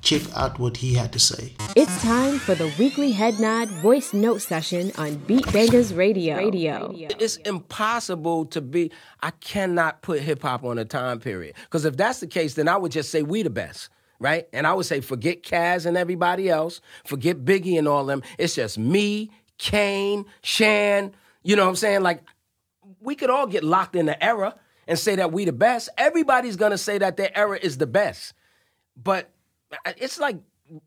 Check 0.04 0.22
out 0.36 0.58
what 0.58 0.76
he 0.76 0.92
had 0.92 1.14
to 1.14 1.18
say. 1.18 1.54
It's 1.74 2.02
time 2.02 2.38
for 2.38 2.54
the 2.54 2.70
weekly 2.78 3.10
head 3.10 3.40
nod 3.40 3.70
voice 3.80 4.12
note 4.12 4.42
session 4.42 4.92
on 4.98 5.14
Beat 5.16 5.46
Bangaz 5.46 5.96
Radio. 5.96 6.36
Radio. 6.36 6.94
It's 6.94 7.36
impossible 7.36 8.44
to 8.46 8.60
be. 8.60 8.92
I 9.22 9.30
cannot 9.30 10.02
put 10.02 10.20
hip 10.20 10.42
hop 10.42 10.62
on 10.62 10.76
a 10.76 10.84
time 10.84 11.20
period 11.20 11.54
because 11.62 11.86
if 11.86 11.96
that's 11.96 12.20
the 12.20 12.26
case, 12.26 12.52
then 12.52 12.68
I 12.68 12.76
would 12.76 12.92
just 12.92 13.10
say 13.10 13.22
we 13.22 13.42
the 13.42 13.48
best. 13.48 13.88
Right? 14.20 14.46
And 14.52 14.66
I 14.66 14.74
would 14.74 14.84
say 14.84 15.00
forget 15.00 15.42
Kaz 15.42 15.86
and 15.86 15.96
everybody 15.96 16.50
else, 16.50 16.82
forget 17.06 17.38
Biggie 17.38 17.78
and 17.78 17.88
all 17.88 18.04
them. 18.04 18.22
It's 18.38 18.54
just 18.54 18.76
me, 18.76 19.30
Kane, 19.56 20.26
Shan. 20.42 21.12
You 21.42 21.56
know 21.56 21.62
what 21.64 21.70
I'm 21.70 21.76
saying? 21.76 22.02
Like, 22.02 22.22
we 23.00 23.14
could 23.14 23.30
all 23.30 23.46
get 23.46 23.64
locked 23.64 23.96
in 23.96 24.04
the 24.04 24.22
era 24.22 24.54
and 24.86 24.98
say 24.98 25.16
that 25.16 25.32
we 25.32 25.46
the 25.46 25.52
best. 25.52 25.88
Everybody's 25.96 26.56
gonna 26.56 26.78
say 26.78 26.98
that 26.98 27.16
their 27.16 27.36
era 27.36 27.58
is 27.60 27.78
the 27.78 27.86
best. 27.86 28.34
But 28.96 29.30
it's 29.86 30.18
like 30.18 30.36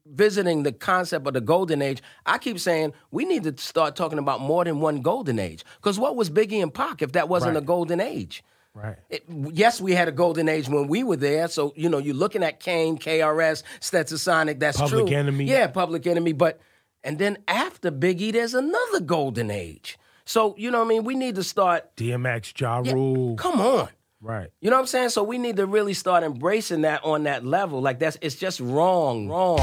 visiting 0.06 0.64
the 0.64 0.72
concept 0.72 1.28
of 1.28 1.34
the 1.34 1.42
golden 1.42 1.82
age. 1.82 2.02
I 2.26 2.38
keep 2.40 2.60
saying 2.60 2.94
we 3.12 3.26
need 3.26 3.44
to 3.44 3.56
start 3.62 3.96
talking 3.96 4.18
about 4.20 4.42
more 4.42 4.64
than 4.66 4.80
one 4.80 5.02
golden 5.02 5.38
age. 5.40 5.64
Because 5.78 6.00
what 6.00 6.16
was 6.16 6.30
Biggie 6.30 6.62
and 6.64 6.74
Pac 6.74 7.02
if 7.02 7.12
that 7.14 7.30
wasn't 7.30 7.54
Right. 7.56 7.64
a 7.64 7.66
golden 7.66 8.00
age? 8.02 8.44
Right. 8.74 8.96
It, 9.10 9.24
yes, 9.54 9.82
we 9.82 9.94
had 9.94 10.08
a 10.08 10.12
golden 10.12 10.50
age 10.50 10.70
when 10.70 10.88
we 10.88 11.04
were 11.04 11.16
there. 11.16 11.48
So, 11.48 11.74
you 11.76 11.90
know, 11.90 11.98
you're 11.98 12.14
looking 12.16 12.44
at 12.44 12.60
Kane, 12.60 12.98
KRS, 12.98 13.64
Stetsasonic, 13.80 14.60
that's 14.60 14.78
Public 14.78 15.08
true. 15.08 15.16
Enemy. 15.16 15.46
Yeah, 15.46 15.68
Public 15.68 16.06
Enemy. 16.06 16.34
But, 16.34 16.60
and 17.04 17.18
then 17.18 17.38
after 17.48 17.92
Biggie, 17.92 18.32
there's 18.34 18.54
another 18.54 19.00
golden 19.00 19.50
age. 19.50 19.98
So, 20.26 20.54
you 20.58 20.70
know 20.70 20.80
what 20.80 20.86
I 20.86 20.90
mean? 20.90 21.04
We 21.06 21.16
need 21.16 21.36
to 21.36 21.44
start, 21.44 21.96
DMX, 21.96 22.60
Ja 22.60 22.82
Yeah, 22.84 22.94
Rule. 22.94 23.36
come 23.36 23.62
on. 23.62 23.90
Right. 24.22 24.50
You 24.62 24.70
know 24.70 24.78
what 24.78 24.82
I'm 24.82 24.88
saying? 24.88 25.10
So 25.10 25.24
we 25.24 25.38
need 25.38 25.58
to 25.58 25.66
really 25.66 25.94
start 25.94 26.24
embracing 26.24 26.82
that 26.82 27.04
on 27.04 27.24
that 27.24 27.46
level. 27.46 27.82
Like 27.82 28.00
that's 28.00 28.18
it's 28.22 28.36
just 28.36 28.60
wrong, 28.60 29.28
wrong. 29.30 29.60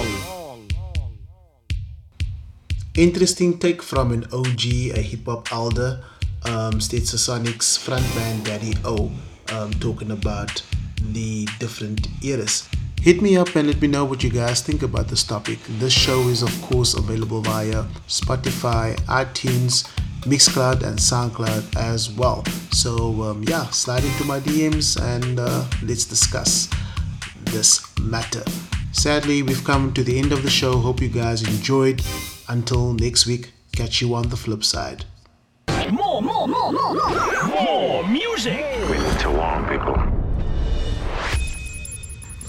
Interesting 2.96 3.58
take 3.58 3.82
from 3.82 4.12
an 4.12 4.24
OG, 4.32 4.64
a 4.94 5.02
hip 5.02 5.26
hop 5.26 5.52
elder, 5.52 6.04
um, 6.44 6.74
Stetsasonic's 6.74 7.76
frontman 7.76 8.44
Daddy 8.44 8.74
O, 8.84 9.10
um, 9.52 9.72
talking 9.74 10.12
about 10.12 10.62
the 11.00 11.48
different 11.58 12.06
eras. 12.22 12.68
Hit 13.04 13.20
me 13.20 13.36
up 13.36 13.54
and 13.54 13.68
let 13.68 13.82
me 13.82 13.86
know 13.86 14.06
what 14.06 14.24
you 14.24 14.30
guys 14.30 14.62
think 14.62 14.82
about 14.82 15.08
this 15.08 15.24
topic. 15.24 15.58
This 15.78 15.92
show 15.92 16.20
is, 16.28 16.40
of 16.40 16.62
course, 16.62 16.94
available 16.94 17.42
via 17.42 17.84
Spotify, 18.08 18.96
iTunes, 19.00 19.86
Mixcloud, 20.22 20.82
and 20.82 20.98
Soundcloud 20.98 21.76
as 21.76 22.10
well. 22.10 22.42
So, 22.72 23.22
um, 23.24 23.42
yeah, 23.42 23.68
slide 23.68 24.04
into 24.04 24.24
my 24.24 24.40
DMs 24.40 24.98
and 24.98 25.38
uh, 25.38 25.66
let's 25.82 26.06
discuss 26.06 26.70
this 27.52 27.86
matter. 28.00 28.42
Sadly, 28.92 29.42
we've 29.42 29.64
come 29.64 29.92
to 29.92 30.02
the 30.02 30.18
end 30.18 30.32
of 30.32 30.42
the 30.42 30.48
show. 30.48 30.78
Hope 30.78 31.02
you 31.02 31.10
guys 31.10 31.42
enjoyed. 31.42 32.00
Until 32.48 32.94
next 32.94 33.26
week, 33.26 33.52
catch 33.76 34.00
you 34.00 34.14
on 34.14 34.30
the 34.30 34.36
flip 34.38 34.64
side. 34.64 35.04
More, 35.92 36.22
more, 36.22 36.48
more, 36.48 36.72
more, 36.72 36.94
more. 36.94 37.48
More 37.48 38.08
music. 38.08 38.73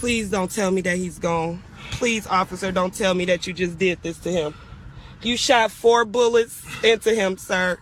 Please 0.06 0.30
don't 0.30 0.52
tell 0.52 0.70
me 0.70 0.82
that 0.82 0.98
he's 0.98 1.18
gone. 1.18 1.64
Please, 1.90 2.28
officer, 2.28 2.72
don't 2.72 2.94
tell 2.94 3.16
me 3.16 3.26
that 3.26 3.48
you 3.48 3.54
just 3.54 3.80
did 3.80 4.04
this 4.04 4.20
to 4.20 4.32
him. 4.32 4.54
You 5.24 5.36
shot 5.36 5.72
four 5.72 6.06
bullets 6.06 6.64
into 6.84 7.16
him, 7.16 7.40
sir. 7.40 7.80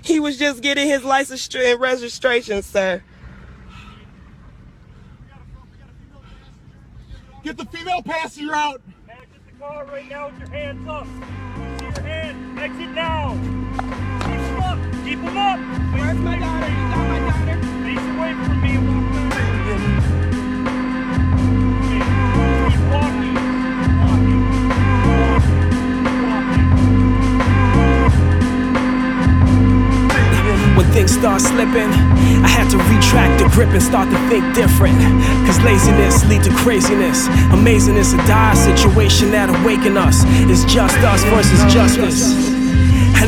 He 0.00 0.20
was 0.20 0.38
just 0.38 0.62
getting 0.62 0.86
his 0.86 1.02
license 1.02 1.52
and 1.52 1.80
registration, 1.80 2.62
sir. 2.62 3.02
Get 7.42 7.56
the 7.56 7.64
female 7.64 8.02
passenger 8.04 8.54
out. 8.54 8.80
Exit 9.08 9.28
the 9.46 9.58
car 9.58 9.86
right 9.86 10.08
now 10.08 10.28
with 10.28 10.38
your 10.38 10.50
hands 10.50 10.88
up. 10.88 11.04
See 11.04 11.84
your 11.84 12.00
hands. 12.06 12.60
Exit 12.60 12.90
now. 12.90 13.30
Keep 14.20 14.38
them 14.38 14.62
up. 14.62 15.04
Keep 15.04 15.18
them 15.18 15.36
up. 15.36 15.98
Where's 15.98 16.18
my 16.18 16.38
daughter? 16.38 16.68
You 16.68 16.76
got 16.76 17.08
my 17.08 17.18
daughter? 17.18 17.60
Face 17.82 18.06
away 18.14 18.34
from 18.34 18.62
me. 18.62 18.99
Slipping. 31.38 31.90
I 32.42 32.48
had 32.48 32.68
to 32.70 32.78
retract 32.78 33.42
the 33.42 33.48
grip 33.50 33.70
and 33.70 33.82
start 33.82 34.10
to 34.10 34.18
think 34.28 34.54
different. 34.54 34.98
Cause 35.46 35.60
laziness 35.60 36.24
lead 36.26 36.42
to 36.44 36.50
craziness. 36.56 37.28
Amazing 37.52 37.96
is 37.96 38.12
a 38.12 38.16
dire 38.18 38.56
situation 38.56 39.30
that 39.30 39.48
awaken 39.48 39.96
us. 39.96 40.22
It's 40.50 40.64
just 40.72 40.96
us 40.98 41.22
versus 41.24 41.72
justice. 41.72 42.59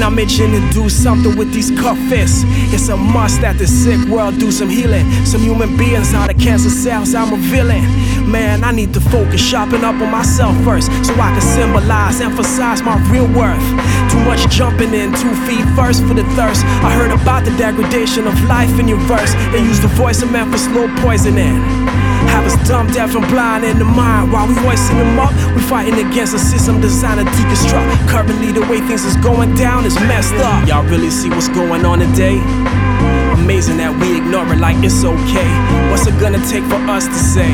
And 0.02 0.14
I'm 0.14 0.18
itching 0.18 0.50
to 0.50 0.60
do 0.72 0.88
something 0.88 1.36
with 1.36 1.52
these 1.52 1.70
cuff 1.70 1.96
fists. 2.08 2.42
It's 2.74 2.88
a 2.88 2.96
must 2.96 3.40
that 3.42 3.56
the 3.56 3.68
sick 3.68 4.00
world 4.08 4.36
do 4.36 4.50
some 4.50 4.68
healing. 4.68 5.06
Some 5.24 5.42
human 5.42 5.76
beings 5.76 6.12
out 6.12 6.28
of 6.28 6.40
cancer 6.40 6.70
cells, 6.70 7.14
I'm 7.14 7.32
a 7.32 7.36
villain. 7.36 7.86
Man, 8.28 8.64
I 8.64 8.72
need 8.72 8.92
to 8.94 9.00
focus, 9.00 9.40
sharpen 9.40 9.84
up 9.84 9.94
on 10.02 10.10
myself 10.10 10.56
first, 10.64 10.90
so 11.06 11.14
I 11.14 11.30
can 11.30 11.40
symbolize, 11.40 12.20
emphasize 12.20 12.82
my 12.82 12.98
real 13.12 13.30
worth. 13.30 13.62
Too 14.10 14.18
much 14.26 14.42
jumping 14.50 14.92
in, 14.92 15.14
two 15.14 15.34
feet 15.46 15.64
first 15.76 16.02
for 16.02 16.14
the 16.14 16.24
thirst. 16.34 16.64
I 16.82 16.90
heard 16.98 17.12
about 17.12 17.44
the 17.44 17.56
degradation 17.56 18.26
of 18.26 18.34
life 18.50 18.80
in 18.80 18.88
your 18.88 18.98
verse. 19.06 19.32
They 19.52 19.62
use 19.62 19.78
the 19.78 19.92
voice 19.94 20.20
of 20.20 20.32
man 20.32 20.50
for 20.50 20.58
slow 20.58 20.88
poisoning. 20.98 21.62
Have 22.32 22.46
us 22.46 22.56
dumb, 22.66 22.86
deaf, 22.88 23.14
and 23.14 23.26
blind 23.28 23.64
in 23.64 23.78
the 23.78 23.84
mind. 23.84 24.32
While 24.32 24.48
we 24.48 24.54
hoisting 24.54 24.96
them 24.96 25.18
up, 25.18 25.32
we 25.54 25.60
fighting 25.60 25.94
against 26.00 26.34
a 26.34 26.38
system 26.38 26.80
designed 26.80 27.20
to 27.20 27.26
deconstruct. 27.36 28.08
Currently, 28.08 28.52
the 28.52 28.64
way 28.72 28.80
things 28.80 29.04
is 29.04 29.16
going 29.16 29.54
down 29.54 29.84
is 29.84 29.94
messed 30.08 30.34
up. 30.40 30.66
Y'all 30.66 30.84
really 30.84 31.10
see 31.10 31.28
what's 31.28 31.48
going 31.48 31.84
on 31.84 31.98
today? 31.98 32.40
Amazing 33.36 33.76
that 33.78 33.92
we 34.00 34.16
ignore 34.16 34.50
it 34.52 34.60
like 34.60 34.76
it's 34.82 35.04
okay. 35.04 35.50
What's 35.90 36.06
it 36.06 36.18
gonna 36.18 36.40
take 36.48 36.64
for 36.64 36.80
us 36.88 37.06
to 37.06 37.14
say? 37.14 37.52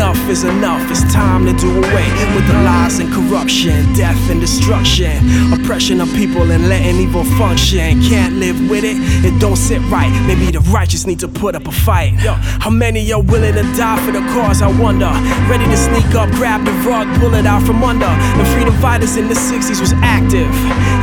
Enough 0.00 0.30
is 0.30 0.44
enough, 0.44 0.90
it's 0.90 1.12
time 1.12 1.44
to 1.44 1.52
do 1.52 1.68
away 1.76 2.08
with 2.34 2.46
the 2.46 2.54
lies 2.64 3.00
and 3.00 3.12
corruption, 3.12 3.92
death 3.92 4.30
and 4.30 4.40
destruction, 4.40 5.12
oppression 5.52 6.00
of 6.00 6.08
people 6.14 6.50
and 6.50 6.70
letting 6.70 6.96
evil 6.96 7.22
function. 7.36 8.00
Can't 8.00 8.36
live 8.36 8.58
with 8.70 8.82
it, 8.82 8.96
it 9.26 9.38
don't 9.38 9.56
sit 9.56 9.82
right. 9.92 10.08
Maybe 10.26 10.50
the 10.50 10.60
righteous 10.72 11.06
need 11.06 11.18
to 11.18 11.28
put 11.28 11.54
up 11.54 11.68
a 11.68 11.70
fight. 11.70 12.14
Yo, 12.24 12.32
how 12.32 12.70
many 12.70 13.12
are 13.12 13.20
willing 13.20 13.52
to 13.52 13.62
die 13.76 14.02
for 14.06 14.12
the 14.12 14.20
cause? 14.32 14.62
I 14.62 14.72
wonder. 14.80 15.12
Ready 15.52 15.66
to 15.66 15.76
sneak 15.76 16.14
up, 16.14 16.30
grab 16.30 16.64
the 16.64 16.72
rug, 16.88 17.06
pull 17.20 17.34
it 17.34 17.44
out 17.44 17.62
from 17.66 17.84
under. 17.84 18.08
The 18.40 18.48
freedom 18.54 18.72
fighters 18.80 19.18
in 19.18 19.28
the 19.28 19.34
60s 19.34 19.80
was 19.82 19.92
active. 20.00 20.48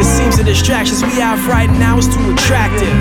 It 0.02 0.06
seems 0.06 0.38
the 0.38 0.44
distractions 0.44 1.04
we 1.04 1.22
have 1.22 1.48
right 1.48 1.70
now 1.78 2.00
is 2.00 2.08
too 2.08 2.34
attractive. 2.34 2.98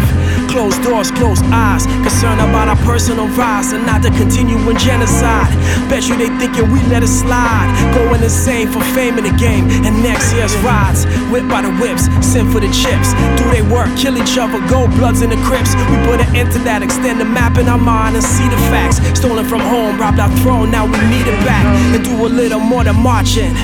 Closed 0.50 0.82
doors, 0.82 1.10
closed 1.10 1.44
eyes, 1.46 1.86
concerned 2.04 2.40
about 2.40 2.68
our 2.68 2.76
personal 2.84 3.28
rise 3.28 3.72
and 3.72 3.84
not 3.84 4.02
the 4.02 4.10
continuing 4.10 4.76
genocide. 4.76 5.52
Bet 5.88 6.08
you 6.08 6.16
they 6.16 6.30
thinking 6.38 6.70
we 6.72 6.82
let 6.90 7.02
it 7.02 7.08
slide. 7.08 7.70
Going 7.94 8.22
insane 8.22 8.66
for 8.68 8.80
fame 8.90 9.18
in 9.18 9.24
the 9.24 9.36
game. 9.38 9.70
And 9.86 10.02
next 10.02 10.34
year's 10.34 10.54
rides, 10.66 11.06
whipped 11.30 11.48
by 11.48 11.62
the 11.62 11.70
whips, 11.78 12.10
sent 12.24 12.50
for 12.50 12.60
the 12.60 12.70
chips. 12.74 13.14
Do 13.38 13.44
they 13.54 13.62
work, 13.62 13.88
kill 13.96 14.18
each 14.18 14.36
other, 14.38 14.58
gold 14.68 14.90
bloods 14.98 15.22
in 15.22 15.30
the 15.30 15.40
crypts. 15.46 15.74
We 15.90 15.96
put 16.06 16.20
an 16.20 16.34
end 16.34 16.52
to 16.52 16.58
that, 16.66 16.82
extend 16.82 17.20
the 17.20 17.24
map 17.24 17.58
in 17.58 17.68
our 17.68 17.78
mind 17.78 18.16
and 18.16 18.24
see 18.24 18.48
the 18.48 18.58
facts. 18.70 18.98
Stolen 19.18 19.44
from 19.46 19.60
home, 19.60 19.98
robbed 19.98 20.18
our 20.18 20.30
throne, 20.42 20.70
now 20.70 20.84
we 20.84 20.98
need 21.06 21.26
it 21.26 21.38
back. 21.46 21.64
And 21.94 22.04
do 22.04 22.14
a 22.26 22.28
little 22.28 22.60
more 22.60 22.84
than 22.84 22.96
marching. 22.96 23.54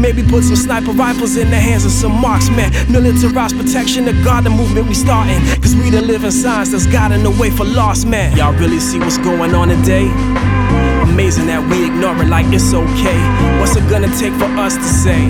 Maybe 0.00 0.22
put 0.22 0.44
some 0.44 0.56
sniper 0.56 0.92
rifles 0.92 1.36
in 1.36 1.50
the 1.50 1.60
hands 1.60 1.84
of 1.84 1.92
some 1.92 2.12
marksmen. 2.20 2.72
Militarized 2.90 3.56
protection 3.56 4.04
to 4.04 4.12
guard 4.24 4.44
the 4.44 4.50
movement 4.50 4.88
we 4.88 4.94
starting. 4.94 5.40
Cause 5.60 5.74
we 5.76 5.90
the 5.90 6.02
living 6.02 6.30
signs 6.30 6.72
that's 6.72 6.86
guiding 6.86 7.22
the 7.22 7.30
way 7.30 7.50
for 7.50 7.64
lost 7.64 8.06
men. 8.06 8.36
Y'all 8.36 8.54
really 8.54 8.80
see 8.80 8.98
what's 8.98 9.18
going 9.18 9.54
on 9.54 9.68
today? 9.68 10.08
Amazing 11.10 11.46
that 11.50 11.60
we 11.66 11.84
ignore 11.84 12.14
it 12.22 12.30
like 12.30 12.46
it's 12.54 12.72
okay. 12.72 13.20
What's 13.58 13.74
it 13.76 13.84
gonna 13.90 14.08
take 14.16 14.32
for 14.38 14.48
us 14.56 14.78
to 14.78 14.88
say? 14.88 15.20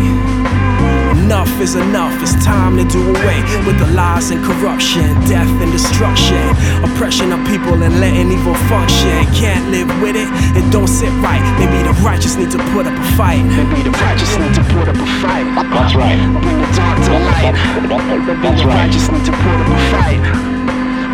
Enough 1.25 1.51
is 1.61 1.75
enough, 1.75 2.15
it's 2.23 2.37
time 2.45 2.77
to 2.77 2.85
do 2.87 3.01
away 3.01 3.41
with 3.67 3.81
the 3.81 3.89
lies 3.97 4.31
and 4.31 4.45
corruption, 4.45 5.09
death 5.27 5.51
and 5.63 5.73
destruction, 5.73 6.43
oppression 6.85 7.33
of 7.33 7.41
people 7.49 7.81
and 7.83 7.99
letting 7.99 8.31
evil 8.31 8.55
function. 8.71 9.25
Can't 9.35 9.73
live 9.73 9.89
with 10.05 10.15
it, 10.15 10.29
it 10.55 10.67
don't 10.71 10.87
sit 10.87 11.11
right. 11.25 11.43
Maybe 11.59 11.83
the 11.83 11.97
righteous 12.05 12.37
need 12.37 12.51
to 12.53 12.61
put 12.71 12.87
up 12.87 12.95
a 12.95 13.07
fight. 13.17 13.43
Maybe 13.43 13.83
the 13.83 13.95
righteous 13.95 14.33
need 14.37 14.55
to 14.61 14.65
put 14.71 14.87
up 14.87 15.01
a 15.01 15.09
fight. 15.25 15.47
That's 15.75 15.95
right. 15.97 16.19
Bring 16.45 16.61
the 16.61 16.71
dark 16.77 16.97
to 17.09 17.13
light. 17.25 17.55
Maybe 17.83 18.29
the 18.29 18.67
righteous 18.69 19.07
need 19.11 19.25
to 19.27 19.33
put 19.33 19.57
up 19.59 19.71
a 19.71 19.79
fight. 19.91 20.23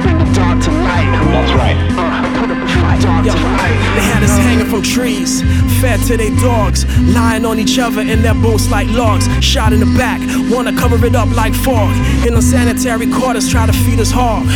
Bring 0.03 0.19
the 0.21 0.29
dark 0.35 0.59
to 0.65 0.71
light. 0.71 0.76
That's 1.05 1.53
right. 1.53 1.77
Uh, 1.97 2.41
put 2.41 2.51
up 2.51 2.63
a 2.63 2.69
fight. 2.81 3.01
Dark 3.03 3.25
to 3.25 3.33
light. 3.33 3.77
They 3.97 4.05
had 4.05 4.23
us 4.23 4.37
hanging 4.39 4.67
from 4.67 4.83
trees, 4.83 5.43
fed 5.81 6.01
to 6.09 6.17
their 6.17 6.35
dogs, 6.41 6.85
lying 7.15 7.45
on 7.45 7.59
each 7.59 7.79
other 7.79 8.01
in 8.01 8.23
their 8.23 8.35
boats 8.35 8.71
like 8.71 8.89
logs. 8.89 9.27
Shot 9.45 9.73
in 9.73 9.81
the 9.81 9.93
back, 9.97 10.21
wanna 10.53 10.77
cover 10.77 11.05
it 11.05 11.15
up 11.15 11.31
like 11.35 11.55
fog. 11.55 11.95
In 12.27 12.35
unsanitary 12.35 13.11
quarters, 13.11 13.49
try 13.49 13.67
to 13.67 13.73
feed 13.73 14.01
us 14.01 14.11
hog. 14.11 14.47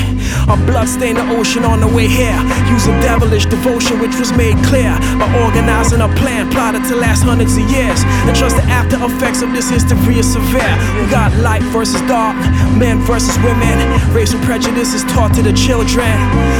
Our 0.48 0.56
blood 0.66 0.88
stained 0.88 1.18
the 1.18 1.28
ocean 1.36 1.64
on 1.64 1.80
the 1.80 1.88
way 1.88 2.08
here. 2.08 2.38
Using 2.70 2.98
devilish 3.00 3.46
devotion, 3.46 4.00
which 4.00 4.16
was 4.18 4.32
made 4.32 4.56
clear 4.64 4.92
by 5.18 5.28
organizing 5.44 6.00
a 6.00 6.08
plan 6.16 6.50
plotted 6.50 6.84
to 6.84 6.96
last 6.96 7.22
hundreds 7.22 7.56
of 7.56 7.68
years. 7.70 8.02
And 8.26 8.36
trust 8.36 8.56
the 8.56 8.64
after 8.64 8.96
effects 9.04 9.42
of 9.42 9.52
this 9.52 9.68
history 9.68 10.18
is 10.18 10.32
severe. 10.32 10.74
We 10.98 11.08
got 11.10 11.32
light 11.38 11.62
versus 11.74 12.00
dark, 12.02 12.36
men 12.76 12.98
versus 13.00 13.36
women. 13.38 13.76
Racial 14.12 14.40
prejudice 14.40 14.94
is 14.94 15.04
taught 15.04 15.34
to 15.34 15.42
the 15.42 15.52
children. 15.52 16.12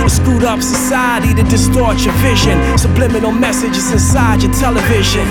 A 0.05 0.11
screwed 0.11 0.45
up 0.45 0.61
society 0.63 1.35
to 1.35 1.43
distort 1.45 2.05
your 2.05 2.15
vision. 2.15 2.57
Subliminal 2.79 3.33
messages 3.33 3.93
inside 3.93 4.43
your 4.43 4.53
television. 4.53 5.27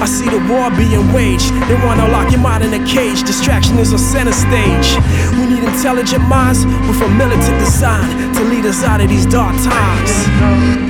I 0.00 0.06
see 0.06 0.28
the 0.28 0.40
war 0.50 0.70
being 0.70 1.12
waged. 1.12 1.50
They 1.68 1.76
wanna 1.86 2.08
lock 2.08 2.30
your 2.30 2.40
mind 2.40 2.64
in 2.64 2.72
a 2.74 2.84
cage. 2.86 3.22
Distraction 3.22 3.78
is 3.78 3.92
on 3.92 3.98
center 3.98 4.32
stage. 4.32 4.88
We 5.36 5.46
need 5.46 5.64
intelligent 5.64 6.24
minds 6.28 6.64
with 6.66 7.00
a 7.02 7.08
militant 7.08 7.58
design 7.58 8.08
to 8.34 8.40
lead 8.44 8.66
us 8.66 8.84
out 8.84 9.00
of 9.00 9.08
these 9.08 9.26
dark 9.26 9.56
times. 9.62 10.83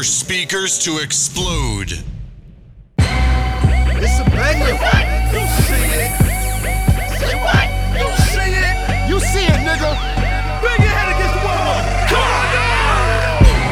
Your 0.00 0.04
speakers 0.04 0.78
to 0.78 0.96
explode. 0.96 1.92
It's 2.96 4.18
a 4.18 4.24
banger. 4.32 4.72
You 5.28 5.44
see 5.60 5.88
it. 5.92 6.12
Say 7.20 7.36
what? 7.36 7.68
You 8.00 8.08
see 8.32 8.48
it. 8.48 8.76
You 9.10 9.20
see 9.20 9.44
it, 9.44 9.60
nigga. 9.60 9.92
Bang 10.64 10.80
your 10.80 10.88
head 10.88 11.12
against 11.12 11.36
the 11.36 11.42
wall. 11.44 11.84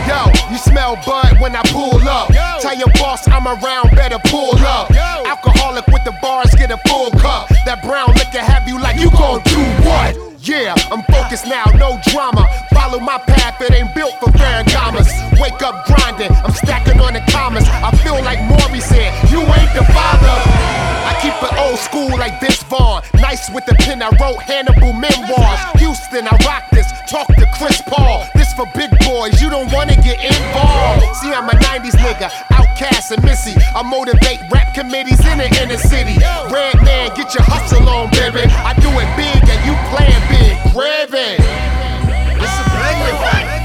Yo, 0.04 0.52
you 0.52 0.58
smell 0.58 0.96
bud 1.06 1.40
when 1.40 1.56
I 1.56 1.62
pull 1.72 2.06
up. 2.06 2.28
Tell 2.60 2.76
your 2.76 2.92
boss 3.00 3.26
I'm 3.26 3.46
around, 3.46 3.96
better 3.96 4.18
pull 4.26 4.58
up. 4.58 4.90
Alcoholic 4.90 5.86
with 5.86 6.04
the 6.04 6.14
bars, 6.20 6.50
get 6.56 6.70
a 6.70 6.76
full 6.86 7.10
cup. 7.12 7.48
That 7.64 7.82
brown 7.82 8.08
liquor 8.08 8.44
have 8.44 8.68
you 8.68 8.78
like 8.78 9.00
you 9.00 9.10
gon' 9.12 9.40
do 9.44 9.64
what? 9.88 10.14
Yeah, 10.40 10.74
I'm 10.92 11.02
focused 11.04 11.46
now, 11.46 11.64
no 11.76 11.98
drama. 12.12 12.46
Follow 12.72 13.00
my 13.00 13.16
path, 13.16 13.60
it 13.62 13.72
ain't 13.72 13.94
built 13.94 14.17
With 23.54 23.64
the 23.64 23.74
pen, 23.80 24.02
I 24.02 24.10
wrote 24.20 24.42
Hannibal 24.42 24.92
memoirs. 24.92 25.60
Houston, 25.80 26.28
I 26.28 26.36
rock 26.44 26.68
this. 26.70 26.86
Talk 27.08 27.28
to 27.28 27.46
Chris 27.56 27.80
Paul. 27.86 28.28
This 28.34 28.52
for 28.52 28.66
big 28.74 28.90
boys, 29.00 29.40
you 29.40 29.48
don't 29.48 29.72
wanna 29.72 29.96
get 29.96 30.20
involved. 30.20 31.16
See, 31.16 31.32
I'm 31.32 31.48
a 31.48 31.56
90s 31.56 31.96
nigga, 31.96 32.28
OutKast 32.52 33.12
and 33.12 33.24
missy. 33.24 33.56
I 33.74 33.82
motivate 33.82 34.40
rap 34.52 34.74
committees 34.74 35.24
in 35.26 35.38
the 35.38 35.48
inner 35.62 35.78
city. 35.78 36.18
Red 36.52 36.76
man, 36.84 37.10
get 37.16 37.32
your 37.34 37.42
hustle 37.42 37.88
on, 37.88 38.10
baby. 38.10 38.44
I 38.52 38.74
do 38.84 38.90
it 39.00 39.08
big 39.16 39.40
and 39.48 39.60
you 39.64 39.74
playing 39.90 40.24
big. 40.28 40.54
Gravy. 40.76 41.40
It's 42.38 42.56
a 42.60 42.64
banger. 42.76 43.16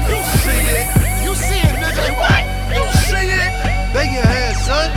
You 0.08 0.20
see 0.42 0.64
it. 0.80 0.86
You 1.22 1.32
see 1.36 1.60
it, 1.60 1.74
nigga. 1.76 2.08
What? 2.16 2.42
You 2.72 2.84
see 3.06 3.28
it. 3.30 3.52
Bang 3.92 4.12
your 4.14 4.24
head, 4.24 4.56
son. 4.64 4.88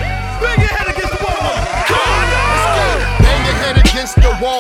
Bang 0.42 0.60
your 0.64 0.74
head 0.74 0.88
against 0.88 1.14
the 1.14 1.22
wall. 1.26 1.54
Come 1.92 2.00
on, 2.00 2.98
Bang 3.22 3.42
your 3.46 3.58
head 3.62 3.78
against 3.78 4.16
the 4.16 4.32
wall 4.42 4.57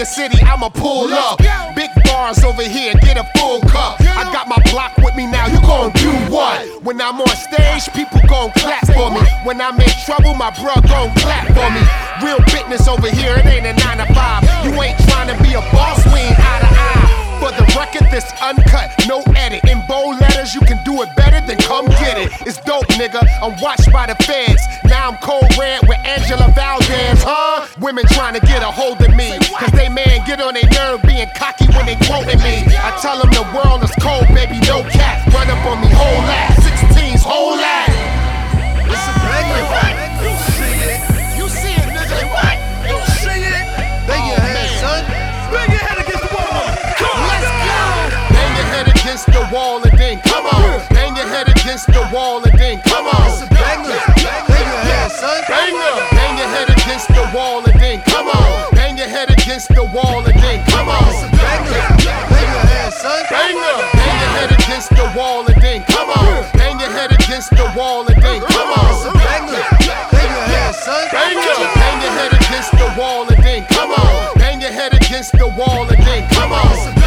your 0.00 0.06
city 0.06 0.40
I'ma 0.40 0.70
pull 0.70 1.12
up. 1.12 1.36
Big 1.76 1.90
bars 2.08 2.42
over 2.42 2.62
here, 2.64 2.94
get 3.04 3.20
a 3.20 3.26
full 3.36 3.60
cup. 3.68 4.00
I 4.00 4.24
got 4.32 4.48
my 4.48 4.56
block 4.72 4.96
with 4.96 5.14
me 5.14 5.26
now, 5.26 5.44
you 5.44 5.60
gon' 5.60 5.92
do 5.92 6.08
what? 6.32 6.64
When 6.82 6.98
I'm 7.02 7.20
on 7.20 7.36
stage, 7.36 7.84
people 7.92 8.16
gon' 8.24 8.50
clap 8.56 8.86
for 8.96 9.12
me. 9.12 9.20
When 9.44 9.60
I'm 9.60 9.76
in 9.76 9.92
trouble, 10.08 10.32
my 10.32 10.48
bro 10.56 10.72
gon' 10.88 11.12
clap 11.20 11.52
for 11.52 11.68
me. 11.68 11.84
Real 12.24 12.40
business 12.48 12.88
over 12.88 13.12
here, 13.12 13.36
it 13.36 13.44
ain't 13.44 13.68
a 13.68 13.76
9 13.76 13.98
to 14.00 14.08
5. 14.14 14.64
You 14.64 14.72
ain't 14.80 14.96
trying 15.04 15.28
to 15.28 15.36
be 15.44 15.52
a 15.52 15.60
boss, 15.68 16.00
we 16.08 16.32
ain't 16.32 16.40
eye 16.40 16.60
to 16.64 16.70
eye. 16.72 17.20
For 17.36 17.52
the 17.52 17.68
record, 17.76 18.08
this 18.08 18.32
uncut, 18.40 18.88
no 19.06 19.20
edit. 19.36 19.68
In 19.68 19.84
bold 19.86 20.16
letters, 20.16 20.54
you 20.54 20.62
can 20.62 20.80
do 20.84 21.02
it 21.02 21.14
better, 21.14 21.29
It's 22.46 22.58
dope, 22.62 22.86
nigga. 22.96 23.20
I'm 23.42 23.58
watched 23.60 23.92
by 23.92 24.06
the 24.06 24.16
feds. 24.24 24.62
Now 24.84 25.10
I'm 25.10 25.18
cold 25.18 25.46
red 25.58 25.82
with 25.86 25.98
Angela 26.06 26.50
Valdez, 26.54 27.22
huh? 27.22 27.66
Women 27.80 28.04
trying 28.14 28.34
to 28.34 28.42
get 28.46 28.62
a 28.62 28.70
hold 28.70 29.00
of 29.02 29.14
me. 29.14 29.38
Cause 29.58 29.72
they 29.72 29.88
man 29.88 30.24
get 30.26 30.40
on 30.40 30.54
their 30.54 30.68
nerve 30.72 31.02
being 31.02 31.28
cocky 31.36 31.66
when 31.76 31.86
they 31.86 31.96
quoting 32.06 32.40
me. 32.40 32.64
I 32.80 32.96
tell 33.02 33.18
them 33.18 33.30
the 33.30 33.44
world 33.52 33.82
is 33.82 33.92
cold, 34.00 34.26
baby, 34.34 34.58
no 34.66 34.82
cat. 34.88 35.26
Run 35.34 35.50
up 35.50 35.62
on 35.66 35.80
me, 35.82 35.90
whole 35.90 36.24
ass. 36.30 36.58
16s, 36.64 37.22
whole 37.22 37.58
ass. 37.58 37.92
It's 38.88 39.06
a 39.06 39.14
banger. 39.26 40.10
You 40.22 40.34
see 40.54 40.76
it. 40.86 41.00
You 41.38 41.46
see 41.48 41.74
it, 41.76 41.88
nigga. 41.92 42.18
What? 42.30 42.56
You 42.88 42.98
see 43.20 43.42
it. 43.42 43.64
Bang 44.06 44.22
oh, 44.22 44.32
your 44.32 44.42
head, 44.42 44.70
son. 44.80 45.02
Bang 45.52 45.70
your 45.70 45.82
head 45.82 45.98
against 45.98 46.24
the 46.24 46.32
wall. 46.34 46.66
Come 46.94 47.14
on. 47.14 47.28
Let's 47.30 47.50
go. 47.68 47.78
Bang 48.32 48.52
your 48.56 48.68
head 48.74 48.86
against 48.88 49.26
the 49.26 49.44
wall 49.52 49.89
wall 52.12 52.42
and 52.42 52.58
then 52.58 52.80
come 52.82 53.06
on. 53.06 53.26
It's 53.30 53.42
a 53.42 53.46
banger. 53.46 53.98
Bang 54.18 54.66
your 54.66 54.82
head, 54.82 55.10
son. 55.10 55.42
Bang 55.48 56.38
your 56.38 56.48
head 56.48 56.68
against 56.70 57.08
the 57.08 57.24
wall 57.34 57.62
and 57.64 57.80
then 57.80 58.00
come 58.02 58.28
on. 58.28 58.70
Bang 58.72 58.98
your 58.98 59.08
head 59.08 59.30
against 59.30 59.68
the 59.68 59.84
wall 59.84 60.22
and 60.26 60.34
then 60.34 60.64
come 60.66 60.88
on. 60.88 61.06
It's 61.06 61.22
a 61.22 61.30
banger. 61.30 61.82
Bang 62.30 62.50
your 62.50 62.66
head, 62.66 62.92
son. 62.92 63.22
Bang 63.30 63.56
your 63.56 63.78
head 64.34 64.50
against 64.52 64.90
the 64.90 65.06
wall 65.16 65.46
and 65.46 65.62
then 65.62 65.82
come 65.84 66.10
on. 66.10 66.44
Bang 66.54 66.80
your 66.80 66.90
head 66.90 67.12
against 67.12 67.50
the 67.50 67.72
wall 67.76 68.06
and 68.06 68.22
then 68.22 68.40
come 68.42 68.70
on. 68.74 68.90
It's 68.90 69.06
a 69.06 69.12
banger. 69.14 69.62
Bang 70.10 70.30
your 70.34 70.46
head, 70.50 70.74
son. 70.74 71.08
Bang 71.12 71.36
your 71.38 72.12
head 72.18 72.32
against 72.34 72.72
the 72.72 72.88
wall 72.98 73.28
and 73.28 73.42
then 73.44 73.64
come 73.66 73.92
on. 73.92 74.34
Bang 74.36 74.60
your 74.60 74.72
head 74.72 74.94
against 74.94 75.32
the 75.32 75.48
wall 75.48 75.86
and 75.88 76.02
then 76.02 76.28
come 76.30 76.52
on. 76.52 76.99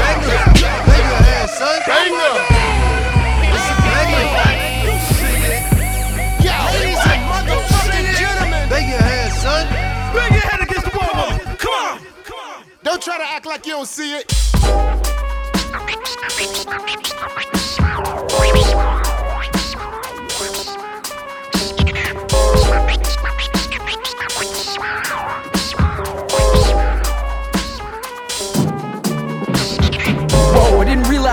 Try 13.03 13.17
to 13.17 13.25
act 13.25 13.45
like 13.45 13.65
you 13.65 13.73
don't 13.73 13.85
see 13.85 14.15
it. 14.15 14.31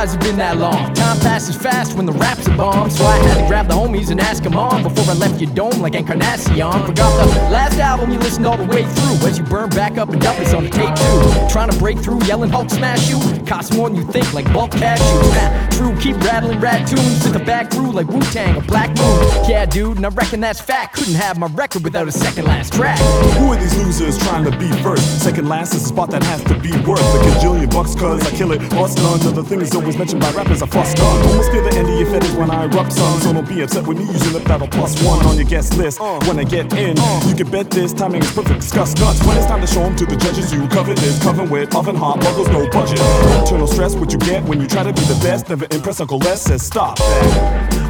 Realize 0.00 0.14
it's 0.14 0.26
been 0.26 0.38
that 0.38 0.56
long. 0.56 0.94
Time 0.94 1.18
passes 1.20 1.56
fast 1.56 1.96
when 1.96 2.06
the 2.06 2.12
rap's 2.12 2.48
are 2.48 2.56
bomb, 2.56 2.90
so 2.90 3.04
I 3.04 3.16
had 3.18 3.42
to 3.42 3.46
grab 3.46 3.68
the 3.68 3.74
homies 3.74 4.10
and 4.10 4.20
ask 4.20 4.44
'em 4.44 4.56
on 4.56 4.82
before 4.82 5.04
I 5.12 5.16
left 5.16 5.40
your 5.40 5.50
dome 5.54 5.80
like 5.80 5.94
Encarnacion. 5.94 6.86
Forgot 6.86 7.12
the 7.18 7.50
last 7.50 7.78
album 7.78 8.10
you 8.10 8.18
listened 8.18 8.46
all 8.46 8.56
the 8.56 8.64
way 8.64 8.84
through 8.84 9.28
as 9.28 9.38
you 9.38 9.44
burn 9.44 9.68
back 9.70 9.98
up 9.98 10.08
and 10.10 10.20
dump 10.20 10.40
us 10.40 10.54
on 10.54 10.64
the 10.64 10.70
tape 10.70 10.94
too. 10.94 11.48
Trying 11.48 11.70
to 11.70 11.78
break 11.78 11.98
through, 11.98 12.22
yelling 12.24 12.50
Hulk 12.50 12.70
smash 12.70 13.10
you. 13.10 13.18
Costs 13.46 13.74
more 13.76 13.88
than 13.88 13.98
you 13.98 14.04
think, 14.04 14.32
like 14.32 14.50
bulk 14.52 14.70
cashews. 14.70 15.34
Nah, 15.34 15.68
true, 15.70 15.94
keep 16.00 16.16
rattling 16.24 16.60
rat 16.60 16.86
tunes 16.88 17.22
to 17.24 17.30
the 17.30 17.40
back 17.40 17.70
through 17.70 17.92
like 17.92 18.08
Wu 18.08 18.20
Tang 18.32 18.56
or 18.56 18.62
Black 18.62 18.96
Moon. 18.96 19.18
Yeah, 19.48 19.66
dude, 19.66 19.96
and 19.96 20.06
I 20.06 20.10
reckon 20.10 20.40
that's 20.40 20.60
fact. 20.60 20.96
Couldn't 20.96 21.14
have 21.14 21.38
my 21.38 21.48
record 21.48 21.84
without 21.84 22.08
a 22.08 22.12
second 22.12 22.46
last 22.46 22.72
track. 22.72 22.98
Who 23.38 23.52
are 23.52 23.56
these 23.56 23.76
losers 23.76 24.16
trying 24.18 24.44
to 24.44 24.56
be 24.56 24.70
first? 24.82 25.22
Second 25.22 25.48
last 25.48 25.74
is 25.74 25.84
a 25.84 25.88
spot 25.88 26.10
that 26.10 26.22
has 26.24 26.42
to 26.44 26.54
be 26.58 26.72
worth 26.88 27.00
a 27.00 27.18
gajillion 27.26 27.70
bucks, 27.70 27.94
cause 27.94 28.26
I 28.26 28.30
kill 28.30 28.52
it. 28.52 28.60
Boss 28.70 28.96
none 28.96 29.26
of 29.26 29.34
the 29.34 29.44
things 29.44 29.70
always 29.90 29.98
mentioned 29.98 30.20
by 30.20 30.30
rappers, 30.32 30.62
I 30.62 30.66
fuss 30.66 30.94
none. 30.94 31.26
Almost 31.26 31.50
feel 31.50 31.64
the 31.64 31.74
end 31.74 31.88
of 31.88 31.98
your 31.98 32.06
fetish 32.06 32.32
when 32.34 32.50
I 32.50 32.64
erupt, 32.64 32.92
son. 32.92 33.20
So 33.20 33.32
don't 33.32 33.48
be 33.48 33.62
upset 33.62 33.86
with 33.86 33.98
me 33.98 34.04
using 34.04 34.32
the 34.32 34.40
battle 34.40 34.68
plus 34.68 35.02
one 35.02 35.24
on 35.26 35.36
your 35.36 35.46
guest 35.46 35.76
list. 35.76 36.00
When 36.00 36.38
I 36.38 36.44
get 36.44 36.72
in, 36.74 36.96
you 37.26 37.34
can 37.34 37.50
bet 37.50 37.70
this 37.70 37.92
timing 37.92 38.22
is 38.22 38.30
perfect. 38.30 38.60
Discuss 38.60 38.94
nuts. 38.96 39.24
When 39.24 39.36
it's 39.36 39.46
time 39.46 39.60
to 39.60 39.66
show 39.66 39.82
'em 39.82 39.96
to 39.96 40.06
the 40.06 40.16
judges, 40.16 40.52
you 40.52 40.66
cover 40.68 40.94
this. 40.94 41.18
Coven 41.22 41.50
with 41.50 41.74
oven 41.74 41.96
hot, 41.96 42.20
buggles, 42.20 42.48
no 42.48 42.68
budget. 42.68 43.00
Internal 43.40 43.66
stress, 43.66 43.94
what 43.94 44.12
you 44.12 44.18
get 44.18 44.44
when 44.44 44.60
you 44.60 44.66
try 44.66 44.82
to 44.84 44.92
be 44.92 45.02
the 45.02 45.18
best. 45.26 45.48
Never 45.48 45.66
impress 45.70 46.00
Uncle 46.00 46.18
Les 46.18 46.40
says 46.40 46.62
stop. 46.62 47.00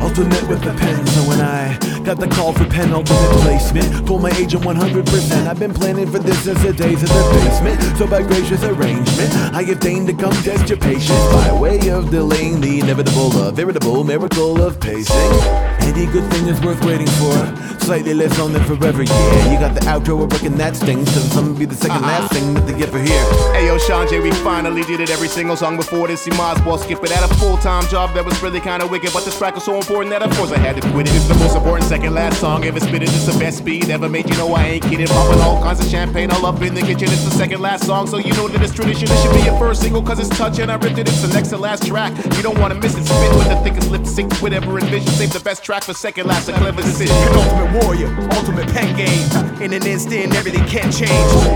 Alternate 0.01 0.49
with 0.49 0.63
the 0.63 0.73
pen, 0.73 1.07
so 1.09 1.21
when 1.29 1.41
I 1.43 1.77
got 2.05 2.19
the 2.19 2.29
call 2.29 2.55
for 2.55 2.65
penultimate 2.65 3.33
placement, 3.45 4.07
told 4.07 4.23
my 4.23 4.31
agent 4.41 4.65
100%. 4.65 5.47
I've 5.47 5.59
been 5.59 5.75
planning 5.75 6.11
for 6.11 6.19
this 6.19 6.39
since 6.39 6.63
the 6.63 6.73
days 6.73 7.03
of 7.03 7.09
the 7.11 7.25
basement. 7.35 7.99
So 7.99 8.07
by 8.07 8.23
gracious 8.23 8.63
arrangement, 8.65 9.31
I 9.53 9.63
have 9.65 9.81
deigned 9.81 10.07
to 10.07 10.15
come 10.15 10.33
test 10.43 10.71
your 10.71 10.79
patience 10.79 11.25
by 11.35 11.53
way 11.53 11.90
of 11.91 12.11
delaying 12.11 12.61
the 12.61 12.81
inevitable, 12.81 13.37
a 13.43 13.53
veritable 13.53 14.05
miracle 14.05 14.63
of 14.63 14.79
pacing. 14.81 15.80
Any 15.91 16.07
good 16.07 16.31
thing 16.31 16.47
is 16.47 16.61
worth 16.61 16.85
waiting 16.85 17.09
for. 17.19 17.35
Slightly 17.81 18.15
less 18.15 18.39
on 18.39 18.53
than 18.53 18.63
forever, 18.63 19.03
yeah. 19.03 19.53
You 19.53 19.59
got 19.59 19.75
the 19.75 19.81
outro, 19.81 20.23
I 20.23 20.27
reckon 20.27 20.57
that 20.59 20.77
stings. 20.77 21.11
So 21.13 21.19
some 21.19 21.57
be 21.57 21.65
the 21.65 21.75
2nd 21.75 22.03
last 22.03 22.07
uh-huh. 22.07 22.29
thing 22.29 22.55
that 22.55 22.67
they 22.69 22.81
ever 22.85 23.03
here. 23.03 23.25
Hey 23.53 23.67
yo, 23.67 23.77
Sean 23.79 24.07
J, 24.07 24.21
we 24.21 24.31
finally 24.31 24.85
did 24.85 25.01
it 25.01 25.11
every 25.11 25.27
single 25.27 25.57
song 25.57 25.77
before 25.77 26.07
this. 26.07 26.21
See, 26.21 26.31
Maz 26.31 26.65
Ball 26.65 26.79
skip 26.79 27.03
it. 27.03 27.11
Had 27.11 27.29
a 27.29 27.35
full 27.35 27.57
time 27.57 27.85
job 27.89 28.15
that 28.15 28.25
was 28.25 28.41
really 28.41 28.61
kinda 28.61 28.87
wicked, 28.87 29.13
but 29.13 29.25
this 29.25 29.37
track 29.37 29.57
was 29.57 29.65
so 29.65 29.75
important 29.75 30.11
that 30.11 30.23
of 30.23 30.31
course 30.37 30.53
I 30.53 30.59
had 30.59 30.81
to 30.81 30.89
quit 30.93 31.09
it. 31.09 31.15
It's 31.17 31.27
the 31.27 31.35
most 31.35 31.57
important 31.57 31.89
second 31.89 32.15
last 32.15 32.39
song 32.39 32.65
ever 32.65 32.79
spit 32.79 33.03
it. 33.03 33.09
It's 33.09 33.27
the 33.27 33.37
best 33.41 33.59
speed 33.59 33.91
ever 33.91 34.09
made. 34.09 34.31
You 34.31 34.37
know 34.37 34.55
I 34.55 34.67
ain't 34.67 34.85
kidding. 34.85 35.09
Popping 35.09 35.41
all 35.41 35.61
kinds 35.61 35.81
of 35.81 35.91
champagne 35.91 36.31
all 36.31 36.47
up 36.47 36.63
in 36.63 36.75
the 36.75 36.83
kitchen. 36.83 37.09
It's 37.11 37.25
the 37.25 37.33
second 37.33 37.61
last 37.61 37.85
song, 37.85 38.07
so 38.07 38.19
you 38.19 38.33
know 38.35 38.47
that 38.47 38.63
it's 38.63 38.73
tradition. 38.73 39.09
It 39.11 39.19
should 39.23 39.35
be 39.35 39.43
your 39.43 39.59
first 39.59 39.83
single 39.83 40.03
cause 40.03 40.21
it's 40.21 40.29
touching. 40.39 40.71
I 40.71 40.75
ripped 40.75 40.99
it. 40.99 41.09
It's 41.09 41.23
the 41.23 41.35
next 41.35 41.49
to 41.49 41.57
last 41.57 41.85
track. 41.89 42.13
You 42.37 42.43
don't 42.43 42.59
wanna 42.61 42.77
miss 42.77 42.95
it. 42.97 43.05
Spit 43.05 43.35
with 43.35 43.49
the 43.49 43.57
thickest 43.65 43.91
lip 43.91 44.07
sync, 44.07 44.33
whatever 44.35 44.79
envision. 44.79 45.11
Save 45.15 45.33
the 45.33 45.41
best 45.41 45.65
track 45.65 45.80
for 45.83 45.95
second 45.95 46.27
last. 46.27 46.49
A 46.49 46.53
clever 46.53 46.83
decision. 46.83 47.17
Penultimate 47.29 47.85
warrior, 47.85 48.09
ultimate 48.33 48.69
pen 48.69 48.97
game. 48.97 49.63
In 49.63 49.73
an 49.73 49.87
instant, 49.87 50.35
everything 50.35 50.65
can 50.67 50.91
change. 50.91 51.11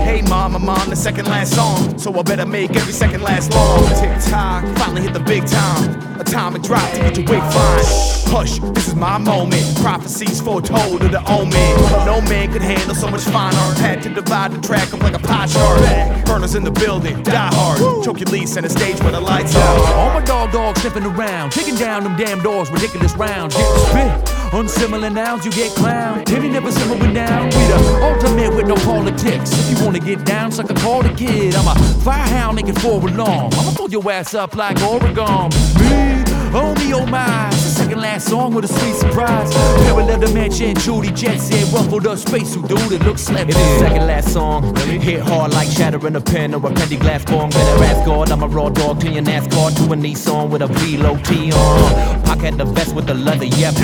Hey 0.05 0.21
mom, 0.21 0.55
I'm 0.55 0.69
on 0.69 0.89
the 0.89 0.95
second 0.95 1.25
last 1.25 1.53
song, 1.55 1.97
so 1.97 2.17
I 2.17 2.21
better 2.23 2.45
make 2.45 2.75
every 2.75 2.93
second 2.93 3.21
last 3.21 3.51
long. 3.53 3.87
Tick 3.99 4.11
tock, 4.29 4.63
finally 4.77 5.01
hit 5.01 5.13
the 5.13 5.19
big 5.19 5.45
time. 5.45 6.19
Atomic 6.19 6.61
drop 6.61 6.89
to 6.93 6.99
get 6.99 7.17
your 7.17 7.25
wig 7.27 7.41
fine. 7.51 7.85
Hush, 8.31 8.59
this 8.73 8.87
is 8.87 8.95
my 8.95 9.17
moment. 9.17 9.63
Prophecies 9.77 10.41
foretold 10.41 11.01
of 11.01 11.11
the 11.11 11.23
omen. 11.29 11.75
No 12.05 12.21
man 12.21 12.51
could 12.51 12.61
handle 12.61 12.95
so 12.95 13.09
much 13.09 13.21
fine 13.21 13.53
art. 13.53 13.77
Had 13.77 14.01
to 14.03 14.09
divide 14.09 14.51
the 14.51 14.61
track 14.65 14.93
up 14.93 15.01
like 15.01 15.13
a 15.13 15.19
pie 15.19 15.47
chart. 15.47 16.25
Burners 16.25 16.55
in 16.55 16.63
the 16.63 16.71
building, 16.71 17.21
die 17.23 17.53
hard. 17.53 18.03
Choke 18.03 18.19
your 18.19 18.35
and 18.35 18.65
a 18.65 18.69
stage 18.69 18.99
where 19.01 19.11
the 19.11 19.19
lights 19.19 19.55
are. 19.55 19.93
All 19.95 20.13
my 20.13 20.23
dog 20.23 20.51
dogs 20.51 20.81
sniffing 20.81 21.05
around, 21.05 21.51
kicking 21.51 21.75
down 21.75 22.03
them 22.03 22.15
damn 22.17 22.41
doors, 22.41 22.69
ridiculous 22.71 23.13
rounds. 23.15 23.55
Get 23.55 23.65
spit, 23.87 24.14
unsimilar 24.55 25.09
nouns, 25.09 25.45
you 25.45 25.51
get 25.51 25.75
clown. 25.75 26.23
Timmy 26.23 26.49
never 26.49 26.71
simmering 26.71 27.13
down. 27.13 27.45
We 27.45 27.51
the 27.51 27.99
ultimate 28.01 28.55
with 28.55 28.67
no 28.67 28.75
politics. 28.75 29.51
If 29.51 29.69
you 29.69 29.85
wanna 29.85 29.99
get 29.99 30.25
down, 30.25 30.51
suck 30.51 30.69
a 30.69 30.73
call 30.75 31.03
the 31.03 31.13
kid. 31.13 31.55
I'm 31.55 31.67
a 31.67 31.75
firehound 32.03 32.55
making 32.55 32.75
forward 32.75 33.15
long. 33.15 33.53
I'ma 33.53 33.71
throw 33.71 33.87
your 33.87 34.09
ass 34.11 34.33
up 34.33 34.55
like 34.55 34.81
Oregon. 34.81 35.49
Me, 35.79 36.23
oh 36.53 36.73
me, 36.79 36.93
oh 36.93 37.05
my. 37.05 37.74
Second 37.95 38.11
last 38.11 38.27
song 38.27 38.53
with 38.53 38.65
a 38.65 38.67
sweet 38.67 38.95
surprise. 38.95 39.53
Parallel 39.53 40.19
dimension, 40.19 40.75
Judy 40.75 41.11
Jetson, 41.11 41.73
ruffled 41.73 42.05
up 42.05 42.17
spacesuit 42.17 42.67
dude. 42.67 42.91
It 42.91 43.01
looks 43.03 43.29
like 43.29 43.47
It 43.47 43.55
is 43.55 43.79
second 43.79 44.05
last 44.05 44.33
song. 44.33 44.75
Hit 44.75 45.21
hard 45.21 45.53
like 45.53 45.69
shattering 45.69 46.17
a 46.17 46.19
pen 46.19 46.53
or 46.53 46.69
a 46.69 46.73
candy 46.73 46.97
glass 46.97 47.23
bong. 47.23 47.51
Better 47.51 47.83
ask 47.85 48.05
God, 48.05 48.31
I'm 48.31 48.43
a 48.43 48.49
raw 48.49 48.67
dog 48.67 48.99
to 48.99 49.09
your 49.09 49.23
NASCAR 49.23 49.77
to 49.77 49.93
a 49.93 49.95
Nissan 49.95 50.49
with 50.49 50.61
a 50.61 50.67
V-low 50.67 51.15
T 51.23 51.53
on. 51.53 52.23
Pocket 52.23 52.57
the 52.57 52.65
vest 52.65 52.93
with 52.93 53.05
the 53.07 53.13
leather, 53.13 53.45
yep. 53.45 53.75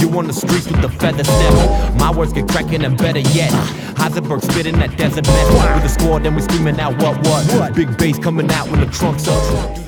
You 0.00 0.18
on 0.18 0.28
the 0.28 0.32
streets 0.32 0.66
with 0.66 0.80
the 0.80 0.88
feather 0.88 1.24
step. 1.24 1.94
My 1.96 2.10
words 2.10 2.32
get 2.32 2.48
cracking 2.48 2.86
and 2.86 2.96
better 2.96 3.20
yet. 3.20 3.50
Heisenberg 4.00 4.50
spitting 4.50 4.78
that 4.78 4.96
desert 4.96 5.26
mess. 5.26 5.74
With 5.74 5.82
the 5.82 5.88
squad, 5.90 6.22
then 6.22 6.34
we 6.34 6.40
screaming 6.40 6.80
out 6.80 6.96
what 7.02 7.18
what. 7.26 7.74
Big 7.74 7.98
bass 7.98 8.18
coming 8.18 8.50
out 8.50 8.66
when 8.70 8.80
the 8.80 8.86
trunk's 8.86 9.28
up. 9.28 9.87